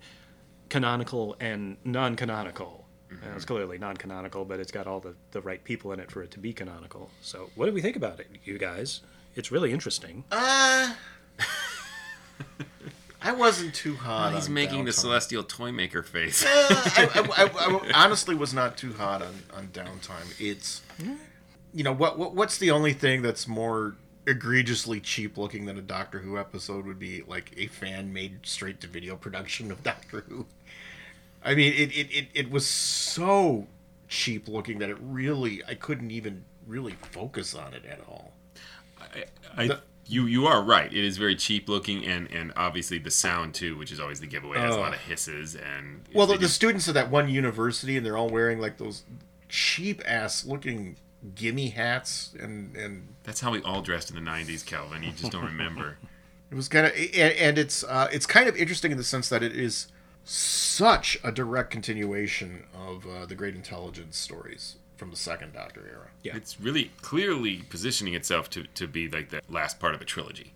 canonical 0.70 1.36
and 1.40 1.78
non-canonical. 1.84 2.86
And 3.10 3.36
it's 3.36 3.46
clearly 3.46 3.78
non-canonical, 3.78 4.46
but 4.46 4.60
it's 4.60 4.72
got 4.72 4.88
all 4.88 5.00
the, 5.00 5.14
the 5.32 5.42
right 5.42 5.64
people 5.64 5.92
in 5.92 6.00
it 6.00 6.10
for 6.10 6.24
it 6.24 6.32
to 6.32 6.40
be 6.40 6.52
canonical. 6.52 7.12
So 7.22 7.52
what 7.54 7.68
do 7.68 7.74
we 7.74 7.82
think 7.82 7.96
about 7.96 8.20
it, 8.20 8.28
you 8.44 8.58
guys? 8.58 9.02
It's 9.36 9.52
really 9.52 9.72
interesting. 9.72 10.24
Uh, 10.32 10.94
I 13.22 13.32
wasn't 13.32 13.74
too 13.74 13.96
hot. 13.96 14.34
He's 14.34 14.48
on 14.48 14.54
making 14.54 14.86
the 14.86 14.92
celestial 14.92 15.44
toy 15.44 15.72
maker 15.72 16.04
face. 16.04 16.44
Uh, 16.44 16.48
I, 16.50 17.10
I, 17.14 17.44
I, 17.46 17.50
I 17.78 17.92
honestly 18.06 18.36
was 18.36 18.54
not 18.54 18.78
too 18.78 18.94
hot 18.94 19.22
on, 19.22 19.34
on 19.54 19.68
downtime. 19.68 20.34
It's, 20.40 20.82
you 21.74 21.84
know, 21.84 21.94
what, 21.94 22.18
what 22.18 22.34
what's 22.36 22.58
the 22.58 22.72
only 22.72 22.94
thing 22.94 23.22
that's 23.22 23.48
more 23.48 23.96
egregiously 24.26 25.00
cheap 25.00 25.38
looking 25.38 25.66
than 25.66 25.78
a 25.78 25.82
Doctor 25.82 26.20
Who 26.20 26.38
episode 26.38 26.86
would 26.86 27.00
be 27.00 27.24
like 27.28 27.52
a 27.58 27.68
fan 27.68 28.14
made 28.14 28.46
straight 28.46 28.80
to 28.82 28.88
video 28.88 29.16
production 29.16 29.72
of 29.72 29.84
Doctor 29.92 30.22
Who. 30.30 30.46
I 31.44 31.56
mean, 31.56 31.74
it, 31.74 31.92
it, 31.92 32.08
it, 32.12 32.28
it 32.34 32.52
was 32.52 32.66
so 32.66 33.68
cheap 34.08 34.48
looking 34.48 34.80
that 34.80 34.90
it 34.90 34.98
really 35.02 35.62
I 35.68 35.76
couldn't 35.76 36.12
even 36.12 36.46
really 36.68 36.94
focus 37.12 37.54
on 37.54 37.74
it 37.74 37.86
at 37.86 38.00
all. 38.08 38.34
I, 39.58 39.68
The- 39.68 39.82
you 40.06 40.26
you 40.26 40.48
are 40.48 40.62
right. 40.62 40.92
It 40.92 41.04
is 41.04 41.18
very 41.18 41.36
cheap 41.36 41.70
looking, 41.70 42.06
and 42.06 42.30
and 42.32 42.52
obviously 42.58 42.98
the 43.00 43.10
sound 43.12 43.54
too, 43.54 43.78
which 43.78 43.92
is 43.92 44.00
always 44.02 44.20
the 44.20 44.28
giveaway. 44.28 44.58
Has 44.60 44.76
a 44.76 44.80
lot 44.80 44.94
of 44.94 45.00
hisses 45.00 45.56
and 45.56 46.04
Well, 46.14 46.28
the, 46.28 46.38
the 46.38 46.50
students 46.50 46.88
of 46.90 46.94
that 46.96 47.10
one 47.10 47.30
university, 47.30 47.96
and 47.96 48.06
they're 48.06 48.18
all 48.18 48.30
wearing 48.30 48.60
like 48.60 48.78
those 48.78 49.04
cheap 49.48 50.02
ass 50.06 50.46
looking 50.46 50.98
gimme 51.36 51.70
hats, 51.70 52.34
and 52.40 52.76
and 52.76 53.08
that's 53.24 53.42
how 53.42 53.52
we 53.52 53.62
all 53.62 53.82
dressed 53.82 54.10
in 54.10 54.16
the 54.16 54.32
'90s, 54.32 54.66
Calvin. 54.66 55.04
You 55.04 55.12
just 55.12 55.32
don't 55.32 55.46
remember. 55.46 55.98
it 56.52 56.56
was 56.56 56.68
kind 56.68 56.86
of 56.86 56.94
and, 56.94 57.34
and 57.34 57.58
it's 57.58 57.84
uh, 57.84 58.08
it's 58.12 58.26
kind 58.26 58.48
of 58.48 58.56
interesting 58.56 58.92
in 58.92 58.98
the 58.98 59.04
sense 59.04 59.30
that 59.30 59.44
it 59.44 59.56
is 59.56 59.88
such 60.24 61.18
a 61.24 61.32
direct 61.32 61.70
continuation 61.70 62.64
of 62.74 63.06
uh, 63.06 63.26
the 63.26 63.36
Great 63.36 63.56
Intelligence 63.56 64.18
stories 64.18 64.78
from 64.96 65.10
the 65.10 65.18
Second 65.18 65.54
Doctor 65.54 65.82
era. 65.82 66.08
Yeah. 66.24 66.36
It's 66.36 66.60
really 66.62 66.92
clearly 67.02 67.64
positioning 67.70 68.14
itself 68.14 68.50
to, 68.52 68.64
to 68.64 68.88
be 68.88 69.10
like 69.10 69.30
the 69.30 69.42
last 69.50 69.80
part 69.80 69.96
of 69.96 70.02
a 70.02 70.06
trilogy. 70.06 70.54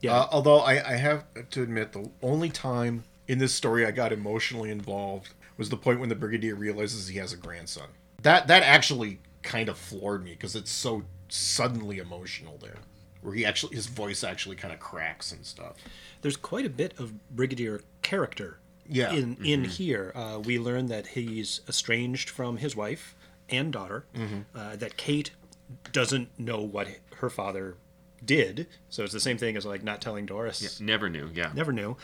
Yeah. 0.00 0.14
Uh, 0.14 0.28
although 0.32 0.60
I, 0.60 0.92
I 0.92 0.96
have 0.96 1.24
to 1.50 1.62
admit, 1.62 1.92
the 1.92 2.10
only 2.22 2.48
time 2.48 3.04
in 3.28 3.38
this 3.38 3.52
story 3.52 3.84
I 3.84 3.90
got 3.90 4.12
emotionally 4.12 4.70
involved 4.70 5.34
was 5.56 5.68
the 5.68 5.76
point 5.76 6.00
when 6.00 6.08
the 6.08 6.14
Brigadier 6.14 6.54
realizes 6.54 7.08
he 7.08 7.18
has 7.18 7.32
a 7.32 7.36
grandson. 7.36 7.88
That 8.22 8.46
that 8.46 8.62
actually 8.62 9.18
kind 9.46 9.68
of 9.68 9.78
floored 9.78 10.22
me 10.24 10.32
because 10.32 10.54
it's 10.56 10.70
so 10.70 11.04
suddenly 11.28 11.98
emotional 11.98 12.58
there, 12.60 12.76
where 13.22 13.34
he 13.34 13.44
actually 13.46 13.74
his 13.76 13.86
voice 13.86 14.22
actually 14.24 14.56
kind 14.56 14.74
of 14.74 14.80
cracks 14.80 15.32
and 15.32 15.46
stuff. 15.46 15.76
There's 16.22 16.36
quite 16.36 16.66
a 16.66 16.70
bit 16.70 16.92
of 16.98 17.12
Brigadier 17.34 17.80
character 18.02 18.58
Yeah. 18.88 19.12
in 19.12 19.36
in 19.44 19.64
here. 19.64 20.12
Uh, 20.14 20.40
we 20.44 20.58
learn 20.58 20.86
that 20.86 21.08
he's 21.08 21.60
estranged 21.68 22.28
from 22.28 22.58
his 22.58 22.74
wife 22.76 23.14
and 23.48 23.72
daughter. 23.72 24.04
Uh, 24.54 24.76
that 24.76 24.96
Kate 24.96 25.30
doesn't 25.92 26.28
know 26.38 26.60
what 26.60 26.88
her 27.16 27.30
father 27.30 27.76
did, 28.24 28.66
so 28.88 29.04
it's 29.04 29.12
the 29.12 29.20
same 29.20 29.38
thing 29.38 29.56
as 29.56 29.64
like 29.64 29.82
not 29.84 30.00
telling 30.00 30.26
Doris. 30.26 30.80
Never 30.80 31.08
knew. 31.08 31.30
Yeah. 31.34 31.50
Never 31.54 31.72
knew. 31.72 31.96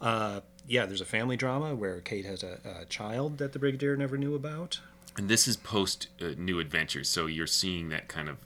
Uh, 0.00 0.40
yeah, 0.66 0.86
there's 0.86 1.00
a 1.00 1.04
family 1.06 1.36
drama 1.36 1.74
where 1.74 2.00
Kate 2.00 2.24
has 2.24 2.42
a, 2.42 2.58
a 2.82 2.84
child 2.84 3.38
that 3.38 3.52
the 3.52 3.58
Brigadier 3.58 3.96
never 3.96 4.16
knew 4.16 4.34
about. 4.34 4.80
And 5.18 5.28
this 5.28 5.48
is 5.48 5.56
post 5.56 6.08
uh, 6.22 6.28
New 6.38 6.60
Adventures, 6.60 7.08
so 7.08 7.26
you're 7.26 7.46
seeing 7.48 7.88
that 7.88 8.06
kind 8.08 8.28
of 8.28 8.36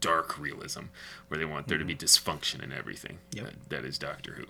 dark 0.00 0.38
realism 0.38 0.84
where 1.28 1.38
they 1.38 1.44
want 1.44 1.68
there 1.68 1.78
to 1.78 1.84
be 1.84 1.94
dysfunction 1.94 2.62
in 2.64 2.72
everything. 2.72 3.18
Yep. 3.32 3.44
That- 3.44 3.68
that 3.68 3.84
is 3.84 3.98
Doctor 3.98 4.32
Who. 4.32 4.44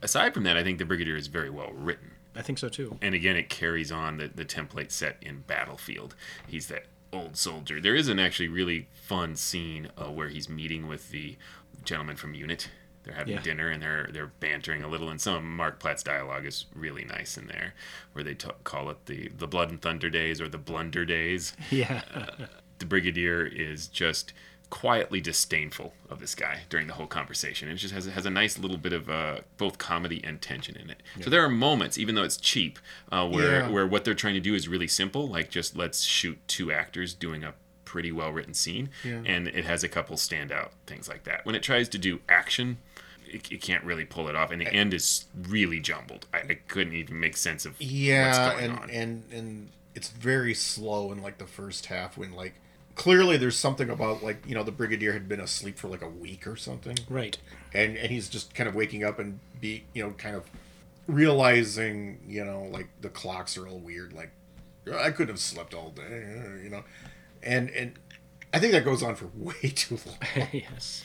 Aside 0.00 0.32
from 0.32 0.44
that, 0.44 0.56
I 0.56 0.62
think 0.62 0.78
the 0.78 0.84
Brigadier 0.84 1.16
is 1.16 1.26
very 1.26 1.50
well 1.50 1.72
written. 1.72 2.12
I 2.36 2.42
think 2.42 2.58
so 2.58 2.68
too. 2.68 2.98
And 3.02 3.14
again, 3.14 3.34
it 3.36 3.48
carries 3.48 3.90
on 3.90 4.18
the, 4.18 4.28
the 4.28 4.44
template 4.44 4.92
set 4.92 5.16
in 5.22 5.40
Battlefield. 5.40 6.14
He's 6.46 6.68
that 6.68 6.84
old 7.12 7.36
soldier. 7.36 7.80
There 7.80 7.94
is 7.96 8.08
an 8.08 8.18
actually 8.18 8.48
really 8.48 8.88
fun 8.92 9.36
scene 9.36 9.88
uh, 9.96 10.10
where 10.10 10.28
he's 10.28 10.48
meeting 10.48 10.86
with 10.86 11.10
the 11.10 11.36
gentleman 11.84 12.16
from 12.16 12.34
Unit. 12.34 12.68
They're 13.06 13.14
having 13.14 13.34
Yeah. 13.34 13.40
dinner 13.42 13.70
and 13.70 13.82
they're 13.82 14.10
they're 14.12 14.32
bantering 14.40 14.82
a 14.82 14.88
little. 14.88 15.08
And 15.08 15.20
some 15.20 15.34
of 15.36 15.42
Mark 15.44 15.78
Platt's 15.78 16.02
dialogue 16.02 16.44
is 16.44 16.66
really 16.74 17.04
nice 17.04 17.38
in 17.38 17.46
there, 17.46 17.72
where 18.12 18.22
they 18.24 18.34
t- 18.34 18.50
call 18.64 18.90
it 18.90 19.06
the 19.06 19.28
the 19.38 19.46
Blood 19.46 19.70
and 19.70 19.80
Thunder 19.80 20.10
days 20.10 20.40
or 20.40 20.48
the 20.48 20.58
Blunder 20.58 21.04
days. 21.06 21.54
Yeah. 21.70 22.02
The 22.78 22.84
Brigadier 22.86 23.46
is 23.46 23.86
just 23.88 24.32
quietly 24.68 25.20
disdainful 25.20 25.94
of 26.10 26.18
this 26.18 26.34
guy 26.34 26.62
during 26.68 26.88
the 26.88 26.94
whole 26.94 27.06
conversation. 27.06 27.68
It 27.68 27.76
just 27.76 27.94
has, 27.94 28.06
has 28.06 28.26
a 28.26 28.30
nice 28.30 28.58
little 28.58 28.76
bit 28.76 28.92
of 28.92 29.08
uh, 29.08 29.36
both 29.58 29.78
comedy 29.78 30.20
and 30.24 30.42
tension 30.42 30.76
in 30.76 30.90
it. 30.90 31.02
So 31.22 31.30
there 31.30 31.42
are 31.44 31.48
moments, 31.48 31.96
even 31.98 32.16
though 32.16 32.24
it's 32.24 32.36
cheap, 32.36 32.80
uh, 33.12 33.28
where, 33.28 33.60
Yeah. 33.60 33.68
where 33.70 33.86
what 33.86 34.04
they're 34.04 34.12
trying 34.14 34.34
to 34.34 34.40
do 34.40 34.54
is 34.56 34.66
really 34.66 34.88
simple, 34.88 35.28
like 35.28 35.50
just 35.50 35.76
let's 35.76 36.02
shoot 36.02 36.38
two 36.48 36.72
actors 36.72 37.14
doing 37.14 37.44
a 37.44 37.54
pretty 37.86 38.12
well 38.12 38.30
written 38.32 38.52
scene. 38.52 38.90
And 39.02 39.48
it 39.48 39.64
has 39.64 39.82
a 39.82 39.88
couple 39.88 40.16
standout 40.16 40.72
things 40.86 41.08
like 41.08 41.24
that. 41.24 41.46
When 41.46 41.54
it 41.54 41.62
tries 41.62 41.88
to 41.88 41.98
do 41.98 42.20
action, 42.28 42.76
it, 43.26 43.50
it 43.50 43.62
can't 43.62 43.82
really 43.84 44.04
pull 44.04 44.28
it 44.28 44.36
off. 44.36 44.50
And 44.50 44.60
the 44.60 44.70
end 44.70 44.92
is 44.92 45.24
really 45.48 45.80
jumbled. 45.80 46.26
I, 46.34 46.38
I 46.38 46.54
couldn't 46.68 46.92
even 46.92 47.18
make 47.18 47.38
sense 47.38 47.64
of 47.64 47.72
what's 47.72 47.84
Yeah, 47.90 48.52
going 48.52 48.64
and 48.64 48.78
on. 48.78 48.90
and 48.90 49.24
and 49.32 49.68
it's 49.94 50.10
very 50.10 50.52
slow 50.52 51.10
in 51.12 51.22
like 51.22 51.38
the 51.38 51.46
first 51.46 51.86
half 51.86 52.18
when 52.18 52.32
like 52.32 52.54
clearly 52.96 53.36
there's 53.36 53.56
something 53.56 53.88
about 53.90 54.22
like 54.22 54.44
you 54.46 54.54
know 54.54 54.62
the 54.62 54.72
brigadier 54.72 55.12
had 55.12 55.28
been 55.28 55.40
asleep 55.40 55.78
for 55.78 55.88
like 55.88 56.02
a 56.02 56.08
week 56.08 56.46
or 56.46 56.56
something, 56.56 56.98
right. 57.08 57.38
and 57.72 57.96
and 57.96 58.10
he's 58.10 58.28
just 58.28 58.54
kind 58.54 58.68
of 58.68 58.74
waking 58.74 59.02
up 59.04 59.18
and 59.18 59.38
be 59.60 59.84
you 59.94 60.02
know 60.04 60.10
kind 60.12 60.36
of 60.36 60.44
realizing 61.06 62.18
you 62.26 62.44
know 62.44 62.64
like 62.70 62.88
the 63.00 63.08
clocks 63.08 63.56
are 63.56 63.66
all 63.68 63.78
weird 63.78 64.12
like 64.12 64.30
I 64.92 65.10
couldn't 65.10 65.28
have 65.34 65.40
slept 65.40 65.74
all 65.74 65.90
day 65.90 66.24
you 66.62 66.68
know, 66.70 66.84
and 67.42 67.70
and 67.70 67.94
I 68.52 68.58
think 68.58 68.72
that 68.72 68.84
goes 68.84 69.02
on 69.02 69.14
for 69.14 69.26
way 69.34 69.54
too 69.74 69.98
long. 70.06 70.48
yes. 70.52 71.04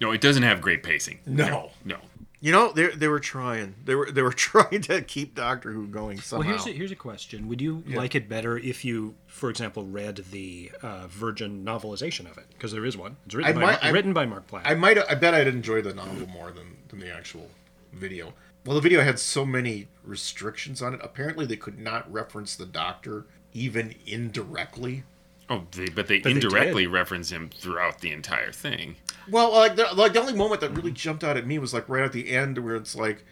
no, 0.00 0.12
it 0.12 0.20
doesn't 0.20 0.42
have 0.42 0.60
great 0.60 0.82
pacing. 0.82 1.20
No. 1.26 1.70
No. 1.84 1.98
You 2.38 2.52
know 2.52 2.70
they 2.70 2.88
they 2.88 3.08
were 3.08 3.18
trying 3.18 3.74
they 3.84 3.94
were 3.94 4.10
they 4.12 4.20
were 4.22 4.32
trying 4.50 4.82
to 4.82 5.00
keep 5.02 5.34
Doctor 5.34 5.72
Who 5.72 5.86
going 5.86 6.20
somehow. 6.20 6.46
Well, 6.48 6.58
here's 6.58 6.66
a, 6.66 6.76
here's 6.78 6.92
a 6.92 6.96
question: 6.96 7.48
Would 7.48 7.60
you 7.62 7.82
Yeah. 7.86 7.96
like 7.96 8.14
it 8.14 8.28
better 8.28 8.58
if 8.58 8.84
you, 8.84 9.14
for 9.26 9.48
example, 9.48 9.84
read 9.84 10.16
the 10.30 10.70
uh, 10.82 11.06
Virgin 11.08 11.64
novelization 11.64 12.30
of 12.30 12.36
it? 12.36 12.44
Because 12.50 12.72
there 12.72 12.84
is 12.84 12.96
one. 12.96 13.16
It's 13.24 13.34
written, 13.34 13.50
I 13.50 13.54
by, 13.54 13.60
might- 13.60 13.66
Mark- 13.72 13.84
I- 13.84 13.88
written 13.90 14.12
by 14.12 14.26
Mark 14.26 14.46
Platt. 14.46 14.62
I 14.66 14.74
might. 14.74 14.98
I 15.10 15.14
bet 15.14 15.32
I'd 15.34 15.46
enjoy 15.48 15.80
the 15.80 15.94
novel 15.94 16.26
more 16.28 16.50
than 16.52 16.76
than 16.88 17.00
the 17.00 17.10
actual 17.12 17.48
video. 17.92 18.34
Well, 18.66 18.74
the 18.74 18.82
video 18.82 19.00
had 19.02 19.18
so 19.18 19.46
many 19.46 19.88
restrictions 20.04 20.82
on 20.82 20.92
it. 20.92 21.00
Apparently, 21.02 21.46
they 21.46 21.56
could 21.56 21.78
not 21.78 22.10
reference 22.12 22.54
the 22.54 22.66
Doctor 22.66 23.24
even 23.54 23.94
indirectly. 24.06 25.04
Oh, 25.48 25.62
they, 25.72 25.86
but 25.88 26.08
they 26.08 26.18
they 26.20 26.32
indirectly 26.32 26.84
did. 26.84 26.92
reference 26.92 27.30
him 27.30 27.50
throughout 27.54 28.00
the 28.00 28.12
entire 28.12 28.50
thing. 28.52 28.96
Well, 29.30 29.52
like 29.52 29.76
the, 29.76 29.88
like 29.94 30.12
the 30.12 30.20
only 30.20 30.34
moment 30.34 30.60
that 30.60 30.70
really 30.70 30.92
jumped 30.92 31.22
out 31.24 31.36
at 31.36 31.46
me 31.46 31.58
was 31.58 31.72
like 31.74 31.88
right 31.88 32.04
at 32.04 32.12
the 32.12 32.30
end 32.30 32.58
where 32.58 32.76
it's 32.76 32.94
like, 32.96 33.24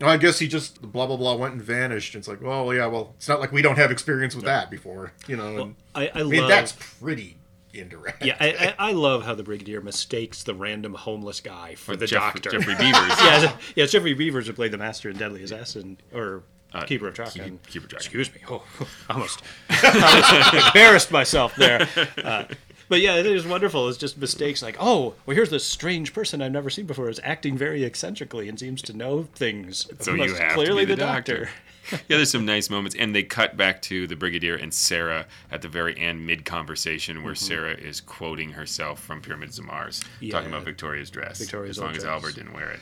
oh, 0.00 0.06
I 0.06 0.16
guess 0.16 0.38
he 0.38 0.46
just 0.48 0.80
blah 0.82 1.06
blah 1.06 1.16
blah 1.16 1.34
went 1.34 1.54
and 1.54 1.62
vanished. 1.62 2.14
And 2.14 2.20
it's 2.20 2.28
like, 2.28 2.40
well, 2.40 2.72
yeah, 2.74 2.86
well, 2.86 3.14
it's 3.16 3.28
not 3.28 3.40
like 3.40 3.52
we 3.52 3.62
don't 3.62 3.76
have 3.78 3.90
experience 3.90 4.34
with 4.36 4.44
that 4.44 4.70
before, 4.70 5.12
you 5.26 5.36
know. 5.36 5.56
And, 5.58 5.74
I, 5.94 6.06
I 6.08 6.10
I 6.20 6.22
mean, 6.22 6.40
love. 6.40 6.48
that's 6.48 6.72
pretty 7.00 7.36
indirect. 7.74 8.24
yeah, 8.24 8.36
I, 8.40 8.74
I, 8.78 8.88
I 8.90 8.92
love 8.92 9.24
how 9.24 9.34
the 9.34 9.42
Brigadier 9.42 9.80
mistakes 9.82 10.42
the 10.44 10.54
random 10.54 10.94
homeless 10.94 11.40
guy 11.40 11.74
for 11.74 11.90
With 11.92 12.00
the 12.00 12.06
Jeff- 12.06 12.32
Doctor. 12.34 12.50
Geoffrey 12.50 12.74
Beevers. 12.74 12.92
yeah, 13.24 13.56
yeah, 13.74 13.86
Geoffrey 13.86 14.14
Beevers 14.16 14.46
who 14.46 14.52
played 14.52 14.70
the 14.72 14.78
Master 14.78 15.10
in 15.10 15.16
Deadly 15.18 15.42
Assassin, 15.42 15.98
or 16.14 16.42
Uh, 16.72 16.84
Keeper 16.84 17.08
of 17.08 17.14
Keep- 17.14 17.42
Traken. 17.42 17.58
Keeper 17.68 17.86
of. 17.86 17.92
Excuse 17.92 18.32
me. 18.34 18.40
Oh, 18.50 18.62
almost, 19.10 19.42
almost 19.84 20.54
embarrassed 20.54 21.10
myself 21.10 21.54
there. 21.56 21.88
Uh, 22.22 22.44
but 22.88 23.00
yeah, 23.00 23.16
it 23.16 23.26
is 23.26 23.46
wonderful. 23.46 23.88
It's 23.88 23.98
just 23.98 24.18
mistakes 24.18 24.62
like, 24.62 24.76
oh, 24.78 25.14
well, 25.24 25.34
here's 25.34 25.50
this 25.50 25.64
strange 25.64 26.12
person 26.12 26.40
I've 26.42 26.52
never 26.52 26.70
seen 26.70 26.86
before. 26.86 27.08
is 27.08 27.20
acting 27.24 27.56
very 27.56 27.84
eccentrically 27.84 28.48
and 28.48 28.58
seems 28.60 28.82
to 28.82 28.92
know 28.92 29.24
things. 29.34 29.88
So 30.00 30.14
you 30.14 30.34
have 30.34 30.52
clearly 30.52 30.82
to 30.82 30.86
be 30.88 30.94
the, 30.94 31.00
doctor. 31.00 31.48
yeah, 31.92 31.98
there's 32.16 32.30
some 32.30 32.44
nice 32.46 32.68
moments, 32.70 32.94
and 32.98 33.14
they 33.14 33.22
cut 33.22 33.56
back 33.56 33.82
to 33.82 34.06
the 34.06 34.14
Brigadier 34.16 34.54
and 34.56 34.72
Sarah 34.72 35.26
at 35.50 35.62
the 35.62 35.68
very 35.68 35.98
end, 35.98 36.26
mid 36.26 36.44
conversation, 36.44 37.22
where 37.24 37.34
Sarah 37.34 37.74
is 37.74 38.00
quoting 38.00 38.50
herself 38.50 39.00
from 39.00 39.20
Pyramids 39.20 39.58
of 39.58 39.64
Mars, 39.64 40.04
Yeah. 40.20 40.32
talking 40.32 40.48
about 40.50 40.64
Victoria's 40.64 41.10
dress. 41.10 41.38
Victoria's 41.38 41.78
as 41.78 41.80
long 41.80 41.88
old 41.90 41.96
as. 41.98 42.04
Albert 42.04 42.34
didn't 42.36 42.52
wear 42.52 42.70
it. 42.70 42.80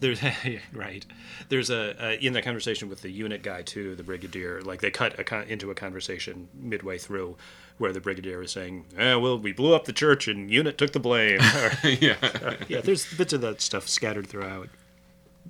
There's 0.00 0.20
right. 0.72 1.04
There's 1.48 1.70
a 1.70 2.04
uh, 2.04 2.16
in 2.20 2.32
that 2.34 2.44
conversation 2.44 2.88
with 2.88 3.02
the 3.02 3.10
unit 3.10 3.42
guy 3.42 3.62
too. 3.62 3.94
The 3.94 4.02
brigadier, 4.02 4.60
like 4.62 4.80
they 4.80 4.90
cut 4.90 5.18
a 5.18 5.52
into 5.52 5.70
a 5.70 5.74
conversation 5.74 6.48
midway 6.54 6.98
through, 6.98 7.36
where 7.78 7.92
the 7.92 8.00
brigadier 8.00 8.42
is 8.42 8.52
saying, 8.52 8.86
eh, 8.96 9.14
"Well, 9.14 9.38
we 9.38 9.52
blew 9.52 9.74
up 9.74 9.84
the 9.84 9.92
church 9.92 10.28
and 10.28 10.50
unit 10.50 10.78
took 10.78 10.92
the 10.92 11.00
blame." 11.00 11.40
Or- 11.40 11.72
yeah. 11.88 12.56
yeah, 12.68 12.80
there's 12.80 13.12
bits 13.14 13.32
of 13.32 13.40
that 13.42 13.60
stuff 13.60 13.88
scattered 13.88 14.26
throughout. 14.26 14.68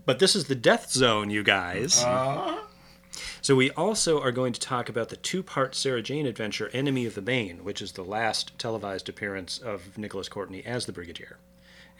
But 0.07 0.18
this 0.18 0.36
is 0.36 0.47
the 0.47 0.55
death 0.55 0.90
zone, 0.90 1.30
you 1.30 1.42
guys. 1.42 2.05
So 3.40 3.55
we 3.55 3.70
also 3.72 4.20
are 4.20 4.32
going 4.32 4.53
to 4.55 4.61
talk 4.61 4.88
about 4.88 5.11
the 5.11 5.16
two-part 5.16 5.74
Sarah 5.74 6.03
Jane 6.03 6.26
adventure, 6.26 6.70
Enemy 6.72 7.07
of 7.07 7.14
the 7.14 7.22
Bane, 7.22 7.62
which 7.62 7.80
is 7.80 7.92
the 7.92 8.03
last 8.03 8.59
televised 8.59 9.09
appearance 9.09 9.59
of 9.59 9.97
Nicholas 9.97 10.28
Courtney 10.28 10.64
as 10.64 10.86
the 10.86 10.92
Brigadier. 10.92 11.36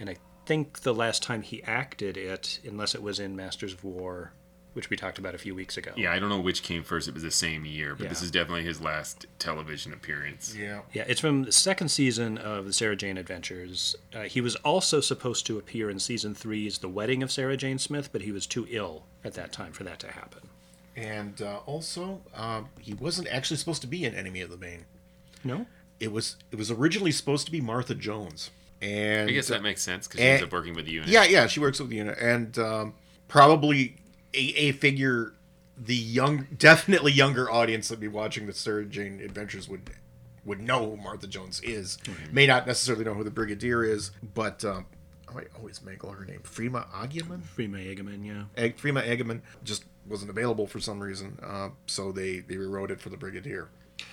And 0.01 0.11
I 0.11 0.16
think 0.47 0.80
the 0.80 0.95
last 0.95 1.22
time 1.22 1.42
he 1.42 1.62
acted 1.64 2.16
it, 2.16 2.61
unless 2.64 2.95
it 2.95 3.03
was 3.03 3.18
in 3.18 3.36
Masters 3.36 3.72
of 3.72 3.84
War, 3.84 4.32
which 4.74 4.90
we 4.90 4.97
talked 4.97 5.18
about 5.18 5.34
a 5.34 5.38
few 5.38 5.55
weeks 5.55 5.76
ago. 5.76 5.92
Yeah, 5.97 6.12
I 6.12 6.18
don't 6.18 6.28
know 6.28 6.40
which 6.40 6.62
came 6.62 6.82
first. 6.82 7.07
It 7.07 7.14
was 7.14 7.22
the 7.22 7.30
same 7.30 7.64
year, 7.64 7.95
but 7.95 8.09
this 8.09 8.22
is 8.22 8.30
definitely 8.30 8.64
his 8.64 8.80
last 8.80 9.26
television 9.38 9.92
appearance. 9.92 10.55
Yeah. 10.57 10.80
Yeah, 10.92 11.05
it's 11.07 11.20
from 11.20 11.45
the 11.45 11.53
second 11.53 11.88
season 11.88 12.38
of 12.38 12.66
the 12.66 12.72
Sarah 12.72 12.97
Jane 12.97 13.16
Adventures. 13.16 13.95
Uh, 14.12 14.22
he 14.22 14.40
was 14.40 14.57
also 14.57 15.01
supposed 15.01 15.47
to 15.47 15.59
appear 15.59 15.90
in 15.90 16.01
season 16.01 16.34
three's 16.34 16.78
The 16.78 16.88
Wedding 16.88 17.22
of 17.22 17.30
Sarah 17.30 17.57
Jane 17.57 17.78
Smith, 17.78 18.11
but 18.12 18.22
he 18.22 18.32
was 18.32 18.47
too 18.47 18.66
ill 18.68 19.05
at 19.22 19.34
that 19.34 19.53
time 19.53 19.72
for 19.72 19.84
that 19.84 20.01
to 20.01 20.09
happen. 20.09 20.49
And 20.97 21.40
uh, 21.40 21.61
also, 21.66 22.20
um, 22.34 22.68
he 22.80 22.95
wasn't 22.95 23.28
actually 23.28 23.57
supposed 23.57 23.82
to 23.82 23.88
be 23.88 24.05
an 24.05 24.14
enemy 24.14 24.40
of 24.40 24.51
the 24.51 24.57
Bane. 24.57 24.84
No? 25.45 25.66
It 26.01 26.11
was 26.12 26.36
it 26.51 26.57
was 26.57 26.70
originally 26.70 27.12
supposed 27.12 27.47
to 27.47 27.53
be 27.53 27.61
Martha 27.61 27.95
Jones. 27.95 28.51
And 28.83 29.31
I 29.31 29.33
guess 29.33 29.49
that 29.49 29.62
makes 29.62 29.83
sense 29.83 30.07
because 30.07 30.20
he 30.20 30.27
Eh, 30.27 30.31
ends 30.33 30.45
up 30.45 30.53
working 30.53 30.75
with 30.75 30.85
the 30.87 30.93
unit. 30.93 31.09
Yeah, 31.09 31.25
yeah, 31.25 31.47
she 31.47 31.61
works 31.61 31.81
with 31.81 31.89
the 31.91 31.97
unit, 31.97 32.18
and 32.18 32.59
um, 32.59 32.95
probably 33.29 33.97
a, 34.35 34.39
a 34.57 34.72
figure 34.72 35.33
the 35.77 35.95
young, 35.97 36.47
definitely 36.57 37.11
younger 37.12 37.51
audience 37.51 37.89
that 37.89 37.99
be 37.99 38.09
watching 38.09 38.47
the 38.47 38.53
Sarah 38.53 38.85
Jane 38.85 39.20
Adventures 39.20 39.68
would 39.68 39.91
would 40.45 40.61
know 40.61 40.91
who 40.91 40.97
Martha 40.99 41.27
Jones 41.27 41.61
is. 41.62 41.97
May 42.31 42.47
not 42.47 42.66
necessarily 42.66 43.05
know 43.05 43.14
who 43.14 43.25
the 43.25 43.31
Brigadier 43.31 43.83
is, 43.83 44.11
but 44.35 44.62
um, 44.64 44.85
oh, 45.35 45.39
I 45.39 45.45
always 45.57 45.83
mangle 45.83 46.11
her 46.11 46.25
name. 46.27 46.41
Freema 46.45 46.87
Agyeman. 46.91 47.41
Freema 47.57 47.83
Agyeman, 47.97 48.27
yeah. 48.27 48.43
Ag- 48.62 48.77
Freema 48.77 49.03
Agyeman 49.03 49.41
just 49.64 49.85
wasn't 50.07 50.31
available 50.31 50.66
for 50.66 50.81
some 50.81 51.01
reason, 51.03 51.39
uh, 51.43 51.70
so 51.87 52.12
they 52.12 52.41
they 52.41 52.59
rewrote 52.59 52.91
it 52.91 53.01
for 53.01 53.09
the 53.09 53.16
Brigadier. 53.16 53.68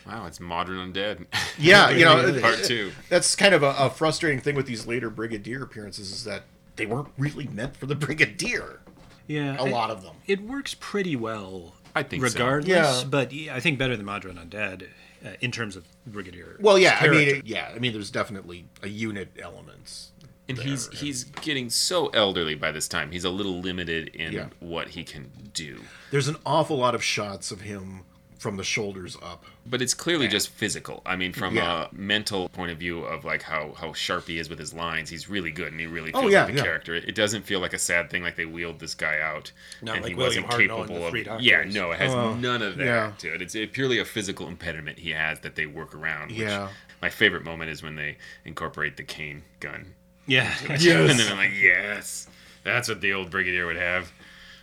Wow, 0.05 0.25
it's 0.25 0.39
modern 0.39 0.77
undead. 0.93 1.25
Yeah, 1.59 1.89
you 1.91 2.05
know, 2.05 2.39
Part 2.41 2.63
two. 2.63 2.91
that's 3.09 3.35
kind 3.35 3.53
of 3.53 3.61
a, 3.61 3.75
a 3.77 3.89
frustrating 3.89 4.39
thing 4.39 4.55
with 4.55 4.65
these 4.65 4.87
later 4.87 5.09
Brigadier 5.11 5.61
appearances 5.63 6.11
is 6.11 6.23
that 6.23 6.43
they 6.75 6.85
weren't 6.87 7.09
really 7.17 7.47
meant 7.47 7.75
for 7.77 7.85
the 7.85 7.93
Brigadier. 7.95 8.79
Yeah. 9.27 9.57
A 9.57 9.65
I- 9.65 9.69
lot 9.69 9.91
of 9.91 10.01
them. 10.03 10.15
It 10.27 10.41
works 10.41 10.73
pretty 10.79 11.15
well. 11.15 11.75
I 11.95 12.03
think 12.03 12.25
so. 12.25 12.31
regardless, 12.33 12.69
Yeah. 12.69 13.03
but 13.09 13.31
yeah, 13.33 13.53
I 13.55 13.59
think 13.59 13.77
better 13.77 13.95
than 13.97 14.05
Modern 14.05 14.37
Undead 14.37 14.87
uh, 15.25 15.29
in 15.41 15.51
terms 15.51 15.75
of 15.75 15.85
Brigadier. 16.07 16.57
Well, 16.61 16.79
yeah, 16.79 16.97
I 16.99 17.09
mean, 17.09 17.27
it- 17.27 17.45
yeah, 17.45 17.69
I 17.75 17.79
mean, 17.79 17.91
there's 17.93 18.09
definitely 18.11 18.65
a 18.81 18.87
unit 18.87 19.29
elements. 19.39 20.11
And 20.49 20.57
there, 20.57 20.65
he's 20.65 20.87
he's 20.99 21.23
getting 21.25 21.69
so 21.69 22.07
elderly 22.07 22.55
by 22.55 22.71
this 22.71 22.87
time. 22.87 23.11
He's 23.11 23.23
a 23.25 23.29
little 23.29 23.59
limited 23.61 24.07
in 24.15 24.33
Yeah. 24.33 24.47
what 24.59 24.89
he 24.89 25.03
can 25.03 25.29
do. 25.53 25.81
there's 26.09 26.27
an 26.27 26.37
awful 26.45 26.77
lot 26.77 26.95
of 26.95 27.03
shots 27.03 27.51
of 27.51 27.61
him 27.61 28.01
from 28.41 28.57
the 28.57 28.63
shoulders 28.63 29.15
up. 29.21 29.45
But 29.67 29.83
it's 29.83 29.93
clearly 29.93 30.27
just 30.27 30.49
physical. 30.49 31.03
I 31.05 31.15
mean, 31.15 31.31
from 31.31 31.55
Yeah. 31.55 31.85
a 31.91 31.95
mental 31.95 32.49
point 32.49 32.71
of 32.71 32.79
view 32.79 33.01
of 33.03 33.23
like 33.23 33.43
how 33.43 33.73
how 33.79 33.93
sharp 33.93 34.27
he 34.27 34.39
is 34.39 34.49
with 34.49 34.57
his 34.57 34.73
lines, 34.73 35.11
he's 35.11 35.29
really 35.29 35.51
good 35.51 35.67
and 35.71 35.79
he 35.79 35.85
really 35.85 36.11
Oh, 36.15 36.21
feels 36.21 36.33
yeah, 36.33 36.45
like 36.45 36.53
the 36.53 36.57
yeah. 36.57 36.63
character. 36.63 36.95
It 36.95 37.13
doesn't 37.13 37.43
feel 37.43 37.59
like 37.59 37.73
a 37.73 37.77
sad 37.77 38.09
thing 38.09 38.23
like 38.23 38.35
they 38.35 38.45
wheeled 38.47 38.79
this 38.79 38.95
guy 38.95 39.19
out 39.19 39.51
Not 39.83 39.97
and 39.97 40.03
like 40.03 40.09
he 40.13 40.15
William 40.15 40.43
wasn't 40.45 40.69
Hartnell 40.69 40.87
capable 40.87 41.05
of. 41.05 41.13
Doctors. 41.23 41.45
Yeah, 41.45 41.63
no, 41.65 41.91
it 41.91 41.99
has 41.99 42.11
Oh, 42.13 42.33
none 42.33 42.63
of 42.63 42.77
that 42.77 42.85
yeah. 42.85 43.11
to 43.19 43.33
it. 43.35 43.41
It's 43.43 43.55
purely 43.73 43.99
a 43.99 44.05
physical 44.05 44.47
impediment 44.47 44.97
he 44.97 45.11
has 45.11 45.39
that 45.41 45.55
they 45.55 45.67
work 45.67 45.93
around. 45.93 46.29
Which 46.31 46.39
Yeah. 46.39 46.69
My 46.99 47.09
favorite 47.11 47.43
moment 47.45 47.69
is 47.69 47.83
when 47.83 47.95
they 47.95 48.17
incorporate 48.43 48.97
the 48.97 49.03
cane 49.03 49.43
gun. 49.59 49.93
Yeah. 50.25 50.51
Yes. 50.79 51.11
and 51.11 51.19
then 51.19 51.31
I'm 51.31 51.37
like, 51.37 51.53
yes, 51.61 52.27
that's 52.63 52.89
what 52.89 53.01
the 53.01 53.13
old 53.13 53.29
brigadier 53.29 53.67
would 53.67 53.77
have. 53.77 54.11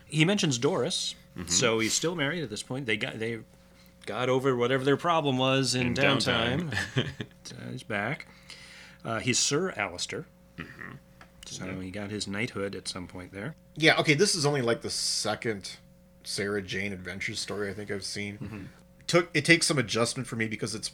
he 0.05 0.25
mentions 0.25 0.59
Doris, 0.59 1.15
Mm-hmm. 1.39 1.49
so 1.51 1.79
he's 1.79 1.93
still 1.93 2.17
married 2.17 2.43
at 2.43 2.51
this 2.51 2.65
point. 2.65 2.87
They 2.87 2.97
got 2.97 3.21
they 3.21 3.39
got 4.09 4.31
over 4.31 4.57
whatever 4.57 4.85
their 4.85 4.97
problem 4.97 5.37
was 5.37 5.75
in, 5.75 5.89
In 5.89 5.95
downtime. 5.95 6.73
downtime. 6.95 7.71
he's 7.71 7.83
back. 7.83 8.27
Uh, 9.05 9.19
he's 9.21 9.39
Sir 9.39 9.71
Alistair. 9.77 10.25
Mm-hmm. 10.57 10.93
So 11.45 11.81
he 11.81 11.91
got 11.91 12.11
his 12.11 12.27
knighthood 12.27 12.75
at 12.75 12.89
some 12.89 13.07
point 13.07 13.33
there. 13.33 13.55
Yeah, 13.77 13.99
okay, 13.99 14.15
this 14.15 14.35
is 14.35 14.47
only 14.47 14.63
like 14.63 14.81
the 14.81 14.91
second 14.91 15.77
Sarah 16.25 16.63
Jane 16.63 16.93
adventure 16.95 17.35
story 17.35 17.71
I 17.71 17.75
think 17.75 17.91
I've 17.91 18.05
seen. 18.05 18.39
Mm-hmm. 18.39 18.63
Took 19.07 19.29
it 19.35 19.45
takes 19.45 19.67
some 19.67 19.79
adjustment 19.79 20.27
for 20.27 20.37
me 20.37 20.47
because 20.49 20.75
it's 20.75 20.91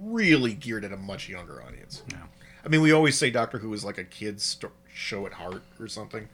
really 0.00 0.52
geared 0.52 0.84
at 0.84 0.92
a 0.92 0.96
much 0.96 1.28
younger 1.28 1.62
audience. 1.62 2.02
Yeah. 2.10 2.18
I 2.64 2.68
mean, 2.68 2.82
we 2.82 2.92
always 2.92 3.16
say 3.16 3.30
Doctor 3.30 3.58
Who 3.58 3.72
is 3.72 3.82
like 3.84 3.96
a 3.98 4.04
kids 4.04 4.42
sto- 4.42 4.72
show 4.92 5.24
at 5.26 5.32
heart 5.34 5.62
or 5.80 5.88
something, 5.88 6.28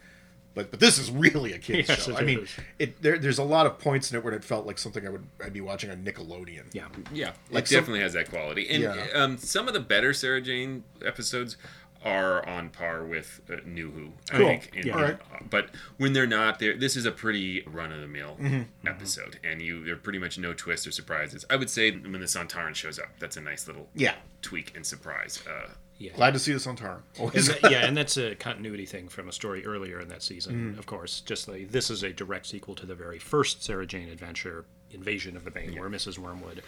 but 0.54 0.70
but 0.70 0.80
this 0.80 0.98
is 0.98 1.10
really 1.10 1.52
a 1.52 1.58
kids 1.58 1.88
Yes, 1.90 2.06
show. 2.06 2.16
I 2.16 2.22
mean, 2.22 2.40
is. 2.40 2.50
it 2.78 3.02
there, 3.02 3.18
there's 3.18 3.38
a 3.38 3.44
lot 3.44 3.66
of 3.66 3.78
points 3.78 4.10
in 4.10 4.16
it 4.18 4.24
where 4.24 4.32
it 4.34 4.44
felt 4.44 4.66
like 4.66 4.78
something 4.78 5.06
I 5.06 5.10
would 5.10 5.26
I'd 5.44 5.52
be 5.52 5.60
watching 5.60 5.90
on 5.90 6.04
Nickelodeon. 6.04 6.64
Yeah. 6.72 6.86
Yeah, 7.12 7.32
Like 7.50 7.64
it 7.64 7.68
some- 7.68 7.76
definitely 7.80 8.00
has 8.00 8.12
that 8.14 8.30
quality. 8.30 8.68
And 8.70 8.82
Yeah. 8.82 9.06
um, 9.14 9.36
some 9.38 9.68
of 9.68 9.74
the 9.74 9.80
better 9.80 10.12
Sarah 10.12 10.40
Jane 10.40 10.84
episodes 11.04 11.56
are 12.04 12.46
on 12.46 12.68
par 12.68 13.02
with 13.02 13.40
uh, 13.50 13.56
New 13.64 13.90
Who. 13.90 14.12
I 14.30 14.36
Cool. 14.36 14.46
think. 14.48 14.70
in- 14.76 14.86
Yeah. 14.88 14.94
Alright. 14.96 15.20
uh, 15.32 15.38
But 15.48 15.70
when 15.96 16.12
they're 16.12 16.26
not, 16.26 16.58
there, 16.58 16.76
this 16.76 16.96
is 16.96 17.06
a 17.06 17.10
pretty 17.12 17.62
run 17.66 17.92
of 17.92 18.00
the 18.02 18.06
mill 18.06 18.36
Mm-hmm. 18.38 18.86
episode, 18.86 19.38
and 19.42 19.62
you 19.62 19.82
there 19.84 19.94
are 19.94 19.98
pretty 19.98 20.18
much 20.18 20.36
no 20.38 20.52
twists 20.52 20.86
or 20.86 20.90
surprises. 20.92 21.46
I 21.48 21.56
would 21.56 21.70
say 21.70 21.90
when 21.92 22.12
the 22.20 22.26
Sontaran 22.26 22.74
shows 22.74 22.98
up, 22.98 23.08
that's 23.18 23.38
a 23.38 23.40
nice 23.40 23.66
little 23.66 23.88
Yeah. 23.94 24.16
tweak 24.42 24.76
and 24.76 24.84
surprise. 24.84 25.42
Uh, 25.48 25.70
Glad 26.16 26.32
to 26.34 26.38
see 26.38 26.52
this 26.52 26.66
on 26.66 26.76
Tar. 26.76 27.02
Always. 27.18 27.48
And 27.48 27.58
that- 27.62 27.70
yeah, 27.72 27.86
and 27.86 27.96
that's 27.96 28.16
a 28.16 28.34
continuity 28.34 28.86
thing 28.86 29.08
from 29.08 29.28
a 29.28 29.32
story 29.32 29.64
earlier 29.64 30.00
in 30.00 30.08
that 30.08 30.22
season, 30.22 30.74
Mm. 30.74 30.78
of 30.78 30.86
course. 30.86 31.20
Just 31.20 31.48
like 31.48 31.70
this 31.70 31.90
is 31.90 32.02
a 32.02 32.12
direct 32.12 32.46
sequel 32.46 32.74
to 32.76 32.86
the 32.86 32.94
very 32.94 33.18
first 33.18 33.62
Sarah 33.62 33.86
Jane 33.86 34.08
adventure, 34.08 34.64
Invasion 34.90 35.36
of 35.36 35.44
the 35.44 35.50
Bane, 35.50 35.78
where 35.78 35.88
Mrs. 35.88 36.18
Wormwood 36.18 36.62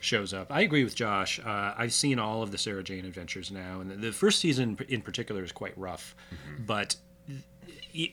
shows 0.00 0.32
up. 0.32 0.46
I 0.50 0.60
agree 0.62 0.84
with 0.84 0.94
Josh. 0.94 1.38
Uh, 1.40 1.74
I've 1.76 1.92
seen 1.92 2.18
all 2.18 2.42
of 2.42 2.50
the 2.52 2.58
Sarah 2.58 2.82
Jane 2.84 3.04
adventures 3.04 3.50
now, 3.50 3.80
and 3.80 3.90
the, 3.90 3.96
the 3.96 4.12
first 4.12 4.38
season 4.40 4.78
in 4.88 5.02
particular 5.02 5.42
is 5.42 5.52
quite 5.52 5.76
rough, 5.76 6.14
Mm-hmm. 6.32 6.64
but 6.64 6.96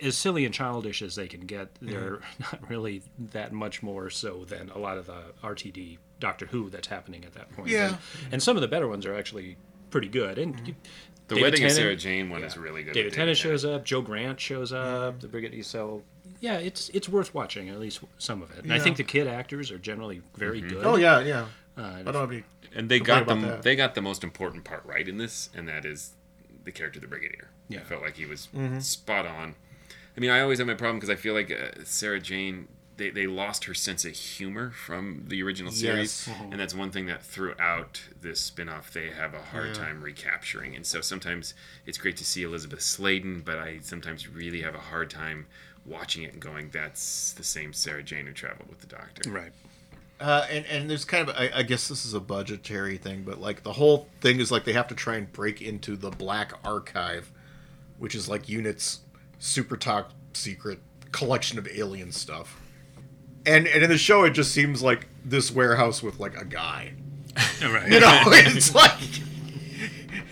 as 0.03 0.17
silly 0.17 0.45
and 0.45 0.53
childish 0.53 1.01
as 1.01 1.15
they 1.15 1.27
can 1.27 1.41
get, 1.41 1.73
Mm-hmm. 1.75 1.89
they're 1.91 2.19
not 2.39 2.69
really 2.69 3.03
that 3.33 3.51
much 3.53 3.83
more 3.83 4.09
so 4.09 4.45
than 4.45 4.69
a 4.71 4.77
lot 4.77 4.97
of 4.97 5.05
the 5.05 5.21
RTD 5.43 5.97
Doctor 6.19 6.47
Who 6.47 6.69
that's 6.69 6.87
happening 6.87 7.23
at 7.25 7.33
that 7.33 7.51
point. 7.51 7.69
Yeah. 7.69 7.89
And, 7.89 7.97
and 8.33 8.43
some 8.43 8.57
of 8.57 8.61
the 8.61 8.67
better 8.67 8.87
ones 8.87 9.05
are 9.05 9.13
actually 9.15 9.57
pretty 9.95 10.09
good. 10.09 10.37
And 10.37 10.67
you- 10.67 10.75
the 11.27 11.35
David 11.35 11.41
Wedding 11.53 11.65
of 11.65 11.71
Sarah 11.71 11.95
Jane 11.95 12.29
one 12.29 12.43
is 12.43 12.55
really 12.57 12.83
good. 12.83 12.93
David 12.93 13.05
with 13.07 13.13
Tennant 13.15 13.37
Tennant. 13.37 13.61
shows 13.61 13.65
up. 13.65 13.85
Jo 13.85 14.01
Grant 14.01 14.39
shows 14.39 14.71
up. 14.73 15.21
The 15.21 15.27
Brigadier. 15.29 15.63
So 15.63 16.03
yeah, 16.41 16.57
it's 16.57 16.89
it's 16.89 17.07
worth 17.09 17.33
watching 17.33 17.69
at 17.69 17.79
least 17.79 18.01
some 18.17 18.41
of 18.43 18.51
it. 18.51 18.63
And 18.63 18.73
I 18.73 18.79
think 18.79 18.97
the 18.97 19.03
kid 19.03 19.25
actors 19.27 19.71
are 19.71 19.79
generally 19.79 20.21
very 20.35 20.59
Mm-hmm. 20.59 20.69
good. 20.69 20.85
oh 20.85 20.97
yeah, 20.97 21.19
yeah. 21.21 21.45
Uh, 21.77 21.81
I 21.99 22.03
don't 22.03 22.13
have 22.13 22.31
any. 22.31 22.43
and 22.75 22.89
they 22.89 22.99
got 22.99 23.23
about 23.23 23.39
them. 23.39 23.41
that. 23.49 23.63
They 23.63 23.75
got 23.75 23.95
the 23.95 24.01
most 24.01 24.23
important 24.23 24.65
part 24.65 24.85
right 24.85 25.07
in 25.07 25.17
this, 25.17 25.49
and 25.55 25.67
that 25.67 25.83
is 25.85 26.11
the 26.63 26.71
character 26.71 26.97
of 26.97 27.01
the 27.01 27.07
Brigadier. 27.07 27.49
Yeah. 27.69 27.79
I 27.79 27.83
felt 27.83 28.01
like 28.03 28.17
he 28.17 28.25
was 28.25 28.47
Mm-hmm. 28.55 28.79
spot 28.79 29.25
on. 29.25 29.55
I 30.15 30.19
mean, 30.19 30.29
I 30.29 30.41
always 30.41 30.59
have 30.59 30.67
my 30.67 30.73
problem 30.75 30.97
because 30.97 31.09
I 31.09 31.15
feel 31.15 31.33
like 31.33 31.49
uh, 31.51 31.83
Sarah 31.85 32.19
Jane. 32.19 32.67
They, 32.97 33.09
they 33.09 33.27
lost 33.27 33.65
her 33.65 33.73
sense 33.73 34.05
of 34.05 34.13
humor 34.13 34.71
from 34.71 35.25
the 35.27 35.43
original 35.43 35.71
series, 35.71 36.27
Yes. 36.27 36.37
and 36.49 36.57
that's 36.59 36.73
one 36.73 36.91
thing 36.91 37.07
that 37.07 37.21
throughout 37.23 38.01
this 38.21 38.39
spin-off 38.39 38.93
they 38.93 39.09
have 39.09 39.33
a 39.33 39.41
hard 39.41 39.75
time 39.75 40.01
recapturing. 40.01 40.75
And 40.77 40.85
so 40.85 41.01
sometimes 41.01 41.53
it's 41.85 41.97
great 41.97 42.15
to 42.17 42.23
see 42.23 42.43
Elizabeth 42.43 42.81
Sladen, 42.81 43.41
but 43.45 43.57
I 43.57 43.79
sometimes 43.81 44.29
really 44.29 44.61
have 44.61 44.75
a 44.75 44.79
hard 44.79 45.09
time 45.09 45.47
watching 45.85 46.23
it 46.23 46.31
and 46.33 46.41
going, 46.41 46.69
"That's 46.69 47.33
the 47.33 47.43
same 47.43 47.73
Sarah 47.73 48.01
Jane 48.01 48.27
who 48.27 48.33
traveled 48.33 48.69
with 48.69 48.79
the 48.79 48.87
Doctor." 48.87 49.29
right. 49.29 49.51
Uh, 50.17 50.47
and 50.49 50.65
and 50.67 50.89
there's 50.89 51.03
kind 51.03 51.27
of 51.27 51.35
I, 51.35 51.51
I 51.53 51.63
guess 51.63 51.89
this 51.89 52.05
is 52.05 52.13
a 52.13 52.21
budgetary 52.21 52.95
thing, 52.95 53.23
but 53.23 53.41
like 53.41 53.63
the 53.63 53.73
whole 53.73 54.07
thing 54.21 54.39
is 54.39 54.49
like 54.49 54.63
they 54.63 54.71
have 54.71 54.87
to 54.87 54.95
try 54.95 55.17
and 55.17 55.29
break 55.33 55.61
into 55.61 55.97
the 55.97 56.09
Black 56.11 56.53
Archive, 56.63 57.29
which 57.97 58.15
is 58.15 58.29
like 58.29 58.47
Unit's 58.47 59.01
super 59.39 59.75
top 59.75 60.13
secret 60.31 60.79
collection 61.11 61.59
of 61.59 61.67
alien 61.67 62.13
stuff. 62.13 62.61
And 63.45 63.67
and 63.67 63.83
in 63.83 63.89
the 63.89 63.97
show, 63.97 64.23
it 64.23 64.31
just 64.31 64.51
seems 64.51 64.81
like 64.81 65.07
this 65.23 65.51
warehouse 65.51 66.01
with 66.03 66.19
like 66.19 66.39
a 66.39 66.45
guy. 66.45 66.93
Right. 67.61 67.91
You 67.91 67.99
know, 67.99 68.21
it's 68.27 68.73
like 68.75 68.99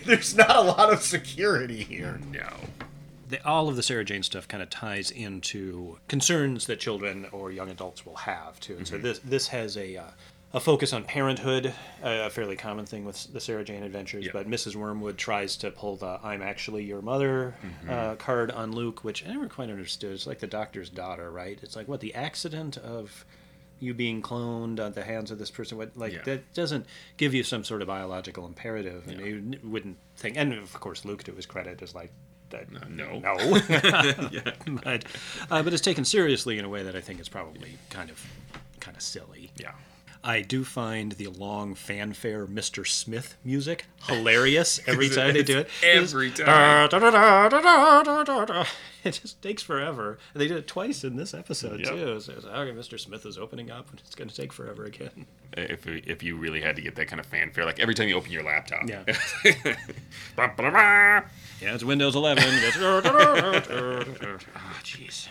there's 0.04 0.34
not 0.36 0.56
a 0.56 0.60
lot 0.60 0.92
of 0.92 1.02
security 1.02 1.82
here. 1.82 2.20
No. 2.30 2.48
the, 3.28 3.44
all 3.46 3.68
of 3.68 3.76
the 3.76 3.82
Sarah 3.82 4.04
Jane 4.04 4.22
stuff 4.22 4.46
kind 4.48 4.62
of 4.62 4.70
ties 4.70 5.10
into 5.10 5.98
concerns 6.08 6.66
that 6.66 6.80
children 6.80 7.26
or 7.32 7.50
young 7.50 7.70
adults 7.70 8.04
will 8.06 8.16
have 8.16 8.60
too. 8.60 8.76
And 8.76 8.86
so 8.86 8.98
this 8.98 9.18
this 9.20 9.48
has 9.48 9.76
a 9.76 9.96
uh, 9.96 10.04
a 10.54 10.60
focus 10.60 10.92
on 10.92 11.04
parenthood, 11.04 11.74
a 12.02 12.30
fairly 12.30 12.54
common 12.56 12.86
thing 12.86 13.04
with 13.04 13.30
the 13.32 13.40
Sarah 13.40 13.64
Jane 13.64 13.82
adventures. 13.82 14.24
Yeah. 14.24 14.30
But 14.32 14.48
Mrs. 14.48 14.76
Wormwood 14.76 15.18
tries 15.18 15.56
to 15.58 15.70
pull 15.70 15.96
the 15.96 16.18
"I'm 16.22 16.40
actually 16.42 16.84
your 16.84 17.02
mother" 17.02 17.54
uh, 17.88 18.14
card 18.14 18.50
on 18.52 18.72
Luke, 18.72 19.02
which 19.04 19.24
I 19.26 19.32
never 19.32 19.48
quite 19.48 19.68
understood. 19.68 20.12
It's 20.12 20.26
like 20.26 20.38
the 20.38 20.46
doctor's 20.46 20.88
daughter, 20.88 21.30
right? 21.30 21.58
It's 21.62 21.74
like 21.76 21.88
what 21.88 22.00
the 22.00 22.14
accident 22.14 22.76
of 22.78 23.24
you 23.80 23.92
being 23.92 24.22
cloned 24.22 24.78
at 24.78 24.94
the 24.94 25.02
hands 25.02 25.32
of 25.32 25.38
this 25.38 25.50
person 25.50 25.76
what 25.76 25.94
like 25.96 26.12
Yeah. 26.12 26.22
that 26.24 26.54
doesn't 26.54 26.86
give 27.16 27.34
you 27.34 27.42
some 27.42 27.64
sort 27.64 27.82
of 27.82 27.88
biological 27.88 28.46
imperative 28.46 29.08
and 29.08 29.20
you 29.20 29.58
wouldn't 29.64 29.98
think 30.16 30.36
and 30.38 30.54
of 30.54 30.72
course 30.74 31.04
luke 31.04 31.24
to 31.24 31.32
his 31.32 31.44
credit 31.44 31.82
is 31.82 31.92
like 31.92 32.12
that 32.50 32.70
no. 32.70 33.18
no 33.18 33.60
but 34.84 35.04
uh, 35.50 35.62
but 35.62 35.72
it's 35.72 35.82
taken 35.82 36.04
seriously 36.04 36.56
in 36.56 36.64
a 36.64 36.68
way 36.68 36.84
that 36.84 36.94
i 36.94 37.00
think 37.00 37.20
is 37.20 37.28
probably 37.28 37.76
kind 37.90 38.10
of 38.10 38.24
kind 38.78 38.96
of 38.96 39.02
silly 39.02 39.50
Yeah. 39.56 39.72
I 40.26 40.40
do 40.40 40.64
find 40.64 41.12
the 41.12 41.26
long 41.26 41.74
fanfare 41.74 42.46
Mr. 42.46 42.86
Smith 42.88 43.36
music 43.44 43.84
hilarious 44.06 44.80
every 44.86 45.08
time 45.10 45.34
they 45.34 45.42
do 45.42 45.58
it. 45.58 45.68
Every 45.82 46.30
time. 46.30 46.88
"Da, 46.88 46.98
da, 46.98 47.10
da, 48.46 48.64
da, 49.04 49.10
da, 49.10 49.10
da, 49.10 49.10
da, 49.10 49.10
da." 49.10 49.16
It 49.16 49.20
just 49.22 49.42
takes 49.42 49.62
forever. 49.62 50.18
And 50.32 50.40
they 50.40 50.48
did 50.48 50.56
it 50.56 50.66
twice 50.66 51.04
in 51.04 51.16
this 51.16 51.34
episode 51.34 51.80
Yep. 51.80 51.88
too. 51.88 52.20
So 52.20 52.32
it's, 52.32 52.44
okay, 52.46 52.72
Mr. 52.72 52.98
Smith 52.98 53.26
is 53.26 53.38
opening 53.38 53.70
up, 53.70 53.90
and 53.90 54.00
it's 54.00 54.14
going 54.14 54.28
to 54.28 54.34
take 54.34 54.52
forever 54.52 54.84
again. 54.84 55.26
if 55.56 55.86
if 55.86 56.22
you 56.22 56.36
really 56.36 56.60
had 56.60 56.76
to 56.76 56.82
get 56.82 56.94
that 56.96 57.06
kind 57.08 57.20
of 57.20 57.26
fanfare, 57.26 57.64
like 57.64 57.78
every 57.80 57.94
time 57.94 58.08
you 58.08 58.16
open 58.16 58.32
your 58.32 58.42
laptop. 58.44 58.88
Yeah. 58.88 59.04
Yeah, 61.62 61.74
it's 61.74 61.84
Windows 61.84 62.14
11. 62.16 62.42
It's- 62.54 62.76
da, 62.78 63.00
da, 63.00 63.10
da, 63.12 63.34
da, 63.60 63.60
da, 63.60 64.02
da. 64.14 64.38
Ah, 64.56 64.80
jeez. 64.82 65.28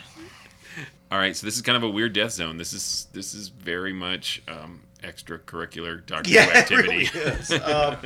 All 1.11 1.19
right, 1.19 1.35
so 1.35 1.45
this 1.45 1.55
is 1.55 1.61
kind 1.61 1.75
of 1.77 1.83
a 1.83 1.89
weird 1.89 2.13
death 2.13 2.31
zone. 2.31 2.57
This 2.57 2.73
is 2.73 3.07
this 3.13 3.35
is 3.35 3.49
very 3.49 3.93
much 3.93 4.41
um, 4.47 4.81
extracurricular 5.03 6.03
Doctor 6.03 6.29
Who 6.29 6.35
Yeah, 6.35 6.47
it 6.49 6.55
activity. 6.55 7.09
really. 7.13 7.61
Um, 7.61 7.97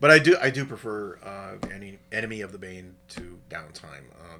but 0.00 0.10
I 0.10 0.18
do 0.18 0.36
I 0.40 0.50
do 0.50 0.64
prefer 0.64 1.18
uh, 1.22 1.68
any 1.72 1.98
enemy 2.10 2.40
of 2.40 2.50
the 2.50 2.58
Bane 2.58 2.96
to 3.10 3.38
downtime. 3.48 4.08
Uh, 4.20 4.38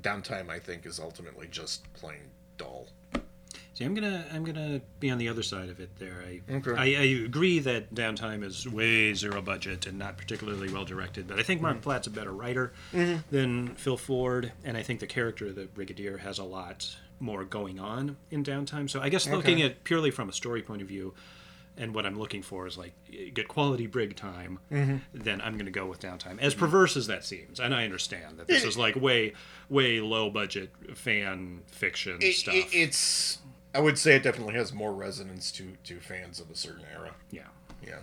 downtime, 0.00 0.48
I 0.48 0.58
think, 0.58 0.86
is 0.86 0.98
ultimately 0.98 1.48
just 1.50 1.92
plain 1.94 2.30
dull. 2.56 2.88
See, 3.80 3.86
I'm 3.86 3.94
gonna 3.94 4.26
I'm 4.30 4.44
gonna 4.44 4.82
be 4.98 5.10
on 5.10 5.16
the 5.16 5.28
other 5.28 5.42
side 5.42 5.70
of 5.70 5.80
it. 5.80 5.88
There, 5.98 6.22
I 6.26 6.40
Okay. 6.52 6.72
I, 6.72 7.00
I 7.00 7.06
agree 7.24 7.60
that 7.60 7.94
downtime 7.94 8.44
is 8.44 8.68
way 8.68 9.14
zero 9.14 9.40
budget 9.40 9.86
and 9.86 9.98
not 9.98 10.18
particularly 10.18 10.70
well 10.70 10.84
directed. 10.84 11.26
But 11.26 11.38
I 11.38 11.42
think 11.42 11.62
Mark 11.62 11.76
mm-hmm. 11.76 11.84
Platt's 11.84 12.06
a 12.06 12.10
better 12.10 12.32
writer 12.32 12.74
mm-hmm. 12.92 13.20
than 13.30 13.74
Phil 13.76 13.96
Ford, 13.96 14.52
and 14.64 14.76
I 14.76 14.82
think 14.82 15.00
the 15.00 15.06
character 15.06 15.46
of 15.46 15.54
the 15.54 15.64
Brigadier 15.64 16.18
has 16.18 16.38
a 16.38 16.44
lot 16.44 16.94
more 17.20 17.44
going 17.44 17.78
on 17.80 18.18
in 18.30 18.44
downtime. 18.44 18.90
So 18.90 19.00
I 19.00 19.08
guess 19.08 19.26
looking 19.26 19.62
at 19.62 19.82
purely 19.84 20.10
from 20.10 20.28
a 20.28 20.32
story 20.32 20.60
point 20.62 20.82
of 20.82 20.88
view. 20.88 21.14
And 21.76 21.94
what 21.94 22.04
I'm 22.04 22.18
looking 22.18 22.42
for 22.42 22.66
is 22.66 22.76
like 22.76 22.92
good 23.34 23.48
quality 23.48 23.86
brig 23.86 24.14
time. 24.16 24.58
Then 24.70 25.40
I'm 25.40 25.54
going 25.54 25.64
to 25.66 25.70
go 25.70 25.86
with 25.86 26.00
downtime. 26.00 26.38
As 26.40 26.54
perverse 26.54 26.96
as 26.96 27.06
that 27.06 27.24
seems, 27.24 27.58
and 27.58 27.74
I 27.74 27.84
understand 27.84 28.38
that 28.38 28.48
this 28.48 28.64
is 28.64 28.76
like 28.76 28.96
way, 28.96 29.32
way 29.70 30.00
low 30.00 30.28
budget 30.30 30.70
fan 30.94 31.62
fiction 31.68 32.18
It, 32.20 32.34
stuff. 32.34 32.54
it- 32.54 32.68
it's 32.72 33.38
I 33.74 33.78
would 33.80 33.98
say 33.98 34.16
it 34.16 34.22
definitely 34.24 34.54
has 34.54 34.72
more 34.72 34.92
resonance 34.92 35.50
to 35.52 35.76
to 35.84 36.00
fans 36.00 36.40
of 36.40 36.50
a 36.50 36.56
certain 36.56 36.84
era. 36.92 37.14
yeah. 37.30 37.46
Yeah. 37.86 38.00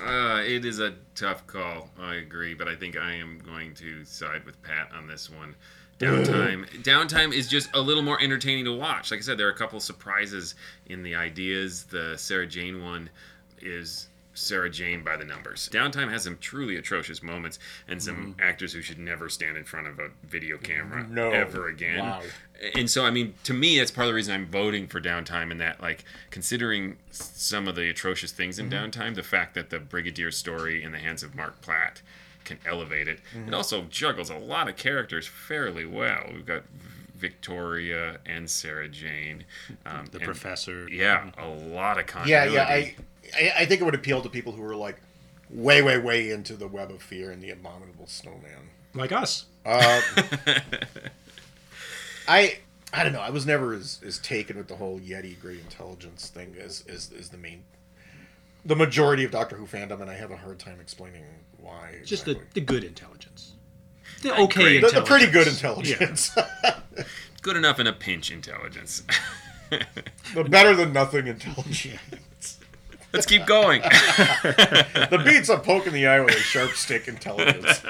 Uh, 0.00 0.42
it 0.46 0.64
is 0.64 0.78
a 0.78 0.94
tough 1.16 1.46
call. 1.48 1.90
I 1.98 2.16
agree, 2.16 2.54
but 2.54 2.68
I 2.68 2.76
think 2.76 2.96
I 2.96 3.14
am 3.14 3.40
going 3.44 3.74
to 3.76 4.04
side 4.04 4.44
with 4.44 4.62
Pat 4.62 4.90
on 4.96 5.08
this 5.08 5.28
one. 5.28 5.56
Downtime. 5.98 6.68
Downtime 6.82 7.34
is 7.34 7.48
just 7.48 7.70
a 7.74 7.80
little 7.80 8.02
more 8.02 8.20
entertaining 8.20 8.64
to 8.66 8.72
watch. 8.72 9.10
Like 9.10 9.18
I 9.18 9.22
said, 9.22 9.38
there 9.38 9.48
are 9.48 9.52
a 9.52 9.56
couple 9.56 9.80
surprises 9.80 10.54
in 10.86 11.02
the 11.02 11.14
ideas. 11.14 11.84
The 11.84 12.16
Sarah 12.16 12.46
Jane 12.46 12.82
one 12.82 13.10
is 13.60 14.08
Sarah 14.38 14.70
Jane 14.70 15.02
by 15.02 15.16
the 15.16 15.24
numbers. 15.24 15.68
Downtime 15.72 16.10
has 16.10 16.22
some 16.22 16.38
truly 16.38 16.76
atrocious 16.76 17.22
moments 17.22 17.58
and 17.88 18.00
some 18.00 18.34
mm-hmm. 18.34 18.40
actors 18.40 18.72
who 18.72 18.80
should 18.80 18.98
never 18.98 19.28
stand 19.28 19.56
in 19.56 19.64
front 19.64 19.88
of 19.88 19.98
a 19.98 20.10
video 20.24 20.56
camera 20.58 21.04
No. 21.08 21.30
ever 21.30 21.66
again. 21.66 21.98
Wow. 21.98 22.22
And 22.74 22.88
so, 22.88 23.04
I 23.04 23.10
mean, 23.10 23.34
to 23.44 23.52
me, 23.52 23.78
that's 23.78 23.90
part 23.90 24.06
of 24.06 24.10
the 24.10 24.14
reason 24.14 24.34
I'm 24.34 24.46
voting 24.46 24.86
for 24.86 25.00
Downtime. 25.00 25.50
In 25.50 25.58
that, 25.58 25.80
like, 25.80 26.04
considering 26.30 26.96
some 27.10 27.66
of 27.66 27.74
the 27.74 27.90
atrocious 27.90 28.30
things 28.30 28.58
in 28.58 28.70
mm-hmm. 28.70 28.90
Downtime, 28.90 29.14
the 29.16 29.22
fact 29.22 29.54
that 29.54 29.70
the 29.70 29.80
Brigadier 29.80 30.30
story 30.30 30.82
in 30.82 30.92
the 30.92 30.98
hands 30.98 31.22
of 31.22 31.34
Mark 31.34 31.60
Platt 31.60 32.02
can 32.48 32.58
elevate 32.66 33.06
it. 33.08 33.20
It 33.46 33.54
also 33.54 33.82
juggles 33.90 34.30
a 34.30 34.36
lot 34.38 34.68
of 34.68 34.76
characters 34.76 35.26
fairly 35.26 35.84
well. 35.86 36.24
We've 36.32 36.46
got 36.46 36.62
Victoria 37.14 38.18
and 38.26 38.48
Sarah 38.48 38.88
Jane. 38.88 39.44
Um, 39.86 40.06
The 40.10 40.18
and- 40.18 40.24
professor. 40.26 40.88
Yeah, 40.90 41.30
a 41.38 41.46
lot 41.48 41.98
of 41.98 42.06
content 42.06 42.30
Yeah, 42.30 42.44
yeah. 42.44 42.64
I, 42.64 42.94
I 43.36 43.52
I 43.58 43.66
think 43.66 43.80
it 43.80 43.84
would 43.84 43.94
appeal 43.94 44.22
to 44.22 44.28
people 44.28 44.52
who 44.52 44.62
are 44.64 44.74
like 44.76 44.96
way, 45.50 45.82
way, 45.82 45.98
way 45.98 46.30
into 46.30 46.54
the 46.56 46.66
Web 46.68 46.90
of 46.90 47.02
Fear 47.02 47.30
and 47.30 47.42
the 47.42 47.50
Abominable 47.50 48.06
Snowman. 48.06 48.70
Like 48.94 49.12
us. 49.12 49.44
I 52.28 52.58
I 52.92 53.02
don't 53.04 53.12
know. 53.12 53.20
I 53.20 53.30
was 53.30 53.44
never 53.46 53.74
as, 53.74 54.00
as 54.04 54.18
taken 54.18 54.56
with 54.56 54.68
the 54.68 54.76
whole 54.76 54.98
Yeti 54.98 55.38
great 55.38 55.60
intelligence 55.60 56.28
thing 56.28 56.56
as, 56.58 56.84
as 56.88 57.10
as 57.18 57.28
the 57.28 57.36
main 57.38 57.64
the 58.64 58.76
majority 58.76 59.24
of 59.24 59.30
Doctor 59.30 59.56
Who 59.56 59.66
fandom, 59.66 60.00
and 60.00 60.10
I 60.10 60.14
have 60.14 60.30
a 60.30 60.36
hard 60.36 60.58
time 60.58 60.78
explaining 60.80 61.24
why. 61.68 61.94
Just 62.04 62.24
the, 62.24 62.40
the 62.54 62.60
good 62.60 62.84
intelligence. 62.84 63.54
The 64.22 64.34
okay 64.34 64.62
great. 64.62 64.80
the, 64.80 64.86
intelligence. 64.86 64.92
the 64.92 65.02
pretty 65.02 65.30
good 65.30 65.46
intelligence. 65.46 66.30
Good 67.40 67.56
enough 67.56 67.78
in 67.78 67.86
a 67.86 67.92
pinch 67.92 68.32
intelligence. 68.32 69.04
the 70.34 70.44
better 70.44 70.74
than 70.74 70.92
nothing 70.92 71.28
intelligence. 71.28 72.58
Let's 73.12 73.26
keep 73.26 73.46
going. 73.46 73.80
the 73.80 75.22
beats 75.24 75.48
a 75.48 75.56
poke 75.56 75.86
in 75.86 75.94
the 75.94 76.08
eye 76.08 76.20
with 76.20 76.34
a 76.34 76.40
sharp 76.40 76.72
stick 76.72 77.06
intelligence. 77.06 77.80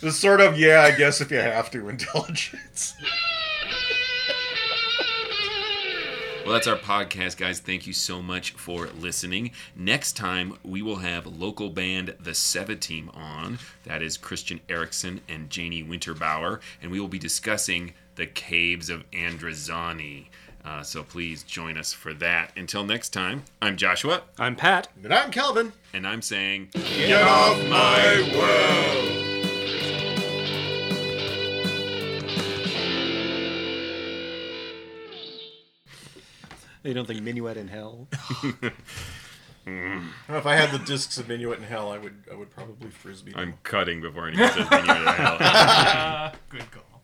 the 0.00 0.10
sort 0.10 0.40
of 0.40 0.58
yeah, 0.58 0.80
I 0.80 0.96
guess 0.96 1.20
if 1.20 1.30
you 1.30 1.36
have 1.36 1.70
to 1.72 1.88
intelligence. 1.88 2.94
Well, 6.46 6.54
that's 6.54 6.68
our 6.68 6.76
podcast, 6.76 7.38
guys. 7.38 7.58
Thank 7.58 7.88
you 7.88 7.92
so 7.92 8.22
much 8.22 8.52
for 8.52 8.86
listening. 9.00 9.50
Next 9.74 10.12
time, 10.12 10.56
we 10.62 10.80
will 10.80 10.98
have 10.98 11.26
local 11.26 11.70
band 11.70 12.14
The 12.20 12.30
Sevateem 12.30 13.08
on. 13.16 13.58
That 13.82 14.00
is 14.00 14.16
Christian 14.16 14.60
Erickson 14.68 15.22
and 15.28 15.50
Janie 15.50 15.82
Winterbauer. 15.82 16.60
And 16.80 16.92
we 16.92 17.00
will 17.00 17.08
be 17.08 17.18
discussing 17.18 17.94
the 18.14 18.26
caves 18.26 18.90
of 18.90 19.10
Androzani. 19.10 20.26
Uh, 20.64 20.84
so 20.84 21.02
please 21.02 21.42
join 21.42 21.76
us 21.76 21.92
for 21.92 22.14
that. 22.14 22.52
Until 22.56 22.84
next 22.84 23.08
time, 23.08 23.42
I'm 23.60 23.76
Joshua, 23.76 24.22
I'm 24.38 24.54
Pat. 24.54 24.86
And 25.02 25.12
I'm 25.12 25.32
Calvin. 25.32 25.72
and 25.92 26.06
I'm 26.06 26.22
saying, 26.22 26.68
Get 26.74 27.22
off 27.22 27.58
my 27.68 28.32
world. 28.36 29.25
You 36.86 36.94
don't 36.94 37.06
think 37.06 37.20
Minuet 37.22 37.56
in 37.56 37.68
Hell? 37.68 38.08
Mm. 39.66 40.10
If 40.28 40.46
I 40.46 40.54
had 40.54 40.70
the 40.70 40.78
discs 40.78 41.18
of 41.18 41.26
Minuet 41.26 41.58
in 41.58 41.64
Hell, 41.64 41.90
I 41.90 41.98
would 41.98 42.22
I 42.30 42.36
would 42.36 42.50
probably 42.52 42.88
frisbee. 42.88 43.32
them. 43.32 43.40
I'm 43.40 43.54
cutting 43.64 44.00
before 44.00 44.28
anyone 44.28 44.48
says, 44.52 44.68
"Bring 44.68 44.86
you 44.86 44.94
Good 46.48 46.70
hell." 46.72 46.95